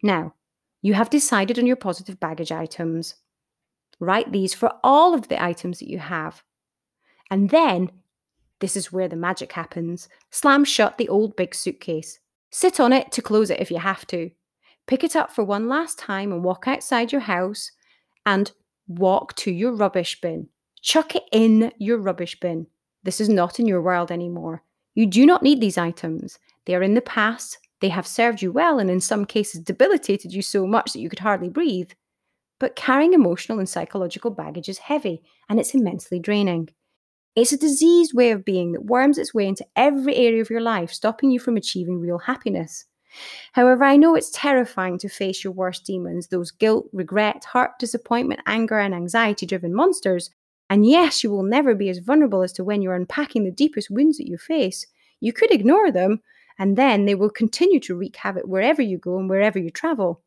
Now, 0.02 0.34
you 0.82 0.94
have 0.94 1.10
decided 1.10 1.58
on 1.58 1.66
your 1.66 1.76
positive 1.76 2.20
baggage 2.20 2.52
items. 2.52 3.14
Write 4.00 4.32
these 4.32 4.52
for 4.52 4.72
all 4.82 5.14
of 5.14 5.28
the 5.28 5.42
items 5.42 5.78
that 5.78 5.88
you 5.88 5.98
have. 5.98 6.42
And 7.30 7.50
then, 7.50 7.90
this 8.58 8.76
is 8.76 8.92
where 8.92 9.08
the 9.08 9.16
magic 9.16 9.52
happens 9.52 10.08
slam 10.30 10.64
shut 10.64 10.98
the 10.98 11.08
old 11.08 11.36
big 11.36 11.54
suitcase. 11.54 12.18
Sit 12.50 12.78
on 12.78 12.92
it 12.92 13.10
to 13.12 13.22
close 13.22 13.50
it 13.50 13.60
if 13.60 13.70
you 13.70 13.78
have 13.78 14.06
to 14.08 14.30
pick 14.86 15.04
it 15.04 15.16
up 15.16 15.32
for 15.32 15.44
one 15.44 15.68
last 15.68 15.98
time 15.98 16.32
and 16.32 16.44
walk 16.44 16.66
outside 16.66 17.12
your 17.12 17.20
house 17.22 17.70
and 18.26 18.52
walk 18.88 19.34
to 19.36 19.50
your 19.50 19.72
rubbish 19.72 20.20
bin. 20.20 20.48
Chuck 20.80 21.14
it 21.14 21.24
in 21.32 21.72
your 21.78 21.98
rubbish 21.98 22.38
bin. 22.40 22.66
This 23.04 23.20
is 23.20 23.28
not 23.28 23.58
in 23.58 23.66
your 23.66 23.80
world 23.80 24.10
anymore. 24.10 24.62
You 24.94 25.06
do 25.06 25.24
not 25.24 25.42
need 25.42 25.60
these 25.60 25.78
items. 25.78 26.38
They 26.66 26.74
are 26.74 26.82
in 26.82 26.94
the 26.94 27.00
past. 27.00 27.58
They 27.82 27.88
have 27.88 28.06
served 28.06 28.40
you 28.40 28.52
well 28.52 28.78
and, 28.78 28.88
in 28.88 29.00
some 29.00 29.26
cases, 29.26 29.60
debilitated 29.60 30.32
you 30.32 30.40
so 30.40 30.66
much 30.66 30.92
that 30.92 31.00
you 31.00 31.10
could 31.10 31.18
hardly 31.18 31.48
breathe. 31.48 31.90
But 32.60 32.76
carrying 32.76 33.12
emotional 33.12 33.58
and 33.58 33.68
psychological 33.68 34.30
baggage 34.30 34.68
is 34.68 34.78
heavy 34.78 35.20
and 35.48 35.58
it's 35.58 35.74
immensely 35.74 36.20
draining. 36.20 36.68
It's 37.34 37.50
a 37.50 37.58
diseased 37.58 38.14
way 38.14 38.30
of 38.30 38.44
being 38.44 38.70
that 38.72 38.84
worms 38.84 39.18
its 39.18 39.34
way 39.34 39.48
into 39.48 39.66
every 39.74 40.14
area 40.14 40.40
of 40.40 40.48
your 40.48 40.60
life, 40.60 40.92
stopping 40.92 41.32
you 41.32 41.40
from 41.40 41.56
achieving 41.56 41.98
real 41.98 42.18
happiness. 42.18 42.84
However, 43.52 43.82
I 43.82 43.96
know 43.96 44.14
it's 44.14 44.30
terrifying 44.30 44.96
to 44.98 45.08
face 45.08 45.42
your 45.42 45.52
worst 45.52 45.84
demons, 45.84 46.28
those 46.28 46.52
guilt, 46.52 46.88
regret, 46.92 47.44
hurt, 47.52 47.72
disappointment, 47.80 48.42
anger, 48.46 48.78
and 48.78 48.94
anxiety 48.94 49.44
driven 49.44 49.74
monsters. 49.74 50.30
And 50.70 50.86
yes, 50.86 51.24
you 51.24 51.30
will 51.30 51.42
never 51.42 51.74
be 51.74 51.88
as 51.88 51.98
vulnerable 51.98 52.42
as 52.42 52.52
to 52.52 52.64
when 52.64 52.80
you're 52.80 52.94
unpacking 52.94 53.42
the 53.44 53.50
deepest 53.50 53.90
wounds 53.90 54.18
that 54.18 54.28
you 54.28 54.38
face. 54.38 54.86
You 55.20 55.32
could 55.32 55.50
ignore 55.50 55.90
them, 55.90 56.20
and 56.62 56.78
then 56.78 57.06
they 57.06 57.16
will 57.16 57.28
continue 57.28 57.80
to 57.80 57.96
wreak 57.96 58.14
havoc 58.14 58.44
wherever 58.44 58.80
you 58.80 58.96
go 58.96 59.18
and 59.18 59.28
wherever 59.28 59.58
you 59.58 59.68
travel. 59.68 60.22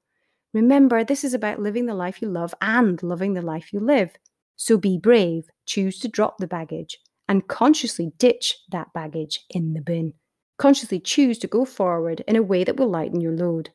Remember, 0.54 1.02
this 1.02 1.24
is 1.24 1.34
about 1.34 1.62
living 1.62 1.86
the 1.86 1.94
life 1.94 2.22
you 2.22 2.28
love 2.28 2.54
and 2.60 3.02
loving 3.02 3.36
the 3.36 3.42
life 3.42 3.72
you 3.72 3.80
live. 3.80 4.18
So 4.58 4.78
be 4.78 4.98
brave, 4.98 5.46
choose 5.66 5.98
to 6.00 6.10
drop 6.10 6.38
the 6.38 6.46
baggage, 6.46 6.98
and 7.30 7.48
consciously 7.48 8.12
ditch 8.18 8.58
that 8.74 8.92
baggage 8.92 9.46
in 9.50 9.76
the 9.76 9.80
bin. 9.80 10.12
Consciously 10.58 11.00
choose 11.00 11.38
to 11.38 11.48
go 11.48 11.64
forward 11.64 12.22
in 12.28 12.36
a 12.36 12.44
way 12.44 12.66
that 12.66 12.76
will 12.76 12.90
lighten 12.90 13.22
your 13.22 13.38
load. 13.38 13.70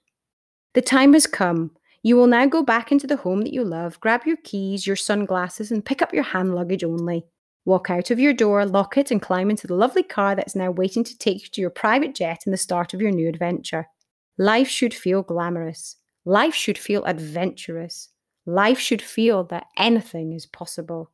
The 0.74 0.82
time 0.82 1.14
has 1.14 1.26
come. 1.26 1.70
You 2.02 2.16
will 2.16 2.26
now 2.26 2.44
go 2.44 2.62
back 2.62 2.92
into 2.92 3.06
the 3.06 3.16
home 3.16 3.40
that 3.40 3.54
you 3.54 3.64
love, 3.64 3.98
grab 4.00 4.26
your 4.26 4.36
keys, 4.44 4.86
your 4.86 4.96
sunglasses, 4.96 5.72
and 5.72 5.82
pick 5.82 6.02
up 6.02 6.12
your 6.12 6.24
hand 6.24 6.54
luggage 6.54 6.84
only. 6.84 7.24
Walk 7.64 7.90
out 7.90 8.10
of 8.10 8.18
your 8.18 8.32
door, 8.32 8.64
lock 8.64 8.96
it, 8.96 9.10
and 9.10 9.20
climb 9.20 9.50
into 9.50 9.66
the 9.66 9.74
lovely 9.74 10.02
car 10.02 10.34
that 10.34 10.46
is 10.46 10.56
now 10.56 10.70
waiting 10.70 11.04
to 11.04 11.18
take 11.18 11.42
you 11.42 11.48
to 11.50 11.60
your 11.60 11.70
private 11.70 12.14
jet 12.14 12.42
and 12.46 12.52
the 12.52 12.58
start 12.58 12.94
of 12.94 13.02
your 13.02 13.10
new 13.10 13.28
adventure. 13.28 13.86
Life 14.38 14.68
should 14.68 14.94
feel 14.94 15.22
glamorous. 15.22 15.96
Life 16.24 16.54
should 16.54 16.78
feel 16.78 17.04
adventurous. 17.04 18.08
Life 18.46 18.78
should 18.78 19.02
feel 19.02 19.44
that 19.44 19.66
anything 19.76 20.32
is 20.32 20.46
possible. 20.46 21.10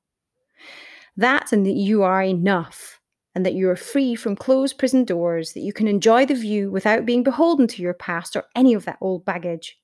That 1.17 1.53
and 1.53 1.67
that 1.67 1.75
you 1.75 2.03
are 2.03 2.23
enough 2.23 3.01
and 3.35 3.45
that 3.45 3.55
you 3.55 3.69
are 3.69 3.77
free 3.77 4.15
from 4.15 4.37
closed 4.37 4.79
prison 4.79 5.05
doors, 5.05 5.53
that 5.53 5.61
you 5.61 5.73
can 5.73 5.89
enjoy 5.89 6.25
the 6.27 6.35
view 6.35 6.71
without 6.71 7.05
being 7.05 7.23
beholden 7.23 7.67
to 7.69 7.83
your 7.83 7.95
past 7.95 8.37
or 8.37 8.45
any 8.55 8.73
of 8.73 8.85
that 8.85 8.99
old 9.01 9.25
baggage. 9.25 9.79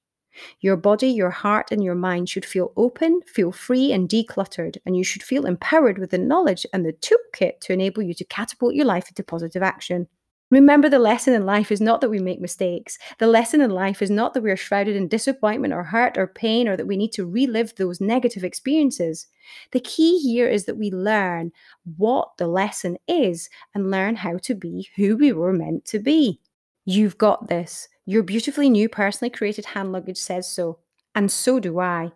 Your 0.60 0.76
body, 0.76 1.08
your 1.08 1.30
heart, 1.30 1.72
and 1.72 1.82
your 1.82 1.94
mind 1.94 2.28
should 2.28 2.44
feel 2.44 2.72
open, 2.76 3.20
feel 3.26 3.52
free, 3.52 3.92
and 3.92 4.08
decluttered, 4.08 4.76
and 4.86 4.96
you 4.96 5.04
should 5.04 5.22
feel 5.22 5.46
empowered 5.46 5.98
with 5.98 6.10
the 6.10 6.18
knowledge 6.18 6.66
and 6.72 6.84
the 6.84 6.92
toolkit 6.92 7.60
to 7.60 7.72
enable 7.72 8.02
you 8.02 8.14
to 8.14 8.24
catapult 8.24 8.74
your 8.74 8.86
life 8.86 9.08
into 9.08 9.22
positive 9.22 9.62
action. 9.62 10.08
Remember, 10.52 10.90
the 10.90 10.98
lesson 10.98 11.32
in 11.32 11.46
life 11.46 11.72
is 11.72 11.80
not 11.80 12.02
that 12.02 12.10
we 12.10 12.18
make 12.18 12.38
mistakes. 12.38 12.98
The 13.18 13.26
lesson 13.26 13.62
in 13.62 13.70
life 13.70 14.02
is 14.02 14.10
not 14.10 14.34
that 14.34 14.42
we 14.42 14.50
are 14.50 14.56
shrouded 14.56 14.94
in 14.96 15.08
disappointment 15.08 15.72
or 15.72 15.82
hurt 15.82 16.18
or 16.18 16.26
pain 16.26 16.68
or 16.68 16.76
that 16.76 16.86
we 16.86 16.98
need 16.98 17.12
to 17.12 17.24
relive 17.24 17.74
those 17.74 18.02
negative 18.02 18.44
experiences. 18.44 19.26
The 19.70 19.80
key 19.80 20.18
here 20.18 20.46
is 20.46 20.66
that 20.66 20.76
we 20.76 20.90
learn 20.90 21.52
what 21.96 22.32
the 22.36 22.48
lesson 22.48 22.98
is 23.08 23.48
and 23.74 23.90
learn 23.90 24.14
how 24.14 24.36
to 24.42 24.54
be 24.54 24.90
who 24.94 25.16
we 25.16 25.32
were 25.32 25.54
meant 25.54 25.86
to 25.86 25.98
be. 25.98 26.38
You've 26.84 27.16
got 27.16 27.48
this. 27.48 27.88
Your 28.04 28.24
beautifully 28.24 28.68
new 28.68 28.88
personally 28.88 29.30
created 29.30 29.64
hand 29.66 29.92
luggage 29.92 30.18
says 30.18 30.50
so, 30.50 30.80
and 31.14 31.30
so 31.30 31.60
do 31.60 31.78
I. 31.78 32.10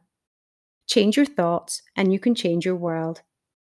Change 0.89 1.17
your 1.17 1.27
thoughts, 1.27 1.83
and 1.95 2.13
you 2.13 2.19
can 2.19 2.35
change 2.35 2.67
your 2.67 2.75
world. 2.75 3.23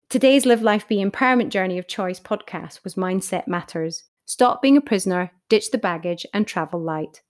Today's 0.09 0.47
Live 0.47 0.63
Life 0.63 0.89
Be 0.89 1.05
Empowerment 1.05 1.51
Journey 1.51 1.77
of 1.77 1.87
Choice 1.87 2.19
podcast 2.19 2.83
was 2.83 2.95
Mindset 2.95 3.47
Matters. 3.47 4.05
Stop 4.25 4.63
being 4.63 4.79
a 4.79 4.81
prisoner, 4.81 5.33
ditch 5.51 5.71
the 5.71 5.77
baggage, 5.77 6.25
and 6.33 6.47
travel 6.47 6.81
light. 6.81 7.21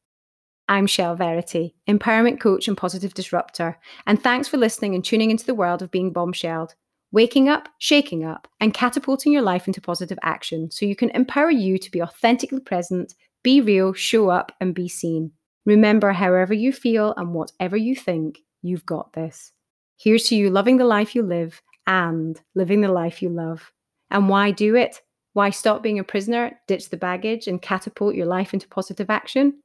I'm 0.68 0.86
Shell 0.86 1.16
Verity, 1.16 1.74
empowerment 1.88 2.38
coach 2.38 2.68
and 2.68 2.76
positive 2.76 3.14
disruptor, 3.14 3.80
and 4.06 4.22
thanks 4.22 4.46
for 4.46 4.58
listening 4.58 4.94
and 4.94 5.04
tuning 5.04 5.32
into 5.32 5.46
the 5.46 5.56
world 5.56 5.82
of 5.82 5.90
being 5.90 6.12
bombshelled, 6.12 6.76
waking 7.10 7.48
up, 7.48 7.68
shaking 7.78 8.24
up, 8.24 8.46
and 8.60 8.72
catapulting 8.72 9.32
your 9.32 9.42
life 9.42 9.66
into 9.66 9.80
positive 9.80 10.18
action 10.22 10.70
so 10.70 10.86
you 10.86 10.94
can 10.94 11.10
empower 11.10 11.50
you 11.50 11.78
to 11.78 11.90
be 11.90 12.00
authentically 12.00 12.60
present, 12.60 13.14
be 13.42 13.60
real, 13.60 13.92
show 13.92 14.30
up, 14.30 14.52
and 14.60 14.74
be 14.74 14.88
seen. 14.88 15.32
Remember, 15.64 16.12
however 16.12 16.54
you 16.54 16.72
feel 16.72 17.14
and 17.16 17.34
whatever 17.34 17.76
you 17.76 17.94
think, 17.94 18.38
you've 18.62 18.86
got 18.86 19.12
this. 19.12 19.52
Here's 19.98 20.24
to 20.28 20.36
you 20.36 20.50
loving 20.50 20.76
the 20.76 20.84
life 20.84 21.14
you 21.14 21.22
live 21.22 21.60
and 21.86 22.40
living 22.54 22.80
the 22.80 22.92
life 22.92 23.22
you 23.22 23.28
love. 23.28 23.72
And 24.10 24.28
why 24.28 24.50
do 24.50 24.74
it? 24.76 25.02
Why 25.32 25.50
stop 25.50 25.82
being 25.82 25.98
a 25.98 26.04
prisoner, 26.04 26.58
ditch 26.66 26.90
the 26.90 26.96
baggage, 26.96 27.46
and 27.46 27.60
catapult 27.60 28.14
your 28.14 28.26
life 28.26 28.54
into 28.54 28.68
positive 28.68 29.10
action? 29.10 29.60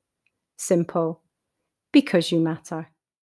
Simple. 0.57 1.21
Because 1.91 2.32
you 2.32 2.39
matter. 2.39 2.89